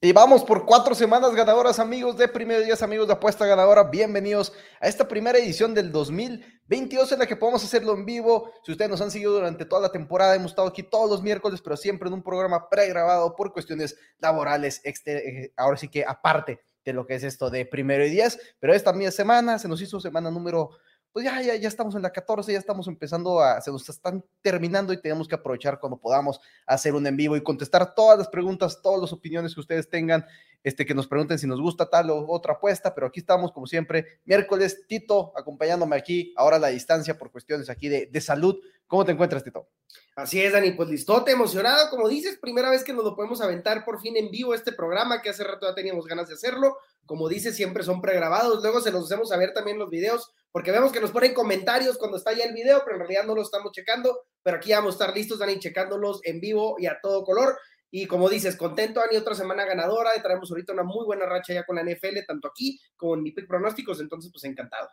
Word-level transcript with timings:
Y 0.00 0.12
vamos 0.12 0.44
por 0.44 0.64
cuatro 0.64 0.94
semanas 0.94 1.34
ganadoras, 1.34 1.80
amigos 1.80 2.16
de 2.16 2.28
Primer 2.28 2.64
Días, 2.64 2.84
amigos 2.84 3.08
de 3.08 3.14
Apuesta 3.14 3.44
Ganadora. 3.46 3.82
Bienvenidos 3.82 4.52
a 4.80 4.86
esta 4.86 5.08
primera 5.08 5.40
edición 5.40 5.74
del 5.74 5.90
2022 5.90 7.10
en 7.10 7.18
la 7.18 7.26
que 7.26 7.34
podemos 7.34 7.64
hacerlo 7.64 7.94
en 7.94 8.06
vivo. 8.06 8.52
Si 8.62 8.70
ustedes 8.70 8.88
nos 8.88 9.00
han 9.00 9.10
seguido 9.10 9.32
durante 9.32 9.64
toda 9.64 9.82
la 9.82 9.90
temporada, 9.90 10.36
hemos 10.36 10.52
estado 10.52 10.68
aquí 10.68 10.84
todos 10.84 11.10
los 11.10 11.20
miércoles, 11.20 11.60
pero 11.60 11.76
siempre 11.76 12.06
en 12.06 12.14
un 12.14 12.22
programa 12.22 12.70
pregrabado 12.70 13.34
por 13.34 13.52
cuestiones 13.52 13.96
laborales, 14.20 14.80
eh, 14.84 15.52
ahora 15.56 15.76
sí 15.76 15.88
que 15.88 16.04
aparte 16.04 16.60
de 16.84 16.92
lo 16.92 17.04
que 17.04 17.16
es 17.16 17.24
esto 17.24 17.50
de 17.50 17.66
primero 17.66 18.06
y 18.06 18.10
diez. 18.10 18.38
Pero 18.60 18.74
esta 18.74 18.94
semana 19.10 19.58
se 19.58 19.66
nos 19.66 19.82
hizo 19.82 19.98
semana 19.98 20.30
número 20.30 20.78
pues 21.12 21.24
ya, 21.24 21.40
ya, 21.42 21.56
ya 21.56 21.68
estamos 21.68 21.94
en 21.94 22.02
la 22.02 22.12
14, 22.12 22.52
ya 22.52 22.58
estamos 22.58 22.86
empezando 22.88 23.40
a, 23.40 23.60
se 23.60 23.70
nos 23.70 23.88
están 23.88 24.24
terminando 24.42 24.92
y 24.92 25.00
tenemos 25.00 25.26
que 25.26 25.34
aprovechar 25.34 25.80
cuando 25.80 25.98
podamos 25.98 26.40
hacer 26.66 26.94
un 26.94 27.06
en 27.06 27.16
vivo 27.16 27.36
y 27.36 27.42
contestar 27.42 27.94
todas 27.94 28.18
las 28.18 28.28
preguntas, 28.28 28.80
todas 28.82 29.00
las 29.00 29.12
opiniones 29.12 29.54
que 29.54 29.60
ustedes 29.60 29.88
tengan, 29.88 30.24
este, 30.62 30.84
que 30.84 30.94
nos 30.94 31.06
pregunten 31.06 31.38
si 31.38 31.46
nos 31.46 31.60
gusta 31.60 31.88
tal 31.88 32.10
o 32.10 32.26
otra 32.28 32.54
apuesta, 32.54 32.94
pero 32.94 33.06
aquí 33.06 33.20
estamos 33.20 33.52
como 33.52 33.66
siempre, 33.66 34.20
miércoles, 34.24 34.84
Tito, 34.86 35.32
acompañándome 35.36 35.96
aquí, 35.96 36.32
ahora 36.36 36.56
a 36.56 36.60
la 36.60 36.68
distancia 36.68 37.18
por 37.18 37.30
cuestiones 37.30 37.70
aquí 37.70 37.88
de, 37.88 38.06
de 38.06 38.20
salud. 38.20 38.56
¿Cómo 38.86 39.04
te 39.04 39.12
encuentras, 39.12 39.44
Tito? 39.44 39.68
Así 40.16 40.40
es, 40.40 40.52
Dani, 40.52 40.72
pues 40.72 40.88
listote, 40.88 41.30
emocionado, 41.30 41.90
como 41.90 42.08
dices, 42.08 42.38
primera 42.38 42.70
vez 42.70 42.82
que 42.82 42.92
nos 42.92 43.04
lo 43.04 43.14
podemos 43.14 43.40
aventar 43.40 43.84
por 43.84 44.00
fin 44.00 44.16
en 44.16 44.30
vivo 44.30 44.52
este 44.52 44.72
programa, 44.72 45.22
que 45.22 45.30
hace 45.30 45.44
rato 45.44 45.68
ya 45.68 45.74
teníamos 45.74 46.06
ganas 46.06 46.28
de 46.28 46.34
hacerlo, 46.34 46.76
como 47.06 47.28
dices, 47.28 47.54
siempre 47.54 47.84
son 47.84 48.00
pregrabados, 48.00 48.62
luego 48.62 48.80
se 48.80 48.90
los 48.90 49.04
hacemos 49.04 49.30
a 49.32 49.36
ver 49.36 49.54
también 49.54 49.78
los 49.78 49.90
videos 49.90 50.32
porque 50.52 50.70
vemos 50.70 50.92
que 50.92 51.00
nos 51.00 51.10
ponen 51.10 51.34
comentarios 51.34 51.98
cuando 51.98 52.16
está 52.16 52.32
ya 52.32 52.44
el 52.44 52.54
video, 52.54 52.82
pero 52.84 52.96
en 52.96 53.00
realidad 53.00 53.24
no 53.24 53.34
lo 53.34 53.42
estamos 53.42 53.72
checando, 53.72 54.22
pero 54.42 54.56
aquí 54.56 54.72
vamos 54.72 54.94
a 54.94 54.96
estar 54.96 55.16
listos, 55.16 55.38
Dani, 55.38 55.58
checándolos 55.58 56.20
en 56.24 56.40
vivo 56.40 56.76
y 56.78 56.86
a 56.86 56.98
todo 57.00 57.24
color. 57.24 57.58
Y 57.90 58.06
como 58.06 58.28
dices, 58.28 58.56
contento, 58.56 59.00
Dani, 59.00 59.16
otra 59.16 59.34
semana 59.34 59.64
ganadora, 59.64 60.10
traemos 60.22 60.50
ahorita 60.50 60.72
una 60.72 60.82
muy 60.82 61.04
buena 61.04 61.26
racha 61.26 61.54
ya 61.54 61.64
con 61.64 61.76
la 61.76 61.82
NFL, 61.82 62.24
tanto 62.26 62.48
aquí 62.48 62.78
como 62.96 63.14
en 63.14 63.22
mi 63.22 63.32
pick 63.32 63.46
pronósticos, 63.46 64.00
entonces 64.00 64.30
pues 64.32 64.44
encantado. 64.44 64.88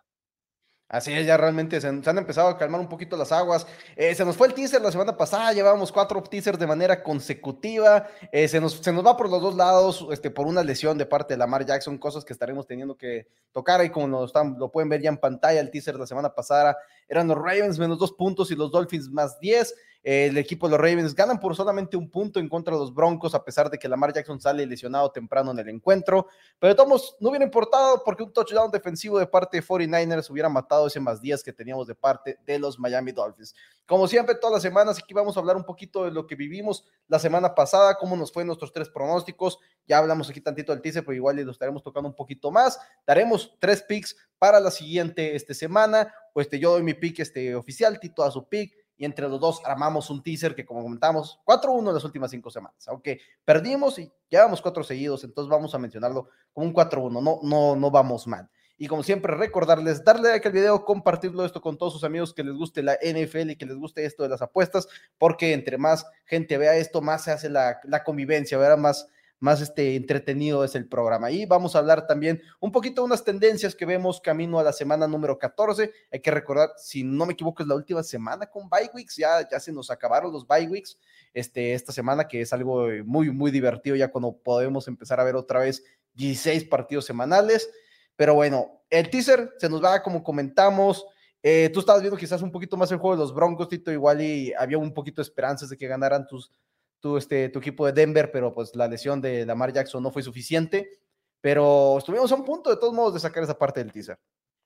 Así 0.95 1.11
es, 1.11 1.27
ya 1.27 1.35
realmente 1.35 1.81
se, 1.81 1.89
han 1.89 2.17
empezado 2.17 2.47
a 2.47 2.57
calmar 2.57 2.79
un 2.79 2.87
poquito 2.87 3.17
las 3.17 3.33
aguas. 3.33 3.67
Eh, 3.97 4.15
se 4.15 4.23
nos 4.23 4.37
fue 4.37 4.47
el 4.47 4.53
teaser 4.53 4.81
la 4.81 4.93
semana 4.93 5.17
pasada, 5.17 5.51
llevábamos 5.51 5.91
cuatro 5.91 6.23
teasers 6.23 6.57
de 6.57 6.65
manera 6.65 7.03
consecutiva. 7.03 8.07
Eh, 8.31 8.47
se, 8.47 8.61
nos, 8.61 8.75
se 8.75 8.93
nos 8.93 9.05
va 9.05 9.17
por 9.17 9.29
los 9.29 9.41
dos 9.41 9.55
lados, 9.55 10.07
este, 10.09 10.31
por 10.31 10.47
una 10.47 10.63
lesión 10.63 10.97
de 10.97 11.05
parte 11.05 11.33
de 11.33 11.37
Lamar 11.37 11.65
Jackson, 11.65 11.97
cosas 11.97 12.23
que 12.23 12.31
estaremos 12.31 12.65
teniendo 12.65 12.95
que 12.95 13.27
tocar. 13.51 13.81
Ahí 13.81 13.89
como 13.89 14.07
lo, 14.07 14.23
están, 14.23 14.55
lo 14.57 14.71
pueden 14.71 14.87
ver 14.87 15.01
ya 15.01 15.09
en 15.09 15.17
pantalla, 15.17 15.59
el 15.59 15.69
teaser 15.69 15.95
de 15.95 15.99
la 15.99 16.07
semana 16.07 16.33
pasada 16.33 16.77
eran 17.09 17.27
los 17.27 17.37
Ravens 17.37 17.77
menos 17.77 17.99
dos 17.99 18.13
puntos 18.13 18.49
y 18.51 18.55
los 18.55 18.71
Dolphins 18.71 19.09
más 19.09 19.37
diez 19.41 19.75
el 20.07 20.37
equipo 20.37 20.67
de 20.67 20.71
los 20.71 20.79
Ravens 20.79 21.15
ganan 21.15 21.39
por 21.39 21.55
solamente 21.55 21.97
un 21.97 22.11
punto 22.11 22.39
en 22.39 22.47
contra 22.47 22.75
de 22.75 22.79
los 22.79 22.93
Broncos, 22.93 23.33
a 23.33 23.43
pesar 23.43 23.71
de 23.71 23.79
que 23.79 23.89
Lamar 23.89 24.13
Jackson 24.13 24.39
sale 24.39 24.63
lesionado 24.67 25.09
temprano 25.09 25.49
en 25.49 25.57
el 25.57 25.67
encuentro. 25.67 26.27
Pero 26.59 26.75
todos 26.75 27.17
no 27.19 27.29
hubiera 27.29 27.43
importado 27.43 28.03
porque 28.05 28.21
un 28.21 28.31
touchdown 28.31 28.69
defensivo 28.69 29.17
de 29.17 29.25
parte 29.25 29.57
de 29.57 29.63
49ers 29.63 30.29
hubiera 30.29 30.47
matado 30.47 30.85
ese 30.85 30.99
más 30.99 31.19
10 31.19 31.41
que 31.43 31.51
teníamos 31.51 31.87
de 31.87 31.95
parte 31.95 32.37
de 32.45 32.59
los 32.59 32.77
Miami 32.77 33.13
Dolphins. 33.13 33.55
Como 33.87 34.07
siempre, 34.07 34.35
todas 34.35 34.53
las 34.53 34.61
semanas 34.61 34.99
aquí 34.99 35.11
vamos 35.11 35.37
a 35.37 35.39
hablar 35.39 35.57
un 35.57 35.63
poquito 35.63 36.05
de 36.05 36.11
lo 36.11 36.27
que 36.27 36.35
vivimos 36.35 36.85
la 37.07 37.17
semana 37.17 37.55
pasada, 37.55 37.97
cómo 37.97 38.15
nos 38.15 38.31
fue 38.31 38.45
nuestros 38.45 38.71
tres 38.71 38.89
pronósticos. 38.89 39.57
Ya 39.87 39.97
hablamos 39.97 40.29
aquí 40.29 40.39
tantito 40.39 40.71
del 40.71 40.83
teaser, 40.83 41.03
pero 41.03 41.15
igual 41.15 41.37
lo 41.37 41.51
estaremos 41.51 41.81
tocando 41.81 42.09
un 42.09 42.15
poquito 42.15 42.51
más. 42.51 42.79
Daremos 43.07 43.55
tres 43.59 43.81
picks 43.81 44.15
para 44.37 44.59
la 44.59 44.69
siguiente 44.69 45.35
este, 45.35 45.55
semana. 45.55 46.13
Pues 46.31 46.45
este, 46.45 46.59
yo 46.59 46.73
doy 46.73 46.83
mi 46.83 46.93
pick 46.93 47.21
este, 47.21 47.55
oficial, 47.55 47.99
Tito 47.99 48.23
a 48.23 48.29
su 48.29 48.47
pick 48.47 48.84
y 48.97 49.05
entre 49.05 49.27
los 49.27 49.39
dos 49.39 49.61
armamos 49.65 50.09
un 50.09 50.23
teaser 50.23 50.55
que 50.55 50.65
como 50.65 50.83
comentamos, 50.83 51.39
4-1 51.45 51.89
en 51.89 51.93
las 51.93 52.03
últimas 52.03 52.31
cinco 52.31 52.49
semanas, 52.49 52.87
aunque 52.87 53.19
perdimos 53.43 53.99
y 53.99 54.11
llevamos 54.29 54.61
cuatro 54.61 54.83
seguidos, 54.83 55.23
entonces 55.23 55.49
vamos 55.49 55.73
a 55.75 55.77
mencionarlo 55.77 56.29
como 56.53 56.67
un 56.67 56.73
4-1, 56.73 57.21
no, 57.21 57.39
no, 57.41 57.75
no 57.75 57.91
vamos 57.91 58.27
mal. 58.27 58.49
Y 58.77 58.87
como 58.87 59.03
siempre, 59.03 59.33
recordarles, 59.33 60.03
darle 60.03 60.29
like 60.29 60.47
al 60.47 60.53
video, 60.53 60.83
compartirlo 60.83 61.45
esto 61.45 61.61
con 61.61 61.77
todos 61.77 61.93
sus 61.93 62.03
amigos 62.03 62.33
que 62.33 62.43
les 62.43 62.53
guste 62.53 62.83
la 62.83 62.97
NFL 63.01 63.51
y 63.51 63.55
que 63.55 63.65
les 63.65 63.77
guste 63.77 64.03
esto 64.03 64.23
de 64.23 64.29
las 64.29 64.41
apuestas, 64.41 64.87
porque 65.17 65.53
entre 65.53 65.77
más 65.77 66.05
gente 66.25 66.57
vea 66.57 66.75
esto, 66.75 67.01
más 67.01 67.23
se 67.23 67.31
hace 67.31 67.49
la, 67.49 67.79
la 67.85 68.03
convivencia, 68.03 68.57
verá 68.57 68.75
más, 68.75 69.07
más 69.39 69.61
este, 69.61 69.95
entretenido 69.95 70.63
es 70.63 70.75
el 70.75 70.87
programa. 70.87 71.31
Y 71.31 71.45
vamos 71.45 71.75
a 71.75 71.79
hablar 71.79 72.07
también 72.07 72.41
un 72.59 72.71
poquito 72.71 73.01
de 73.01 73.07
unas 73.07 73.23
tendencias 73.23 73.75
que 73.75 73.85
vemos 73.85 74.21
camino 74.21 74.59
a 74.59 74.63
la 74.63 74.73
semana 74.73 75.07
número 75.07 75.37
14. 75.37 75.91
Hay 76.11 76.19
que 76.19 76.31
recordar, 76.31 76.69
si 76.77 77.03
no 77.03 77.25
me 77.25 77.33
equivoco, 77.33 77.61
es 77.61 77.67
la 77.67 77.75
última 77.75 78.03
semana 78.03 78.47
con 78.47 78.69
bye 78.69 78.89
weeks, 78.93 79.17
ya, 79.17 79.47
ya 79.49 79.59
se 79.59 79.71
nos 79.71 79.91
acabaron 79.91 80.31
los 80.31 80.47
bye 80.47 80.67
weeks 80.67 80.97
este, 81.33 81.73
esta 81.73 81.91
semana, 81.91 82.27
que 82.27 82.41
es 82.41 82.53
algo 82.53 82.87
muy, 83.05 83.31
muy 83.31 83.51
divertido 83.51 83.95
ya 83.95 84.09
cuando 84.09 84.37
podemos 84.37 84.87
empezar 84.87 85.19
a 85.19 85.23
ver 85.23 85.35
otra 85.35 85.59
vez 85.59 85.83
16 86.13 86.65
partidos 86.65 87.05
semanales. 87.05 87.69
Pero 88.15 88.33
bueno, 88.33 88.83
el 88.89 89.09
teaser 89.09 89.51
se 89.57 89.69
nos 89.69 89.83
va 89.83 90.01
como 90.01 90.23
comentamos. 90.23 91.05
Eh, 91.43 91.69
tú 91.73 91.81
estabas 91.81 92.01
viendo 92.01 92.17
quizás 92.17 92.41
un 92.41 92.51
poquito 92.51 92.77
más 92.77 92.91
el 92.91 92.97
juego 92.97 93.15
de 93.15 93.21
los 93.21 93.33
Broncos, 93.33 93.69
Tito, 93.69 93.91
igual 93.91 94.21
y 94.21 94.53
había 94.53 94.77
un 94.77 94.93
poquito 94.93 95.21
de 95.21 95.27
esperanzas 95.27 95.69
de 95.69 95.77
que 95.77 95.87
ganaran 95.87 96.25
tus, 96.25 96.51
tu, 96.99 97.17
este, 97.17 97.49
tu 97.49 97.59
equipo 97.59 97.85
de 97.85 97.93
Denver, 97.93 98.31
pero 98.31 98.53
pues 98.53 98.75
la 98.75 98.87
lesión 98.87 99.21
de 99.21 99.45
Lamar 99.45 99.73
Jackson 99.73 100.01
no 100.01 100.11
fue 100.11 100.23
suficiente. 100.23 100.99
Pero 101.41 101.97
estuvimos 101.99 102.31
a 102.31 102.35
un 102.35 102.43
punto 102.43 102.69
de 102.69 102.77
todos 102.77 102.93
modos 102.93 103.13
de 103.13 103.19
sacar 103.19 103.43
esa 103.43 103.57
parte 103.57 103.79
del 103.79 103.91
teaser. 103.91 104.19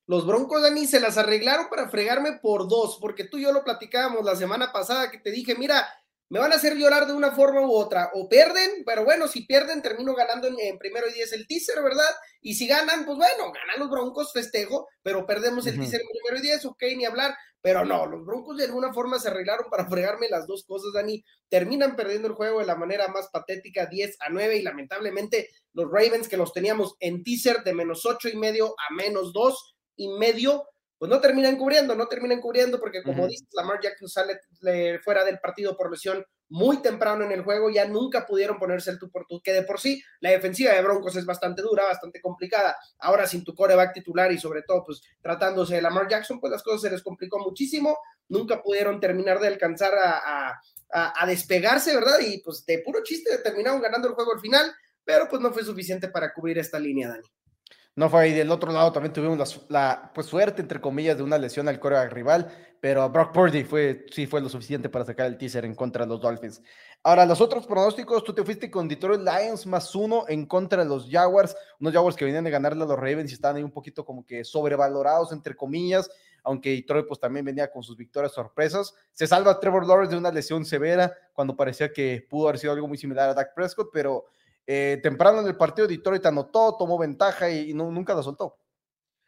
Los 0.06 0.26
Broncos, 0.26 0.62
Dani, 0.62 0.88
se 0.88 1.00
las 1.00 1.18
arreglaron 1.18 1.68
para 1.70 1.90
fregarme 1.90 2.40
por 2.42 2.68
dos, 2.68 2.98
porque 3.00 3.26
tú 3.26 3.38
y 3.38 3.44
yo 3.44 3.52
lo 3.52 3.64
platicábamos 3.64 4.24
la 4.24 4.36
semana 4.36 4.72
pasada 4.72 5.12
que 5.12 5.20
te 5.20 5.30
dije, 5.30 5.56
mira, 5.56 5.88
me 6.30 6.40
van 6.40 6.52
a 6.52 6.56
hacer 6.56 6.76
llorar 6.76 7.08
de 7.08 7.14
una 7.14 7.32
forma 7.32 7.62
u 7.62 7.72
otra. 7.72 8.12
O 8.14 8.30
pierden, 8.30 8.84
pero 8.86 9.04
bueno, 9.04 9.28
si 9.28 9.46
pierden, 9.46 9.82
termino 9.82 10.14
ganando 10.14 10.48
en, 10.48 10.78
primero 10.78 11.08
y 11.10 11.14
diez 11.14 11.34
el 11.34 11.48
teaser, 11.48 11.82
¿verdad? 11.84 12.10
Y 12.42 12.54
si 12.54 12.68
ganan, 12.68 13.06
pues 13.06 13.18
bueno, 13.18 13.52
ganan 13.52 13.80
los 13.80 13.90
Broncos, 13.90 14.32
festejo, 14.32 14.88
pero 15.02 15.26
perdemos 15.26 15.66
el 15.68 15.80
teaser 15.80 16.02
en 16.02 16.08
primero 16.08 16.38
y 16.38 16.48
diez, 16.48 16.64
ok, 16.66 16.84
ni 16.96 17.06
hablar. 17.06 17.36
Pero 17.62 17.84
no, 17.84 18.06
los 18.06 18.26
Broncos 18.26 18.58
de 18.58 18.66
alguna 18.66 18.94
forma 18.94 19.20
se 19.20 19.28
arreglaron 19.28 19.70
para 19.70 19.90
fregarme 19.90 20.30
las 20.30 20.48
dos 20.48 20.64
cosas, 20.66 20.94
Dani. 20.94 21.24
Terminan 21.50 21.96
perdiendo 21.96 22.28
el 22.28 22.36
juego 22.36 22.60
de 22.60 22.66
la 22.66 22.76
manera 22.76 23.10
más 23.10 23.30
patética, 23.34 23.86
10 23.86 24.18
a 24.22 24.30
9, 24.30 24.58
y 24.58 24.62
lamentablemente 24.62 25.50
los 25.74 25.92
Ravens 25.92 26.30
que 26.30 26.38
los 26.38 26.54
teníamos 26.54 26.96
en 27.00 27.24
teaser 27.24 27.64
de 27.64 27.74
menos 27.74 28.06
ocho 28.06 28.30
y 28.30 28.38
medio 28.38 28.76
a 28.78 28.94
menos 28.94 29.34
dos 29.34 29.76
y 29.98 30.08
medio, 30.08 30.64
pues 31.00 31.10
no 31.10 31.22
terminan 31.22 31.56
cubriendo, 31.56 31.96
no 31.96 32.08
terminan 32.08 32.42
cubriendo 32.42 32.78
porque 32.78 33.02
como 33.02 33.26
dices, 33.26 33.48
Lamar 33.54 33.80
Jackson 33.82 34.10
sale 34.10 34.38
fuera 35.00 35.24
del 35.24 35.40
partido 35.40 35.78
por 35.78 35.90
lesión 35.90 36.26
muy 36.50 36.82
temprano 36.82 37.24
en 37.24 37.32
el 37.32 37.42
juego, 37.42 37.70
ya 37.70 37.88
nunca 37.88 38.26
pudieron 38.26 38.60
ponerse 38.60 38.92
el 38.92 39.00
tú 39.00 39.10
por 39.10 39.26
tú, 39.26 39.40
que 39.42 39.54
de 39.54 39.64
por 39.64 39.80
sí 39.80 40.04
la 40.20 40.32
defensiva 40.32 40.74
de 40.74 40.82
Broncos 40.82 41.16
es 41.16 41.26
bastante 41.26 41.62
dura, 41.62 41.86
bastante 41.86 42.20
complicada. 42.20 42.76
Ahora 43.00 43.26
sin 43.28 43.46
tu 43.46 43.56
coreback 43.56 43.94
titular 43.94 44.30
y 44.34 44.38
sobre 44.38 44.64
todo 44.64 44.84
pues 44.86 45.02
tratándose 45.22 45.76
de 45.76 45.82
Lamar 45.82 46.10
Jackson, 46.10 46.42
pues 46.42 46.52
las 46.52 46.64
cosas 46.64 46.82
se 46.82 46.92
les 46.92 47.02
complicó 47.02 47.40
muchísimo, 47.40 47.98
nunca 48.28 48.62
pudieron 48.62 49.00
terminar 49.00 49.40
de 49.40 49.48
alcanzar 49.48 49.94
a, 49.96 50.60
a 50.92 51.26
despegarse, 51.28 51.96
¿verdad? 51.96 52.20
Y 52.20 52.40
pues 52.40 52.66
de 52.66 52.80
puro 52.80 53.04
chiste 53.04 53.38
terminaron 53.38 53.82
ganando 53.82 54.10
el 54.10 54.16
juego 54.16 54.34
al 54.34 54.42
final, 54.42 54.70
pero 55.06 55.30
pues 55.30 55.42
no 55.42 55.54
fue 55.54 55.64
suficiente 55.64 56.10
para 56.10 56.34
cubrir 56.34 56.58
esta 56.58 56.78
línea, 56.78 57.08
Dani. 57.08 57.28
No 57.96 58.10
fue 58.10 58.22
ahí. 58.22 58.34
Del 58.34 58.52
otro 58.52 58.72
lado 58.72 58.92
también 58.92 59.14
tuvimos 59.14 59.66
la, 59.70 60.12
pues, 60.14 60.28
suerte, 60.28 60.62
entre 60.62 60.80
comillas, 60.80 61.18
de 61.18 61.24
una 61.24 61.38
lesión 61.38 61.68
al 61.68 61.80
coreback 61.80 62.12
rival, 62.14 62.52
pero 62.80 63.10
Brock 63.10 63.34
Purdy 63.34 63.64
fue, 63.64 64.06
sí 64.12 64.26
fue 64.26 64.42
lo 64.42 64.50
suficiente 64.50 64.90
para 64.90 65.06
sacar 65.06 65.28
el 65.28 65.38
teaser 65.38 65.66
en 65.66 65.76
contra 65.76 66.06
de 66.06 66.10
los 66.10 66.22
Dolphins. 66.22 66.62
Ahora, 67.04 67.26
los 67.26 67.42
otros 67.42 67.66
pronósticos, 67.66 68.24
tú 68.24 68.34
te 68.34 68.44
fuiste 68.44 68.70
con 68.70 68.88
Detroit 68.88 69.22
Lions 69.22 69.66
más 69.66 69.96
uno 69.96 70.26
en 70.28 70.46
contra 70.46 70.84
de 70.84 70.90
los 70.90 71.10
Jaguars, 71.10 71.56
unos 71.80 71.94
Jaguars 71.94 72.16
que 72.16 72.26
venían 72.26 72.44
de 72.44 72.52
ganarle 72.52 72.84
a 72.84 72.88
los 72.88 72.98
Ravens 72.98 73.32
y 73.32 73.36
estaban 73.36 73.58
ahí 73.58 73.64
un 73.64 73.72
poquito 73.72 74.06
como 74.06 74.26
que 74.26 74.44
sobrevalorados, 74.44 75.32
entre 75.32 75.56
comillas, 75.56 76.10
aunque 76.44 76.72
Detroit 76.72 77.08
pues 77.08 77.20
también 77.20 77.46
venía 77.46 77.72
con 77.72 77.84
sus 77.84 77.96
victorias 77.98 78.34
sorpresas. 78.34 78.94
Se 79.14 79.28
salva 79.28 79.60
Trevor 79.60 79.86
Lawrence 79.86 80.12
de 80.12 80.18
una 80.18 80.32
lesión 80.32 80.66
severa 80.66 81.14
cuando 81.34 81.56
parecía 81.56 81.92
que 81.92 82.26
pudo 82.30 82.48
haber 82.48 82.60
sido 82.60 82.74
algo 82.74 82.88
muy 82.88 82.98
similar 82.98 83.30
a 83.30 83.34
Dak 83.34 83.54
Prescott, 83.54 83.90
pero 83.94 84.26
eh, 84.72 85.00
temprano 85.02 85.40
en 85.42 85.48
el 85.48 85.58
partido 85.58 85.88
Detroit 85.88 86.24
anotó, 86.28 86.76
tomó 86.78 87.00
ventaja 87.00 87.50
y, 87.50 87.74
nunca 87.74 88.14
la 88.14 88.22
soltó. 88.22 88.60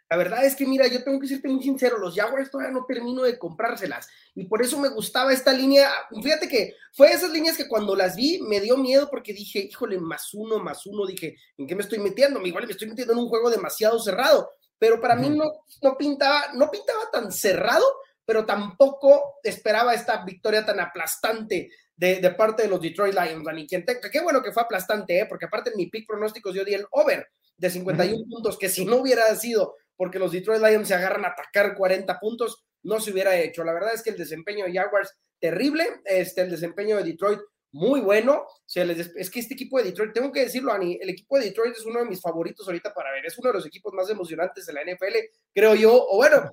La 0.07 0.15
verdad 0.15 0.45
es 0.45 0.55
que, 0.55 0.67
mira, 0.67 0.85
yo 0.85 1.03
tengo 1.03 1.19
que 1.19 1.27
serte 1.27 1.47
muy 1.47 1.63
sincero, 1.63 1.97
los 1.97 2.13
Jaguars 2.13 2.51
todavía 2.51 2.71
no 2.71 2.85
termino 2.85 3.23
de 3.23 3.39
comprárselas 3.39 4.07
y 4.35 4.45
por 4.45 4.61
eso 4.61 4.77
me 4.77 4.89
gustaba 4.89 5.33
esta 5.33 5.51
línea. 5.51 5.89
Fíjate 6.21 6.47
que 6.47 6.75
fue 6.93 7.11
esas 7.11 7.31
líneas 7.31 7.57
que 7.57 7.67
cuando 7.67 7.95
las 7.95 8.15
vi 8.15 8.39
me 8.43 8.59
dio 8.59 8.77
miedo 8.77 9.09
porque 9.09 9.33
dije, 9.33 9.61
híjole, 9.61 9.97
más 9.97 10.31
uno, 10.35 10.59
más 10.59 10.85
uno, 10.85 11.07
dije, 11.07 11.35
¿en 11.57 11.65
qué 11.65 11.73
me 11.73 11.81
estoy 11.81 11.97
metiendo? 11.97 12.39
Igual 12.45 12.67
me 12.67 12.73
estoy 12.73 12.89
metiendo 12.89 13.13
en 13.13 13.19
un 13.19 13.29
juego 13.29 13.49
demasiado 13.49 13.97
cerrado, 13.97 14.51
pero 14.77 15.01
para 15.01 15.15
mí 15.15 15.27
no, 15.31 15.45
no, 15.81 15.97
pintaba, 15.97 16.53
no 16.53 16.69
pintaba 16.69 17.09
tan 17.11 17.31
cerrado, 17.31 17.85
pero 18.25 18.45
tampoco 18.45 19.39
esperaba 19.41 19.95
esta 19.95 20.23
victoria 20.23 20.63
tan 20.63 20.79
aplastante 20.79 21.71
de, 22.01 22.31
parte 22.31 22.63
de 22.63 22.69
los 22.69 22.81
Detroit 22.81 23.13
Lions, 23.13 23.45
Dani. 23.45 23.67
Quien 23.67 23.85
qué 23.85 24.21
bueno 24.21 24.41
que 24.41 24.51
fue 24.51 24.63
aplastante, 24.63 25.19
¿eh? 25.19 25.25
porque 25.27 25.45
aparte 25.45 25.69
en 25.69 25.77
mi 25.77 25.85
pick 25.85 26.07
pronósticos 26.07 26.55
yo 26.55 26.65
di 26.65 26.73
el 26.73 26.87
over 26.89 27.27
de 27.57 27.69
51 27.69 28.25
puntos, 28.27 28.57
que 28.57 28.69
si 28.69 28.85
no 28.85 28.97
hubiera 28.97 29.33
sido 29.35 29.75
porque 29.95 30.17
los 30.17 30.31
Detroit 30.31 30.63
Lions 30.63 30.87
se 30.87 30.95
agarran 30.95 31.25
a 31.25 31.29
atacar 31.29 31.75
40 31.75 32.19
puntos, 32.19 32.63
no 32.81 32.99
se 32.99 33.11
hubiera 33.11 33.37
hecho. 33.37 33.63
La 33.63 33.73
verdad 33.73 33.93
es 33.93 34.01
que 34.01 34.09
el 34.09 34.17
desempeño 34.17 34.65
de 34.65 34.73
Jaguars 34.73 35.15
terrible, 35.39 35.85
este, 36.05 36.41
el 36.41 36.49
desempeño 36.49 36.97
de 36.97 37.03
Detroit 37.03 37.39
muy 37.73 38.01
bueno. 38.01 38.47
es 38.75 39.29
que 39.29 39.39
este 39.39 39.53
equipo 39.53 39.77
de 39.77 39.85
Detroit, 39.85 40.11
tengo 40.11 40.31
que 40.31 40.41
decirlo, 40.41 40.73
Ani, 40.73 40.97
el 40.99 41.09
equipo 41.09 41.37
de 41.37 41.45
Detroit 41.45 41.75
es 41.75 41.85
uno 41.85 41.99
de 41.99 42.05
mis 42.05 42.19
favoritos 42.19 42.65
ahorita 42.67 42.93
para 42.95 43.11
ver. 43.11 43.27
Es 43.27 43.37
uno 43.37 43.49
de 43.49 43.53
los 43.53 43.65
equipos 43.67 43.93
más 43.93 44.09
emocionantes 44.09 44.65
de 44.65 44.73
la 44.73 44.81
NFL, 44.81 45.17
creo 45.53 45.75
yo. 45.75 45.93
O 45.93 46.17
bueno, 46.17 46.51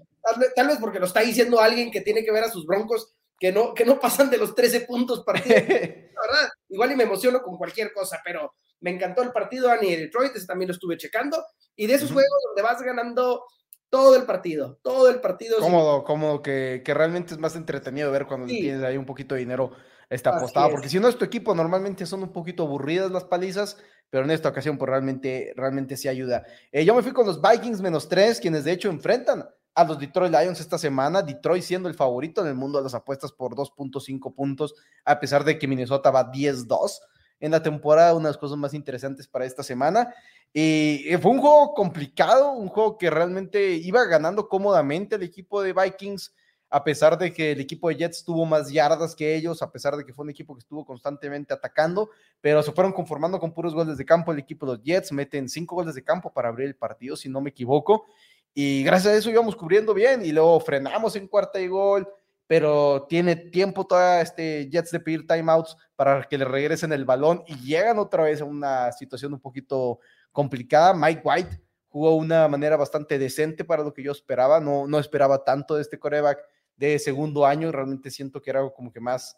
tal, 0.55 0.69
vez 0.69 0.77
porque 0.79 1.01
lo 1.01 1.07
está 1.07 1.21
diciendo 1.21 1.59
alguien 1.59 1.91
que 1.91 2.03
tiene 2.03 2.23
que 2.23 2.33
ver 2.33 2.45
a 2.45 2.51
sus 2.51 2.67
broncos 2.67 3.15
que 3.39 3.53
no, 3.53 3.75
que 3.75 3.85
no 3.85 4.01
pasan 4.01 4.31
de 4.31 4.39
los 4.39 4.55
13 4.55 4.83
puntos 4.83 5.25
partido. 5.25 5.55
la 5.59 5.63
verdad, 5.63 6.49
igual 6.69 6.93
y 6.93 6.97
me 6.97 7.05
emociono 7.05 7.43
con 7.43 7.57
cualquier 7.57 7.93
cosa, 7.93 8.21
pero 8.25 8.55
me 8.81 8.91
encantó 8.91 9.23
el 9.23 9.33
partido, 9.33 9.71
Ani, 9.71 9.91
de 9.91 10.03
Detroit, 10.03 10.35
ese 10.35 10.47
también 10.47 10.69
lo 10.69 10.75
estuve 10.75 10.97
checando. 10.97 11.45
Y 11.77 11.87
de 11.87 11.95
esos 11.95 12.11
juegos 12.11 12.43
donde 12.45 12.63
vas 12.63 12.83
ganando 12.83 13.45
todo 13.91 14.17
el 14.17 14.25
partido, 14.25 14.79
todo 14.83 15.09
el 15.09 15.21
partido. 15.21 15.59
Cómodo, 15.59 16.05
cómodo, 16.05 16.43
que, 16.43 16.83
que 16.85 16.95
realmente 16.95 17.35
es 17.35 17.39
más 17.39 17.57
entretenido 17.57 18.11
ver 18.11 18.27
cuando 18.27 18.47
tienes 18.47 18.83
ahí 18.83 18.97
un 18.97 19.07
poquito 19.07 19.35
de 19.35 19.41
dinero 19.41 19.73
está 20.11 20.37
apostado, 20.37 20.71
porque 20.71 20.89
si 20.89 20.99
no 20.99 21.09
es 21.09 21.19
tu 21.19 21.25
equipo, 21.25 21.55
normalmente 21.55 22.07
son 22.07 22.23
un 22.23 22.33
poquito 22.33 22.63
aburridas 22.63 23.11
las 23.11 23.25
palizas, 23.25 23.77
pero 24.11 24.25
en 24.25 24.31
esta 24.31 24.49
ocasión 24.49 24.79
pues 24.79 24.89
realmente, 24.89 25.53
realmente 25.55 25.97
sí 25.97 26.09
ayuda. 26.09 26.45
Eh, 26.73 26.85
yo 26.85 26.95
me 26.95 27.03
fui 27.03 27.13
con 27.13 27.27
los 27.27 27.41
Vikings 27.43 27.81
menos 27.81 28.09
tres, 28.09 28.41
quienes 28.41 28.65
de 28.65 28.73
hecho 28.73 28.89
enfrentan 28.89 29.47
a 29.79 29.85
los 29.85 29.97
Detroit 29.97 30.33
Lions 30.33 30.59
esta 30.59 30.77
semana, 30.77 31.23
Detroit 31.23 31.63
siendo 31.63 31.89
el 31.89 31.95
favorito 31.95 32.41
en 32.41 32.49
el 32.49 32.57
mundo 32.57 32.79
de 32.79 32.85
las 32.85 32.95
apuestas 32.95 33.31
por 33.31 33.55
2.5 33.55 34.35
puntos, 34.35 34.75
a 35.05 35.21
pesar 35.21 35.45
de 35.45 35.57
que 35.57 35.69
Minnesota 35.69 36.11
va 36.11 36.33
10-2 36.33 36.99
en 37.39 37.53
la 37.53 37.63
temporada, 37.63 38.13
unas 38.15 38.37
cosas 38.37 38.59
más 38.59 38.75
interesantes 38.75 39.29
para 39.29 39.45
esta 39.45 39.63
semana. 39.63 40.13
Y 40.53 41.05
fue 41.23 41.31
un 41.31 41.39
juego 41.39 41.75
complicado, 41.75 42.55
un 42.55 42.67
juego 42.67 42.99
que 42.99 43.09
realmente 43.09 43.75
iba 43.75 44.05
ganando 44.07 44.49
cómodamente 44.49 45.15
el 45.15 45.23
equipo 45.23 45.63
de 45.63 45.73
Vikings 45.73 46.33
a 46.71 46.85
pesar 46.85 47.17
de 47.17 47.33
que 47.33 47.53
el 47.53 47.61
equipo 47.61 47.89
de 47.89 47.97
Jets 47.97 48.25
tuvo 48.25 48.45
más 48.45 48.71
yardas 48.71 49.15
que 49.15 49.35
ellos, 49.35 49.63
a 49.63 49.71
pesar 49.71 49.97
de 49.97 50.05
que 50.05 50.13
fue 50.13 50.25
un 50.25 50.31
equipo 50.31 50.55
que 50.55 50.61
estuvo 50.61 50.85
constantemente 50.85 51.55
atacando, 51.55 52.11
pero 52.41 52.63
se 52.63 52.73
fueron 52.73 52.93
conformando 52.93 53.41
con 53.41 53.53
puros 53.53 53.75
goles 53.75 53.97
de 53.97 54.05
campo. 54.05 54.33
El 54.33 54.39
equipo 54.39 54.67
de 54.67 54.73
los 54.73 54.83
Jets 54.83 55.13
meten 55.13 55.49
cinco 55.49 55.77
goles 55.77 55.95
de 55.95 56.05
campo 56.05 56.33
para 56.33 56.49
abrir 56.49 56.67
el 56.67 56.77
partido, 56.77 57.17
si 57.17 57.29
no 57.29 57.41
me 57.41 57.51
equivoco, 57.51 58.07
y 58.55 58.83
gracias 58.83 59.15
a 59.15 59.17
eso 59.17 59.31
íbamos 59.31 59.57
cubriendo 59.57 59.95
bien 59.95 60.25
y 60.25 60.33
luego 60.33 60.59
frenamos 60.61 61.15
en 61.17 61.29
cuarta 61.29 61.61
y 61.61 61.69
gol, 61.69 62.09
pero 62.47 63.07
tiene 63.09 63.37
tiempo 63.37 63.87
todavía 63.87 64.23
este 64.23 64.69
Jets 64.71 64.91
de 64.91 65.01
pedir 65.01 65.27
timeouts 65.27 65.77
para 65.95 66.25
que 66.25 66.39
le 66.39 66.45
regresen 66.45 66.93
el 66.93 67.05
balón 67.05 67.45
y 67.47 67.57
llegan 67.61 67.99
otra 67.99 68.25
vez 68.25 68.41
a 68.41 68.45
una 68.45 68.91
situación 68.93 69.35
un 69.35 69.41
poquito 69.41 70.01
complicada. 70.33 70.95
Mike 70.95 71.23
White 71.23 71.61
jugó 71.89 72.17
una 72.17 72.49
manera 72.49 72.77
bastante 72.77 73.19
decente 73.19 73.65
para 73.65 73.83
lo 73.83 73.93
que 73.93 74.03
yo 74.03 74.13
esperaba, 74.13 74.61
no, 74.61 74.87
no 74.87 74.99
esperaba 74.99 75.45
tanto 75.45 75.75
de 75.75 75.83
este 75.83 75.99
coreback 75.99 76.41
de 76.77 76.99
segundo 76.99 77.45
año, 77.45 77.73
realmente 77.73 78.11
siento 78.11 78.41
que 78.41 78.51
era 78.51 78.69
como 78.71 78.93
que 78.93 79.01
más, 79.01 79.37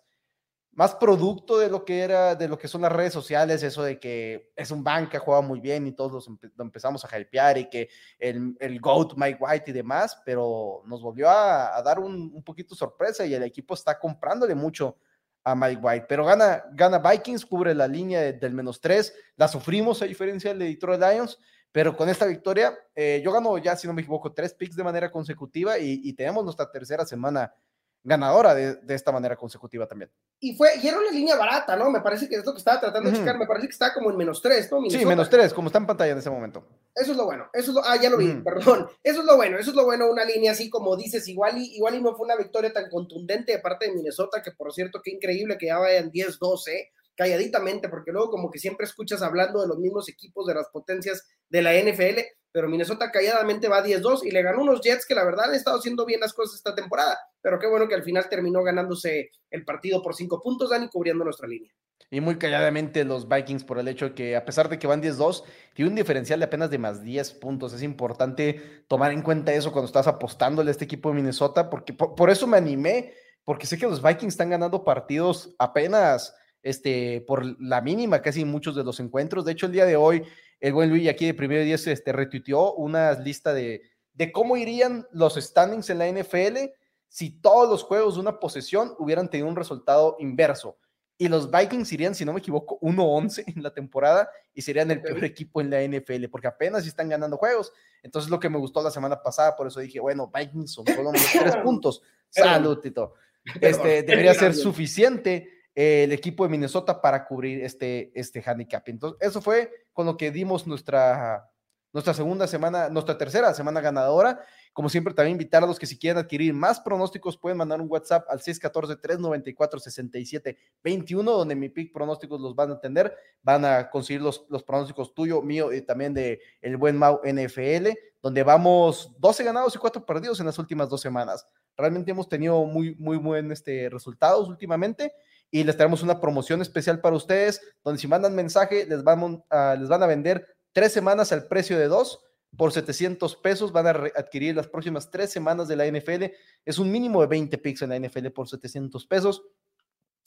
más 0.72 0.94
producto 0.94 1.58
de 1.58 1.68
lo 1.68 1.84
que 1.84 2.00
era, 2.00 2.34
de 2.34 2.48
lo 2.48 2.58
que 2.58 2.68
son 2.68 2.82
las 2.82 2.92
redes 2.92 3.12
sociales, 3.12 3.62
eso 3.62 3.82
de 3.82 3.98
que 3.98 4.52
es 4.54 4.70
un 4.70 4.84
banca, 4.84 5.18
juega 5.18 5.40
muy 5.40 5.60
bien 5.60 5.86
y 5.86 5.92
todos 5.92 6.28
lo 6.28 6.64
empezamos 6.64 7.04
a 7.04 7.18
hypear 7.18 7.58
y 7.58 7.68
que 7.68 7.88
el, 8.18 8.56
el 8.60 8.80
GOAT, 8.80 9.14
Mike 9.16 9.38
White 9.40 9.70
y 9.70 9.74
demás, 9.74 10.20
pero 10.24 10.82
nos 10.86 11.02
volvió 11.02 11.28
a, 11.28 11.82
dar 11.82 11.98
un, 11.98 12.30
un, 12.32 12.42
poquito 12.42 12.74
sorpresa 12.74 13.26
y 13.26 13.34
el 13.34 13.42
equipo 13.42 13.74
está 13.74 13.98
comprándole 13.98 14.54
mucho 14.54 14.96
a 15.42 15.54
Mike 15.54 15.80
White, 15.82 16.06
pero 16.08 16.24
gana, 16.24 16.64
gana 16.72 16.98
Vikings, 16.98 17.46
cubre 17.46 17.74
la 17.74 17.88
línea 17.88 18.32
del 18.32 18.54
menos 18.54 18.80
tres, 18.80 19.14
la 19.36 19.48
sufrimos 19.48 20.02
a 20.02 20.04
diferencia 20.04 20.50
del 20.50 20.60
de 20.60 20.66
Detroit 20.66 21.00
Lions, 21.00 21.38
pero 21.72 21.96
con 21.96 22.08
esta 22.08 22.26
victoria, 22.26 22.76
eh, 22.94 23.20
yo 23.24 23.32
gano 23.32 23.56
ya, 23.58 23.76
si 23.76 23.86
no 23.86 23.92
me 23.92 24.02
equivoco, 24.02 24.32
tres 24.32 24.54
picks 24.54 24.76
de 24.76 24.84
manera 24.84 25.10
consecutiva 25.10 25.78
y, 25.78 26.12
tenemos 26.14 26.44
nuestra 26.44 26.70
tercera 26.70 27.06
semana 27.06 27.54
ganadora 28.02 28.54
de, 28.54 28.94
esta 28.94 29.12
manera 29.12 29.36
consecutiva 29.36 29.86
también. 29.86 30.10
Y 30.38 30.54
fue, 30.54 30.70
y 30.82 30.88
era 30.88 30.98
una 30.98 31.10
línea 31.10 31.36
barata, 31.36 31.76
¿no? 31.76 31.90
Me 31.90 32.00
parece 32.00 32.28
que 32.28 32.36
es 32.36 32.44
lo 32.44 32.52
que 32.52 32.58
estaba 32.58 32.80
tratando 32.80 33.10
de 33.10 33.16
checar, 33.16 33.38
me 33.38 33.46
parece 33.46 33.66
que 33.66 33.72
está 33.72 33.92
como 33.92 34.10
en 34.10 34.16
menos 34.16 34.40
tres, 34.40 34.70
¿no? 34.72 34.80
Sí, 34.88 35.04
menos 35.04 35.28
tres, 35.28 35.52
como 35.52 35.68
está 35.68 35.78
en 35.78 35.86
pantalla 35.86 36.12
en 36.12 36.18
ese 36.18 36.30
momento. 36.30 36.66
Eso 36.94 37.12
es 37.12 37.16
lo 37.16 37.26
bueno, 37.26 37.48
eso 37.52 37.70
es 37.70 37.74
lo, 37.74 37.84
ah, 37.84 37.96
ya 38.00 38.10
lo 38.10 38.16
vi, 38.16 38.32
perdón, 38.44 38.88
eso 39.02 39.20
es 39.20 39.26
lo 39.26 39.36
bueno, 39.36 39.58
eso 39.58 39.70
es 39.70 39.76
lo 39.76 39.84
bueno, 39.84 40.10
una 40.10 40.24
línea 40.24 40.52
así 40.52 40.70
como 40.70 40.96
dices, 40.96 41.28
igual 41.28 41.58
y, 41.58 41.76
igual 41.76 41.94
y 41.94 42.02
no 42.02 42.14
fue 42.16 42.24
una 42.24 42.36
victoria 42.36 42.72
tan 42.72 42.88
contundente 42.88 43.52
de 43.52 43.58
parte 43.58 43.86
de 43.86 43.94
Minnesota, 43.94 44.42
que 44.42 44.52
por 44.52 44.72
cierto, 44.72 45.00
qué 45.02 45.10
increíble 45.10 45.58
que 45.58 45.66
ya 45.66 45.78
vayan 45.78 46.10
10-12, 46.10 46.88
calladitamente, 47.20 47.90
porque 47.90 48.12
luego 48.12 48.30
como 48.30 48.50
que 48.50 48.58
siempre 48.58 48.86
escuchas 48.86 49.20
hablando 49.20 49.60
de 49.60 49.68
los 49.68 49.78
mismos 49.78 50.08
equipos 50.08 50.46
de 50.46 50.54
las 50.54 50.68
potencias 50.68 51.28
de 51.50 51.60
la 51.60 51.74
NFL, 51.74 52.18
pero 52.50 52.66
Minnesota 52.66 53.10
calladamente 53.10 53.68
va 53.68 53.84
10-2 53.84 54.24
y 54.24 54.30
le 54.30 54.42
ganó 54.42 54.62
unos 54.62 54.80
Jets 54.80 55.04
que 55.04 55.14
la 55.14 55.26
verdad 55.26 55.50
han 55.50 55.54
estado 55.54 55.78
haciendo 55.78 56.06
bien 56.06 56.20
las 56.20 56.32
cosas 56.32 56.56
esta 56.56 56.74
temporada, 56.74 57.18
pero 57.42 57.58
qué 57.58 57.66
bueno 57.66 57.86
que 57.88 57.94
al 57.94 58.04
final 58.04 58.26
terminó 58.30 58.62
ganándose 58.62 59.32
el 59.50 59.66
partido 59.66 60.02
por 60.02 60.14
cinco 60.14 60.40
puntos, 60.40 60.70
Dani, 60.70 60.88
cubriendo 60.88 61.22
nuestra 61.22 61.46
línea. 61.46 61.70
Y 62.10 62.22
muy 62.22 62.38
calladamente 62.38 63.04
los 63.04 63.28
Vikings 63.28 63.64
por 63.64 63.78
el 63.78 63.88
hecho 63.88 64.06
de 64.06 64.14
que 64.14 64.34
a 64.34 64.46
pesar 64.46 64.70
de 64.70 64.78
que 64.78 64.86
van 64.86 65.02
10-2, 65.02 65.44
tiene 65.74 65.90
un 65.90 65.96
diferencial 65.96 66.40
de 66.40 66.46
apenas 66.46 66.70
de 66.70 66.78
más 66.78 67.02
10 67.02 67.34
puntos. 67.34 67.74
Es 67.74 67.82
importante 67.82 68.84
tomar 68.88 69.12
en 69.12 69.20
cuenta 69.20 69.52
eso 69.52 69.72
cuando 69.72 69.88
estás 69.88 70.06
apostándole 70.06 70.70
a 70.70 70.72
este 70.72 70.86
equipo 70.86 71.10
de 71.10 71.16
Minnesota, 71.16 71.68
porque 71.68 71.92
por 71.92 72.30
eso 72.30 72.46
me 72.46 72.56
animé, 72.56 73.12
porque 73.44 73.66
sé 73.66 73.76
que 73.76 73.86
los 73.86 74.02
Vikings 74.02 74.32
están 74.32 74.48
ganando 74.48 74.82
partidos 74.84 75.54
apenas 75.58 76.34
este, 76.62 77.22
por 77.26 77.60
la 77.60 77.80
mínima 77.80 78.22
casi 78.22 78.44
muchos 78.44 78.76
de 78.76 78.84
los 78.84 79.00
encuentros. 79.00 79.44
De 79.44 79.52
hecho, 79.52 79.66
el 79.66 79.72
día 79.72 79.86
de 79.86 79.96
hoy, 79.96 80.22
el 80.60 80.72
buen 80.72 80.90
Luis 80.90 81.08
aquí 81.08 81.26
de 81.26 81.34
Primero 81.34 81.64
10 81.64 81.86
este, 81.88 82.12
retuiteó 82.12 82.74
una 82.74 83.12
lista 83.12 83.52
de, 83.52 83.82
de 84.12 84.32
cómo 84.32 84.56
irían 84.56 85.06
los 85.12 85.34
standings 85.34 85.90
en 85.90 85.98
la 85.98 86.10
NFL 86.10 86.70
si 87.08 87.30
todos 87.30 87.68
los 87.68 87.82
juegos 87.82 88.14
de 88.14 88.20
una 88.20 88.38
posesión 88.38 88.94
hubieran 88.98 89.28
tenido 89.28 89.48
un 89.48 89.56
resultado 89.56 90.16
inverso. 90.20 90.78
Y 91.18 91.28
los 91.28 91.50
Vikings 91.50 91.92
irían, 91.92 92.14
si 92.14 92.24
no 92.24 92.32
me 92.32 92.38
equivoco, 92.38 92.78
1-11 92.80 93.44
en 93.54 93.62
la 93.62 93.74
temporada 93.74 94.30
y 94.54 94.62
serían 94.62 94.90
el 94.90 95.02
peor 95.02 95.22
equipo 95.24 95.60
en 95.60 95.68
la 95.68 95.82
NFL 95.82 96.28
porque 96.30 96.46
apenas 96.46 96.86
están 96.86 97.10
ganando 97.10 97.36
juegos. 97.36 97.72
Entonces, 98.02 98.30
lo 98.30 98.40
que 98.40 98.48
me 98.48 98.56
gustó 98.56 98.82
la 98.82 98.90
semana 98.90 99.22
pasada, 99.22 99.54
por 99.54 99.66
eso 99.66 99.80
dije, 99.80 100.00
bueno, 100.00 100.30
Vikings 100.34 100.72
son 100.72 100.86
solo 100.86 101.12
tres 101.38 101.56
puntos. 101.56 102.00
Salud, 102.30 102.78
Tito. 102.78 103.14
Este, 103.60 104.02
debería 104.02 104.32
ser 104.34 104.54
suficiente 104.54 105.59
el 105.80 106.12
equipo 106.12 106.44
de 106.44 106.50
Minnesota 106.50 107.00
para 107.00 107.24
cubrir 107.24 107.64
este, 107.64 108.12
este 108.14 108.42
handicap. 108.44 108.86
Entonces, 108.86 109.26
eso 109.26 109.40
fue 109.40 109.86
con 109.94 110.04
lo 110.04 110.18
que 110.18 110.30
dimos 110.30 110.66
nuestra, 110.66 111.50
nuestra 111.90 112.12
segunda 112.12 112.46
semana, 112.46 112.90
nuestra 112.90 113.16
tercera 113.16 113.54
semana 113.54 113.80
ganadora. 113.80 114.44
Como 114.74 114.90
siempre, 114.90 115.14
también 115.14 115.36
invitar 115.36 115.64
a 115.64 115.66
los 115.66 115.78
que 115.78 115.86
si 115.86 115.98
quieren 115.98 116.22
adquirir 116.22 116.52
más 116.52 116.80
pronósticos, 116.80 117.38
pueden 117.38 117.56
mandar 117.56 117.80
un 117.80 117.90
WhatsApp 117.90 118.26
al 118.28 118.40
614-394-6721, 118.40 121.24
donde 121.24 121.54
mi 121.54 121.70
pick 121.70 121.94
pronósticos 121.94 122.38
los 122.42 122.54
van 122.54 122.72
a 122.72 122.74
atender. 122.74 123.16
Van 123.42 123.64
a 123.64 123.88
conseguir 123.88 124.20
los, 124.20 124.44
los 124.50 124.62
pronósticos 124.62 125.14
tuyo, 125.14 125.40
mío 125.40 125.72
y 125.72 125.80
también 125.80 126.12
de 126.12 126.42
el 126.60 126.76
buen 126.76 126.98
Mau 126.98 127.22
NFL, 127.24 127.88
donde 128.20 128.42
vamos 128.42 129.14
12 129.18 129.44
ganados 129.44 129.74
y 129.74 129.78
4 129.78 130.04
perdidos 130.04 130.40
en 130.40 130.46
las 130.46 130.58
últimas 130.58 130.90
dos 130.90 131.00
semanas. 131.00 131.46
Realmente 131.74 132.10
hemos 132.10 132.28
tenido 132.28 132.66
muy, 132.66 132.94
muy 132.96 133.16
buen 133.16 133.50
este, 133.50 133.88
resultados 133.88 134.46
últimamente 134.46 135.14
y 135.50 135.64
les 135.64 135.76
traemos 135.76 136.02
una 136.02 136.20
promoción 136.20 136.62
especial 136.62 137.00
para 137.00 137.16
ustedes, 137.16 137.60
donde 137.84 138.00
si 138.00 138.06
mandan 138.06 138.34
mensaje 138.34 138.86
les, 138.86 139.02
vamos 139.02 139.40
a, 139.50 139.76
les 139.78 139.88
van 139.88 140.02
a 140.02 140.06
vender 140.06 140.46
tres 140.72 140.92
semanas 140.92 141.32
al 141.32 141.48
precio 141.48 141.78
de 141.78 141.88
dos 141.88 142.20
por 142.56 142.72
700 142.72 143.36
pesos, 143.36 143.72
van 143.72 143.86
a 143.86 143.90
adquirir 143.90 144.56
las 144.56 144.68
próximas 144.68 145.10
tres 145.10 145.30
semanas 145.30 145.68
de 145.68 145.76
la 145.76 145.86
NFL, 145.86 146.24
es 146.64 146.78
un 146.78 146.90
mínimo 146.90 147.20
de 147.20 147.28
20 147.28 147.58
picks 147.58 147.82
en 147.82 147.90
la 147.90 147.98
NFL 147.98 148.28
por 148.28 148.48
700 148.48 149.06
pesos, 149.06 149.42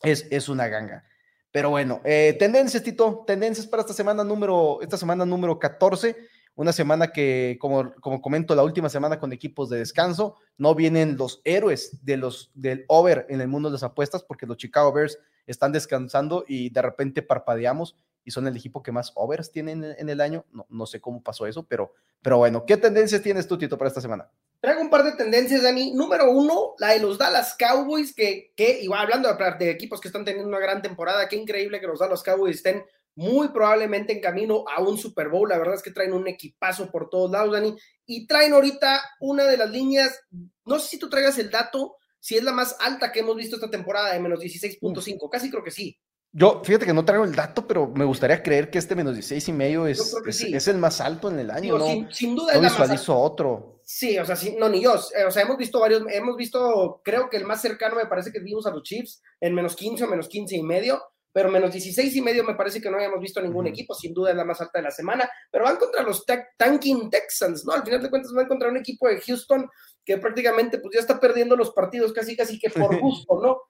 es, 0.01 0.27
es 0.31 0.49
una 0.49 0.67
ganga. 0.67 1.05
Pero 1.51 1.69
bueno, 1.69 2.01
eh, 2.03 2.35
tendencias, 2.39 2.81
Tito, 2.81 3.23
tendencias 3.27 3.67
para 3.67 3.81
esta 3.81 3.93
semana 3.93 4.23
número, 4.23 4.79
esta 4.81 4.97
semana 4.97 5.25
número 5.25 5.59
14 5.59 6.15
una 6.55 6.73
semana 6.73 7.11
que, 7.11 7.57
como, 7.59 7.93
como 7.95 8.21
comento, 8.21 8.55
la 8.55 8.63
última 8.63 8.89
semana 8.89 9.19
con 9.19 9.33
equipos 9.33 9.69
de 9.69 9.79
descanso, 9.79 10.35
no 10.57 10.75
vienen 10.75 11.17
los 11.17 11.41
héroes 11.43 11.99
de 12.03 12.17
los, 12.17 12.51
del 12.53 12.85
over 12.87 13.25
en 13.29 13.41
el 13.41 13.47
mundo 13.47 13.69
de 13.69 13.73
las 13.73 13.83
apuestas 13.83 14.23
porque 14.23 14.45
los 14.45 14.57
Chicago 14.57 14.91
Bears 14.91 15.17
están 15.47 15.71
descansando 15.71 16.45
y 16.47 16.69
de 16.69 16.81
repente 16.81 17.21
parpadeamos 17.21 17.95
y 18.25 18.31
son 18.31 18.47
el 18.47 18.55
equipo 18.55 18.81
que 18.81 18.91
más 18.91 19.11
overs 19.15 19.51
tienen 19.51 19.83
en, 19.83 20.09
el 20.09 20.21
año. 20.21 20.45
No, 20.51 20.65
no 20.69 20.85
sé 20.85 21.01
cómo 21.01 21.21
pasó 21.21 21.45
eso, 21.45 21.65
pero, 21.67 21.93
pero 22.21 22.37
bueno, 22.37 22.65
¿qué 22.65 22.77
tendencias 22.77 23.21
tienes 23.21 23.47
tú, 23.47 23.57
Tito, 23.57 23.77
para 23.77 23.89
esta 23.89 24.01
semana? 24.01 24.29
Traigo 24.61 24.81
un 24.81 24.89
par 24.89 25.03
de 25.03 25.11
tendencias, 25.11 25.63
Dani. 25.63 25.91
Número 25.91 26.31
uno, 26.31 26.75
la 26.77 26.91
de 26.91 26.99
los 26.99 27.17
Dallas 27.17 27.55
Cowboys, 27.59 28.15
que, 28.15 28.53
que 28.55 28.81
igual 28.81 29.01
hablando 29.01 29.33
de, 29.33 29.55
de 29.59 29.71
equipos 29.71 29.99
que 29.99 30.07
están 30.07 30.23
teniendo 30.23 30.47
una 30.47 30.59
gran 30.59 30.81
temporada, 30.81 31.27
qué 31.27 31.35
increíble 31.35 31.81
que 31.81 31.87
los 31.87 31.99
Dallas 31.99 32.23
Cowboys 32.23 32.57
estén 32.57 32.83
muy 33.15 33.49
probablemente 33.49 34.13
en 34.13 34.21
camino 34.21 34.65
a 34.67 34.81
un 34.81 34.97
Super 34.97 35.29
Bowl. 35.29 35.49
La 35.49 35.57
verdad 35.57 35.75
es 35.75 35.83
que 35.83 35.91
traen 35.91 36.13
un 36.13 36.27
equipazo 36.27 36.91
por 36.91 37.09
todos 37.09 37.31
lados, 37.31 37.51
Dani. 37.51 37.75
Y 38.05 38.27
traen 38.27 38.53
ahorita 38.53 39.01
una 39.19 39.45
de 39.45 39.57
las 39.57 39.69
líneas, 39.69 40.19
no 40.65 40.79
sé 40.79 40.89
si 40.89 40.99
tú 40.99 41.09
traigas 41.09 41.37
el 41.37 41.49
dato, 41.49 41.97
si 42.19 42.37
es 42.37 42.43
la 42.43 42.51
más 42.51 42.77
alta 42.79 43.11
que 43.11 43.19
hemos 43.19 43.35
visto 43.35 43.55
esta 43.55 43.69
temporada 43.69 44.13
de 44.13 44.19
menos 44.19 44.39
16.5. 44.39 45.29
Casi 45.29 45.49
creo 45.49 45.63
que 45.63 45.71
sí. 45.71 45.99
Yo, 46.35 46.63
fíjate 46.63 46.87
que 46.87 46.93
no 46.93 47.05
traigo 47.05 47.25
el 47.25 47.35
dato, 47.35 47.67
pero 47.67 47.87
me 47.87 48.05
gustaría 48.05 48.41
creer 48.41 48.71
que 48.71 48.79
este 48.79 48.95
menos 48.95 49.13
16 49.13 49.49
y 49.49 49.53
medio 49.53 49.85
es, 49.85 50.15
es, 50.25 50.67
el 50.67 50.79
más 50.79 50.99
alto 50.99 51.29
en 51.29 51.37
el 51.37 51.51
año, 51.51 51.77
¿no? 51.77 51.85
Sin, 52.11 52.35
duda 52.35 52.53
es 52.53 52.61
la 52.61 52.69
más 52.71 53.09
otro. 53.09 53.81
Sí, 53.83 54.17
o 54.17 54.25
sea, 54.25 54.35
sí, 54.35 54.55
no, 54.57 54.67
ni 54.67 54.81
yo. 54.81 54.95
Eh, 55.15 55.25
o 55.25 55.31
sea, 55.31 55.43
hemos 55.43 55.57
visto 55.57 55.79
varios, 55.79 56.01
hemos 56.09 56.35
visto, 56.35 57.01
creo 57.03 57.29
que 57.29 57.37
el 57.37 57.45
más 57.45 57.61
cercano 57.61 57.97
me 57.97 58.07
parece 58.07 58.31
que 58.31 58.39
vimos 58.39 58.65
a 58.65 58.71
los 58.71 58.81
Chiefs 58.81 59.21
en 59.39 59.53
menos 59.53 59.75
15 59.75 60.05
o 60.05 60.07
menos 60.07 60.27
15 60.27 60.55
y 60.55 60.63
medio, 60.63 61.03
pero 61.33 61.49
menos 61.49 61.73
16 61.73 62.15
y 62.15 62.21
medio 62.21 62.43
me 62.43 62.53
parece 62.53 62.79
que 62.79 62.89
no 62.89 62.97
habíamos 62.97 63.19
visto 63.19 63.41
ningún 63.41 63.67
equipo, 63.67 63.95
sin 63.95 64.13
duda 64.13 64.29
es 64.29 64.37
la 64.37 64.45
más 64.45 64.61
alta 64.61 64.77
de 64.79 64.83
la 64.83 64.91
semana, 64.91 65.29
pero 65.51 65.65
van 65.65 65.77
contra 65.77 66.03
los 66.03 66.23
Tanking 66.57 67.09
Texans, 67.09 67.65
¿no? 67.65 67.73
Al 67.73 67.83
final 67.83 68.03
de 68.03 68.09
cuentas 68.09 68.31
van 68.33 68.47
contra 68.47 68.69
un 68.69 68.77
equipo 68.77 69.07
de 69.07 69.19
Houston 69.19 69.67
que 70.05 70.17
prácticamente 70.19 70.77
pues 70.77 70.93
ya 70.93 71.01
está 71.01 71.19
perdiendo 71.19 71.55
los 71.55 71.71
partidos 71.71 72.13
casi 72.13 72.37
casi 72.37 72.59
que 72.59 72.69
por 72.69 72.97
gusto, 73.01 73.41
¿no? 73.41 73.61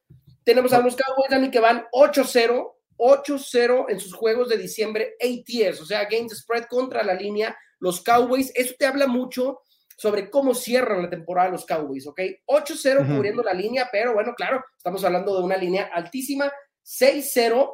Tenemos 0.44 0.74
a 0.74 0.80
los 0.80 0.98
Cowboys, 0.98 1.30
Dani, 1.30 1.50
que 1.50 1.62
van 1.62 1.86
8-0, 1.94 2.74
8-0 2.98 3.86
en 3.88 4.00
sus 4.00 4.14
juegos 4.14 4.50
de 4.50 4.58
diciembre, 4.58 5.16
ATS, 5.22 5.82
o 5.82 5.86
sea, 5.86 6.04
games 6.04 6.38
spread 6.38 6.66
contra 6.66 7.02
la 7.02 7.14
línea. 7.14 7.56
Los 7.80 8.04
Cowboys, 8.04 8.52
eso 8.54 8.74
te 8.78 8.86
habla 8.86 9.08
mucho 9.08 9.62
sobre 9.98 10.30
cómo 10.30 10.54
cierran 10.54 11.02
la 11.02 11.10
temporada 11.10 11.50
los 11.50 11.66
Cowboys, 11.66 12.08
¿ok? 12.08 12.20
8-0 12.46 13.16
cubriendo 13.16 13.42
la 13.42 13.54
línea, 13.54 13.88
pero 13.90 14.14
bueno, 14.14 14.34
claro, 14.36 14.62
estamos 14.76 15.04
hablando 15.06 15.38
de 15.38 15.44
una 15.44 15.56
línea 15.56 15.90
altísima. 15.94 16.52
6-0 16.86 17.72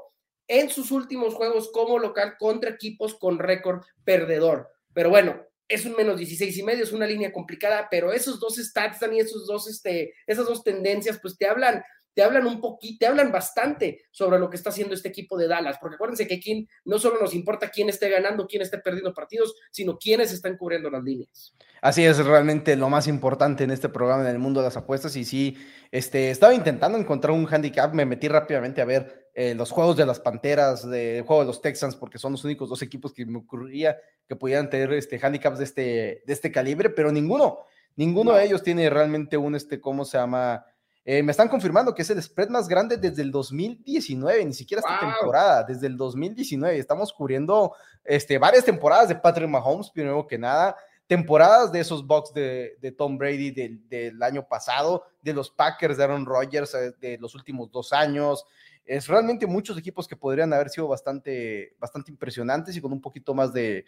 en 0.48 0.70
sus 0.70 0.92
últimos 0.92 1.36
juegos 1.36 1.72
como 1.72 2.00
local 2.00 2.36
contra 2.38 2.72
equipos 2.72 3.16
con 3.16 3.40
récord 3.40 3.84
perdedor. 4.04 4.70
Pero 4.94 5.10
bueno, 5.10 5.46
es 5.68 5.86
un 5.86 5.96
menos 5.96 6.18
16 6.18 6.58
y 6.58 6.64
medio, 6.64 6.84
es 6.84 6.92
una 6.92 7.06
línea 7.06 7.32
complicada, 7.32 7.88
pero 7.92 8.12
esos 8.12 8.40
dos 8.40 8.56
stats, 8.56 9.00
y 9.12 9.20
esos 9.20 9.46
dos, 9.46 9.70
este, 9.70 10.14
esas 10.26 10.48
dos 10.48 10.64
tendencias, 10.64 11.20
pues 11.22 11.38
te 11.38 11.48
hablan 11.48 11.84
te 12.20 12.26
hablan 12.26 12.48
un 12.48 12.60
poquito, 12.60 12.98
te 13.00 13.08
hablan 13.08 13.32
bastante 13.32 14.02
sobre 14.12 14.40
lo 14.40 14.50
que 14.50 14.58
está 14.58 14.72
haciendo 14.72 14.94
este 14.94 15.08
equipo 15.08 15.38
de 15.38 15.48
Dallas, 15.48 15.78
porque 15.80 15.96
acuérdense 15.96 16.28
que 16.28 16.34
aquí 16.34 16.68
no 16.84 17.00
solo 17.00 17.18
nos 17.18 17.34
importa 17.34 17.70
quién 17.70 17.88
esté 17.88 18.10
ganando, 18.10 18.46
quién 18.46 18.62
esté 18.62 18.78
perdiendo 18.78 19.14
partidos, 19.14 19.56
sino 19.72 19.98
quiénes 19.98 20.34
están 20.34 20.58
cubriendo 20.58 20.90
las 20.90 21.02
líneas. 21.02 21.56
Así 21.82 22.04
es 22.04 22.18
realmente 22.18 22.76
lo 22.76 22.90
más 22.90 23.08
importante 23.08 23.64
en 23.64 23.72
este 23.72 23.88
programa 23.88 24.24
en 24.24 24.36
el 24.36 24.38
mundo 24.38 24.60
de 24.60 24.66
las 24.66 24.76
apuestas 24.76 25.16
y 25.16 25.24
sí, 25.24 25.58
este, 25.92 26.30
estaba 26.30 26.54
intentando 26.54 26.98
encontrar 26.98 27.32
un 27.32 27.48
handicap, 27.50 27.94
me 27.94 28.06
metí 28.06 28.28
rápidamente 28.28 28.82
a 28.82 28.86
ver 28.86 29.30
eh, 29.34 29.56
los 29.56 29.72
juegos 29.72 29.96
de 29.96 30.06
las 30.06 30.20
Panteras, 30.20 30.90
de, 30.90 31.20
el 31.20 31.24
juego 31.24 31.44
de 31.44 31.48
los 31.48 31.62
Texans, 31.62 31.96
porque 31.96 32.18
son 32.18 32.34
los 32.34 32.44
únicos 32.44 32.68
dos 32.68 32.82
equipos 32.82 33.14
que 33.14 33.26
me 33.26 33.38
ocurría 33.38 33.98
que 34.28 34.36
pudieran 34.36 34.70
tener 34.70 34.92
este, 34.92 35.26
handicaps 35.26 35.58
de 35.58 35.64
este, 35.64 35.82
de 36.26 36.34
este 36.34 36.52
calibre, 36.52 36.90
pero 36.90 37.14
ninguno, 37.14 37.60
ninguno 37.96 38.34
de 38.34 38.44
ellos 38.44 38.62
tiene 38.62 38.90
realmente 38.90 39.38
un, 39.38 39.56
este, 39.56 39.80
¿cómo 39.80 40.04
se 40.04 40.18
llama? 40.18 40.66
Eh, 41.12 41.24
me 41.24 41.32
están 41.32 41.48
confirmando 41.48 41.96
que 41.96 42.04
es 42.04 42.10
el 42.12 42.22
spread 42.22 42.50
más 42.50 42.68
grande 42.68 42.96
desde 42.96 43.24
el 43.24 43.32
2019, 43.32 44.46
ni 44.46 44.54
siquiera 44.54 44.80
esta 44.80 45.00
temporada, 45.00 45.64
desde 45.64 45.88
el 45.88 45.98
2019. 45.98 46.78
Estamos 46.78 47.12
cubriendo 47.12 47.74
este, 48.04 48.38
varias 48.38 48.64
temporadas 48.64 49.10
de 49.10 49.16
Patrick 49.16 49.50
Mahomes, 49.50 49.90
primero 49.90 50.28
que 50.28 50.38
nada, 50.38 50.76
temporadas 51.08 51.72
de 51.72 51.80
esos 51.80 52.06
Bucks 52.06 52.32
de, 52.32 52.96
Tom 52.96 53.18
Brady 53.18 53.50
del, 53.50 54.22
año 54.22 54.48
pasado, 54.48 55.04
de 55.24 55.34
los 55.34 55.50
Packers 55.50 55.98
de 55.98 56.04
Aaron 56.04 56.28
Rodgers 56.28 56.76
eh, 56.76 56.94
de 57.02 57.18
los 57.18 57.34
últimos 57.34 57.72
dos 57.72 57.92
años. 57.92 58.46
Es 58.86 59.08
realmente 59.08 59.48
muchos 59.48 59.80
equipos 59.80 60.08
que 60.08 60.16
podrían 60.16 60.54
haber 60.54 60.70
sido 60.70 60.88
bastante, 60.88 61.76
bastante 61.80 62.12
impresionantes 62.12 62.78
y 62.78 62.82
con 62.82 62.94
un 62.94 63.02
poquito 63.02 63.34
más 63.34 63.52
de, 63.52 63.84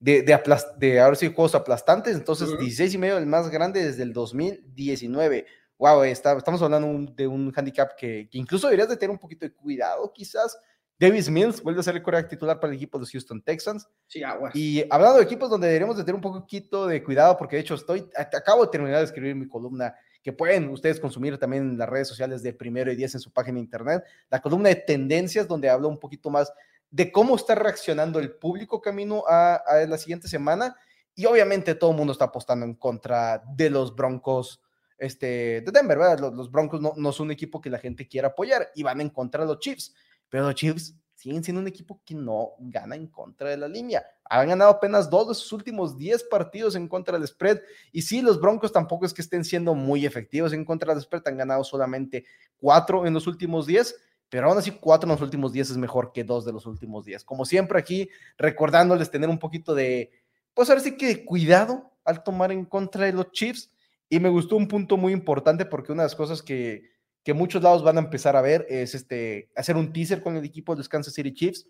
de, 0.00 0.22
de, 0.22 0.40
de 0.78 1.16
sí, 1.16 1.26
juegos 1.26 1.54
aplastantes. 1.54 2.16
Entonces, 2.16 2.48
16 2.58 2.94
y 2.94 2.96
medio 2.96 3.18
el 3.18 3.26
más 3.26 3.50
grande 3.50 3.84
desde 3.84 4.04
el 4.04 4.14
2019 4.14 5.44
wow, 5.78 6.02
estamos 6.04 6.62
hablando 6.62 7.12
de 7.12 7.26
un 7.26 7.52
handicap 7.54 7.94
que, 7.96 8.28
incluso 8.32 8.66
deberías 8.66 8.88
de 8.88 8.96
tener 8.96 9.10
un 9.10 9.18
poquito 9.18 9.44
de 9.44 9.52
cuidado, 9.52 10.12
quizás. 10.12 10.58
Davis 10.98 11.28
Mills 11.28 11.62
vuelve 11.62 11.80
a 11.80 11.82
ser 11.82 11.94
el 11.94 12.02
coreback 12.02 12.30
titular 12.30 12.58
para 12.58 12.72
el 12.72 12.76
equipo 12.78 12.98
de 12.98 13.04
Houston 13.04 13.42
Texans. 13.42 13.86
Sí, 14.06 14.22
agua. 14.22 14.50
Y 14.54 14.82
hablando 14.88 15.18
de 15.18 15.24
equipos 15.24 15.50
donde 15.50 15.66
deberíamos 15.66 15.98
de 15.98 16.04
tener 16.04 16.14
un 16.14 16.22
poquito 16.22 16.86
de 16.86 17.04
cuidado, 17.04 17.36
porque 17.36 17.56
de 17.56 17.62
hecho 17.62 17.74
estoy, 17.74 18.08
acabo 18.16 18.64
de 18.64 18.70
terminar 18.70 19.00
de 19.00 19.04
escribir 19.04 19.34
mi 19.34 19.46
columna 19.46 19.94
que 20.22 20.32
pueden 20.32 20.70
ustedes 20.70 20.98
consumir 20.98 21.36
también 21.36 21.64
en 21.64 21.78
las 21.78 21.88
redes 21.88 22.08
sociales 22.08 22.42
de 22.42 22.54
Primero 22.54 22.90
y 22.90 22.96
Diez 22.96 23.14
en 23.14 23.20
su 23.20 23.30
página 23.30 23.56
de 23.56 23.60
internet, 23.60 24.04
la 24.30 24.40
columna 24.40 24.70
de 24.70 24.76
tendencias 24.76 25.46
donde 25.46 25.68
hablo 25.68 25.88
un 25.88 26.00
poquito 26.00 26.30
más 26.30 26.50
de 26.90 27.12
cómo 27.12 27.36
está 27.36 27.54
reaccionando 27.54 28.18
el 28.18 28.32
público 28.32 28.80
camino 28.80 29.22
a, 29.28 29.56
a 29.56 29.86
la 29.86 29.98
siguiente 29.98 30.28
semana. 30.28 30.76
Y 31.14 31.26
obviamente 31.26 31.74
todo 31.74 31.90
el 31.90 31.96
mundo 31.96 32.12
está 32.12 32.26
apostando 32.26 32.64
en 32.64 32.74
contra 32.74 33.42
de 33.54 33.68
los 33.68 33.94
Broncos 33.94 34.62
este, 34.98 35.60
de 35.60 35.70
Denver. 35.72 35.98
Los, 36.20 36.50
Broncos 36.50 36.80
no, 36.80 36.92
no, 36.96 37.12
son 37.12 37.26
un 37.26 37.32
equipo 37.32 37.60
que 37.60 37.70
la 37.70 37.78
gente 37.78 38.08
quiera 38.08 38.28
apoyar 38.28 38.70
y 38.74 38.82
van 38.82 39.00
en 39.00 39.10
contra 39.10 39.42
de 39.42 39.48
los 39.48 39.58
Chiefs, 39.58 39.94
pero 40.28 40.44
los 40.44 40.54
Chiefs 40.54 40.94
siguen 41.16 41.42
siendo 41.42 41.60
un 41.60 41.66
equipo 41.66 42.00
que 42.04 42.14
no 42.14 42.52
gana 42.58 42.94
en 42.94 43.06
contra 43.06 43.48
de 43.48 43.56
la 43.56 43.68
línea. 43.68 44.04
Han 44.28 44.48
ganado 44.48 44.70
apenas 44.70 45.08
dos 45.08 45.28
de 45.28 45.34
sus 45.34 45.52
últimos 45.52 45.96
10 45.96 46.24
partidos 46.24 46.76
en 46.76 46.88
contra 46.88 47.18
del 47.18 47.26
spread. 47.26 47.60
Y 47.90 48.02
sí, 48.02 48.20
los 48.20 48.40
Broncos 48.40 48.70
tampoco 48.70 49.06
es 49.06 49.14
que 49.14 49.22
estén 49.22 49.44
siendo 49.44 49.74
muy 49.74 50.04
efectivos 50.04 50.52
en 50.52 50.64
contra 50.64 50.92
del 50.92 51.02
spread. 51.02 51.26
Han 51.26 51.38
ganado 51.38 51.64
solamente 51.64 52.26
cuatro 52.58 53.06
en 53.06 53.14
los 53.14 53.26
últimos 53.26 53.66
10, 53.66 53.96
pero 54.28 54.48
aún 54.48 54.58
así 54.58 54.72
cuatro 54.72 55.08
en 55.08 55.12
los 55.12 55.22
últimos 55.22 55.52
10 55.52 55.70
es 55.70 55.76
mejor 55.78 56.12
que 56.12 56.22
dos 56.22 56.44
de 56.44 56.52
los 56.52 56.66
últimos 56.66 57.06
10. 57.06 57.24
Como 57.24 57.44
siempre 57.44 57.78
aquí, 57.78 58.10
recordándoles 58.36 59.10
tener 59.10 59.30
un 59.30 59.38
poquito 59.38 59.74
de, 59.74 60.10
pues 60.52 60.68
ahora 60.68 60.82
sí 60.82 60.96
que 60.96 61.24
cuidado 61.24 61.92
al 62.04 62.22
tomar 62.22 62.52
en 62.52 62.66
contra 62.66 63.06
de 63.06 63.12
los 63.12 63.32
Chiefs 63.32 63.70
y 64.08 64.20
me 64.20 64.28
gustó 64.28 64.56
un 64.56 64.68
punto 64.68 64.96
muy 64.96 65.12
importante 65.12 65.66
porque 65.66 65.92
una 65.92 66.02
de 66.02 66.06
las 66.06 66.16
cosas 66.16 66.42
que, 66.42 66.90
que 67.24 67.34
muchos 67.34 67.62
lados 67.62 67.82
van 67.82 67.96
a 67.96 68.02
empezar 68.02 68.36
a 68.36 68.40
ver 68.40 68.66
es 68.68 68.94
este, 68.94 69.50
hacer 69.56 69.76
un 69.76 69.92
teaser 69.92 70.22
con 70.22 70.36
el 70.36 70.44
equipo 70.44 70.72
de 70.72 70.78
los 70.78 70.88
Kansas 70.88 71.14
City 71.14 71.34
Chiefs. 71.34 71.66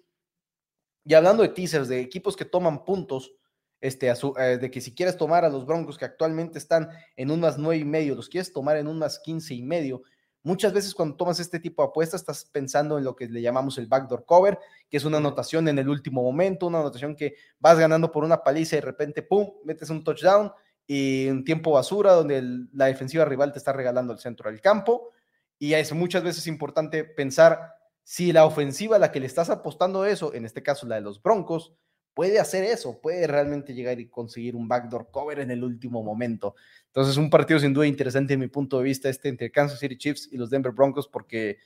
Y 1.04 1.14
hablando 1.14 1.42
de 1.42 1.48
teasers, 1.48 1.88
de 1.88 2.00
equipos 2.00 2.36
que 2.36 2.44
toman 2.44 2.84
puntos, 2.84 3.32
este, 3.80 4.10
eh, 4.10 4.58
de 4.58 4.70
que 4.70 4.80
si 4.80 4.94
quieres 4.94 5.16
tomar 5.16 5.44
a 5.44 5.48
los 5.48 5.64
Broncos 5.64 5.96
que 5.96 6.04
actualmente 6.04 6.58
están 6.58 6.90
en 7.16 7.30
un 7.30 7.40
más 7.40 7.56
nueve 7.56 7.78
y 7.80 7.84
medio, 7.84 8.14
los 8.14 8.28
quieres 8.28 8.52
tomar 8.52 8.76
en 8.76 8.86
un 8.86 8.98
más 8.98 9.18
quince 9.18 9.54
y 9.54 9.62
medio, 9.62 10.02
muchas 10.42 10.72
veces 10.72 10.94
cuando 10.94 11.16
tomas 11.16 11.40
este 11.40 11.58
tipo 11.58 11.82
de 11.82 11.88
apuestas 11.88 12.20
estás 12.20 12.44
pensando 12.44 12.98
en 12.98 13.04
lo 13.04 13.16
que 13.16 13.26
le 13.26 13.40
llamamos 13.40 13.78
el 13.78 13.86
backdoor 13.86 14.24
cover, 14.26 14.58
que 14.90 14.96
es 14.96 15.04
una 15.04 15.18
anotación 15.18 15.68
en 15.68 15.78
el 15.78 15.88
último 15.88 16.22
momento, 16.22 16.66
una 16.66 16.80
anotación 16.80 17.16
que 17.16 17.34
vas 17.58 17.78
ganando 17.78 18.12
por 18.12 18.24
una 18.24 18.42
paliza 18.42 18.76
y 18.76 18.80
de 18.80 18.86
repente, 18.86 19.22
¡pum!, 19.22 19.52
metes 19.64 19.88
un 19.88 20.04
touchdown 20.04 20.52
y 20.86 21.28
un 21.28 21.44
tiempo 21.44 21.72
basura 21.72 22.12
donde 22.12 22.42
la 22.72 22.86
defensiva 22.86 23.24
rival 23.24 23.52
te 23.52 23.58
está 23.58 23.72
regalando 23.72 24.12
el 24.12 24.18
centro 24.18 24.50
del 24.50 24.60
campo. 24.60 25.10
Y 25.58 25.74
es 25.74 25.92
muchas 25.92 26.22
veces 26.22 26.46
importante 26.46 27.04
pensar 27.04 27.74
si 28.04 28.32
la 28.32 28.44
ofensiva 28.44 28.96
a 28.96 28.98
la 29.00 29.10
que 29.10 29.20
le 29.20 29.26
estás 29.26 29.50
apostando 29.50 30.04
eso, 30.04 30.32
en 30.32 30.44
este 30.44 30.62
caso 30.62 30.86
la 30.86 30.96
de 30.96 31.00
los 31.00 31.20
Broncos, 31.22 31.74
puede 32.14 32.38
hacer 32.38 32.64
eso, 32.64 33.00
puede 33.00 33.26
realmente 33.26 33.74
llegar 33.74 34.00
y 34.00 34.08
conseguir 34.08 34.56
un 34.56 34.68
backdoor 34.68 35.10
cover 35.10 35.40
en 35.40 35.50
el 35.50 35.64
último 35.64 36.02
momento. 36.02 36.54
Entonces, 36.86 37.16
un 37.16 37.28
partido 37.28 37.58
sin 37.60 37.74
duda 37.74 37.86
interesante 37.86 38.34
en 38.34 38.40
mi 38.40 38.48
punto 38.48 38.78
de 38.78 38.84
vista, 38.84 39.08
este 39.08 39.28
entre 39.28 39.50
Kansas 39.50 39.80
City 39.80 39.98
Chiefs 39.98 40.28
y 40.32 40.38
los 40.38 40.48
Denver 40.48 40.72
Broncos, 40.72 41.08
porque 41.08 41.58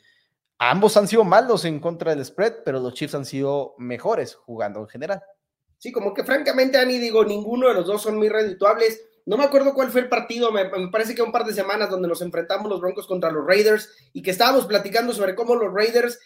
ambos 0.59 0.97
han 0.97 1.07
sido 1.07 1.25
malos 1.25 1.65
en 1.67 1.79
contra 1.79 2.15
del 2.15 2.25
spread, 2.25 2.65
pero 2.65 2.81
los 2.81 2.95
Chiefs 2.95 3.15
han 3.15 3.25
sido 3.25 3.75
mejores 3.79 4.35
jugando 4.35 4.81
en 4.81 4.89
general. 4.89 5.23
Sí, 5.79 5.93
como 5.93 6.13
que 6.13 6.25
francamente, 6.25 6.79
Ani, 6.79 6.99
digo, 6.99 7.25
ninguno 7.25 7.69
de 7.69 7.75
los 7.75 7.87
dos 7.87 8.03
son 8.03 8.17
muy 8.17 8.29
redituables. 8.29 9.10
No 9.27 9.37
me 9.37 9.45
acuerdo 9.45 9.75
cuál 9.75 9.91
fue 9.91 10.03
el 10.03 10.09
partido, 10.09 10.51
me, 10.53 10.67
parece 10.91 11.15
que 11.15 11.23
un 11.23 11.33
par 11.33 11.45
de 11.45 11.53
semanas 11.53 11.91
donde 11.91 12.09
nos 12.09 12.23
enfrentamos 12.23 12.69
los 12.69 12.81
Broncos 12.81 13.07
contra 13.07 13.31
los 13.31 13.47
Raiders 13.47 13.89
y 14.13 14.23
que 14.23 14.31
estábamos 14.31 14.67
platicando 14.67 15.13
sobre 15.13 15.35
cómo 15.35 15.55
los 15.55 15.73
Raiders 15.73 16.19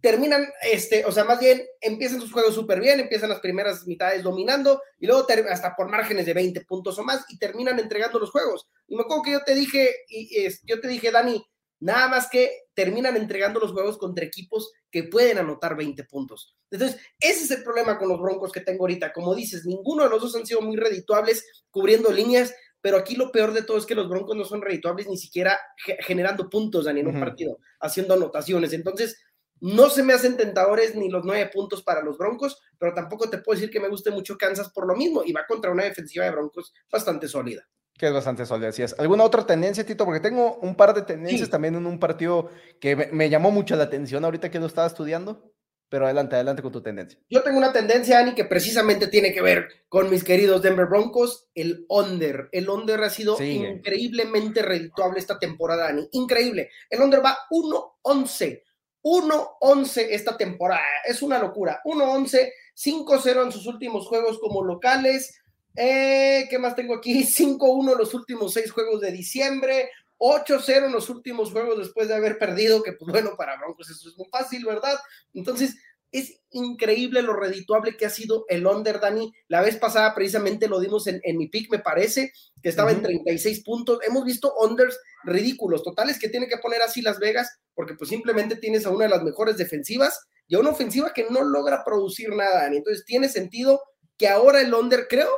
terminan, 0.00 0.48
este, 0.62 1.04
o 1.04 1.12
sea, 1.12 1.24
más 1.24 1.38
bien 1.38 1.62
empiezan 1.80 2.20
sus 2.20 2.32
juegos 2.32 2.54
súper 2.54 2.80
bien, 2.80 3.00
empiezan 3.00 3.28
las 3.28 3.40
primeras 3.40 3.86
mitades 3.86 4.22
dominando 4.22 4.82
y 4.98 5.06
luego 5.06 5.26
hasta 5.50 5.76
por 5.76 5.90
márgenes 5.90 6.26
de 6.26 6.34
20 6.34 6.62
puntos 6.62 6.98
o 6.98 7.04
más 7.04 7.24
y 7.28 7.38
terminan 7.38 7.78
entregando 7.78 8.18
los 8.18 8.30
juegos. 8.30 8.66
Y 8.88 8.96
me 8.96 9.02
acuerdo 9.02 9.22
que 9.22 9.32
yo 9.32 9.44
te 9.44 9.54
dije, 9.54 9.90
y, 10.08 10.48
yo 10.64 10.80
te 10.80 10.88
dije, 10.88 11.10
Dani, 11.10 11.44
nada 11.80 12.08
más 12.08 12.28
que 12.30 12.50
terminan 12.74 13.16
entregando 13.16 13.58
los 13.58 13.72
juegos 13.72 13.98
contra 13.98 14.24
equipos 14.24 14.72
que 14.90 15.04
pueden 15.04 15.38
anotar 15.38 15.76
20 15.76 16.04
puntos. 16.04 16.56
Entonces, 16.70 17.00
ese 17.18 17.44
es 17.44 17.50
el 17.50 17.62
problema 17.62 17.98
con 17.98 18.08
los 18.08 18.20
Broncos 18.20 18.52
que 18.52 18.60
tengo 18.60 18.84
ahorita. 18.84 19.12
Como 19.12 19.34
dices, 19.34 19.66
ninguno 19.66 20.04
de 20.04 20.10
los 20.10 20.20
dos 20.20 20.36
han 20.36 20.46
sido 20.46 20.60
muy 20.60 20.76
redituables 20.76 21.64
cubriendo 21.70 22.12
líneas, 22.12 22.54
pero 22.80 22.96
aquí 22.96 23.16
lo 23.16 23.32
peor 23.32 23.52
de 23.52 23.62
todo 23.62 23.76
es 23.76 23.86
que 23.86 23.94
los 23.94 24.08
Broncos 24.08 24.36
no 24.36 24.44
son 24.44 24.62
redituables 24.62 25.08
ni 25.08 25.16
siquiera 25.16 25.58
generando 26.00 26.48
puntos 26.48 26.86
en 26.86 27.06
un 27.06 27.18
partido, 27.18 27.58
haciendo 27.80 28.14
anotaciones. 28.14 28.72
Entonces, 28.72 29.20
no 29.60 29.90
se 29.90 30.02
me 30.02 30.14
hacen 30.14 30.36
tentadores 30.36 30.94
ni 30.94 31.10
los 31.10 31.24
nueve 31.24 31.50
puntos 31.52 31.82
para 31.82 32.02
los 32.02 32.16
Broncos, 32.16 32.58
pero 32.78 32.94
tampoco 32.94 33.28
te 33.28 33.38
puedo 33.38 33.58
decir 33.58 33.70
que 33.70 33.80
me 33.80 33.88
guste 33.88 34.10
mucho 34.10 34.38
Kansas 34.38 34.70
por 34.72 34.86
lo 34.86 34.96
mismo 34.96 35.22
y 35.24 35.32
va 35.32 35.46
contra 35.46 35.70
una 35.70 35.84
defensiva 35.84 36.24
de 36.24 36.30
Broncos 36.30 36.72
bastante 36.90 37.28
sólida. 37.28 37.68
Que 38.00 38.06
es 38.06 38.14
bastante 38.14 38.46
sólida, 38.46 38.70
así 38.70 38.82
es. 38.82 38.98
¿Alguna 38.98 39.24
otra 39.24 39.44
tendencia, 39.44 39.84
Tito? 39.84 40.06
Porque 40.06 40.20
tengo 40.20 40.54
un 40.62 40.74
par 40.74 40.94
de 40.94 41.02
tendencias 41.02 41.50
también 41.50 41.74
en 41.74 41.84
un 41.84 41.98
partido 41.98 42.48
que 42.80 42.96
me, 42.96 43.08
me, 43.08 43.28
llamó 43.28 43.50
mucho 43.50 43.76
la 43.76 43.84
atención 43.84 44.24
ahorita 44.24 44.50
que 44.50 44.58
lo 44.58 44.64
estaba 44.64 44.86
estudiando. 44.86 45.52
Pero 45.90 46.06
adelante, 46.06 46.36
adelante 46.36 46.62
con 46.62 46.72
tu 46.72 46.80
tendencia. 46.80 47.20
Yo 47.28 47.42
tengo 47.42 47.58
una 47.58 47.74
tendencia, 47.74 48.18
Ani, 48.18 48.34
que 48.34 48.46
precisamente 48.46 49.08
tiene 49.08 49.34
que 49.34 49.42
ver 49.42 49.68
con 49.90 50.08
mis 50.08 50.24
queridos 50.24 50.62
Denver 50.62 50.86
Broncos, 50.86 51.50
el 51.54 51.84
under. 51.90 52.48
El 52.52 52.70
under 52.70 53.02
ha 53.02 53.10
sido 53.10 53.36
increíblemente 53.38 54.62
redituable 54.62 55.18
esta 55.18 55.38
temporada, 55.38 55.88
Ani. 55.88 56.08
Increíble. 56.12 56.70
El 56.88 57.02
under 57.02 57.22
va 57.22 57.36
1-11. 57.50 58.62
1-11 59.02 60.06
esta 60.08 60.38
temporada. 60.38 60.80
Es 61.04 61.20
una 61.20 61.38
locura. 61.38 61.82
1-11, 61.84 62.50
5-0 62.74 63.44
en 63.44 63.52
sus 63.52 63.66
últimos 63.66 64.06
juegos 64.06 64.38
como 64.38 64.64
locales. 64.64 65.39
Eh, 65.76 66.46
¿Qué 66.50 66.58
más 66.58 66.74
tengo 66.74 66.94
aquí? 66.94 67.24
5-1 67.24 67.96
los 67.96 68.14
últimos 68.14 68.52
seis 68.52 68.70
juegos 68.70 69.00
de 69.00 69.12
diciembre. 69.12 69.90
8-0 70.18 70.86
en 70.86 70.92
los 70.92 71.08
últimos 71.08 71.50
juegos 71.50 71.78
después 71.78 72.08
de 72.08 72.14
haber 72.14 72.38
perdido, 72.38 72.82
que 72.82 72.92
pues 72.92 73.10
bueno, 73.10 73.36
para 73.38 73.56
Broncos 73.56 73.88
eso 73.88 74.10
es 74.10 74.18
muy 74.18 74.28
fácil, 74.30 74.66
¿verdad? 74.66 74.98
Entonces, 75.32 75.76
es 76.12 76.40
increíble 76.50 77.22
lo 77.22 77.34
redituable 77.34 77.96
que 77.96 78.04
ha 78.04 78.10
sido 78.10 78.44
el 78.48 78.66
under, 78.66 79.00
Dani. 79.00 79.32
La 79.48 79.60
vez 79.60 79.76
pasada 79.76 80.14
precisamente 80.14 80.68
lo 80.68 80.80
dimos 80.80 81.06
en, 81.06 81.20
mi 81.36 81.48
pick, 81.48 81.70
me 81.70 81.78
parece, 81.78 82.32
que 82.62 82.68
estaba 82.68 82.90
en 82.90 83.02
36 83.02 83.62
puntos. 83.62 84.00
Hemos 84.06 84.24
visto 84.24 84.52
unders 84.56 84.98
ridículos, 85.24 85.82
totales 85.82 86.18
que 86.18 86.28
tiene 86.28 86.48
que 86.48 86.58
poner 86.58 86.82
así 86.82 87.00
Las 87.00 87.18
Vegas, 87.18 87.58
porque 87.74 87.94
pues 87.94 88.10
simplemente 88.10 88.56
tienes 88.56 88.86
a 88.86 88.90
una 88.90 89.04
de 89.04 89.10
las 89.10 89.22
mejores 89.22 89.56
defensivas 89.56 90.26
y 90.48 90.56
a 90.56 90.58
una 90.58 90.70
ofensiva 90.70 91.12
que 91.12 91.26
no 91.30 91.42
logra 91.42 91.84
producir 91.84 92.30
nada, 92.34 92.62
Dani. 92.62 92.78
Entonces 92.78 93.04
tiene 93.04 93.28
sentido 93.28 93.80
que 94.18 94.28
ahora 94.28 94.60
el 94.60 94.74
under, 94.74 95.06
creo, 95.08 95.30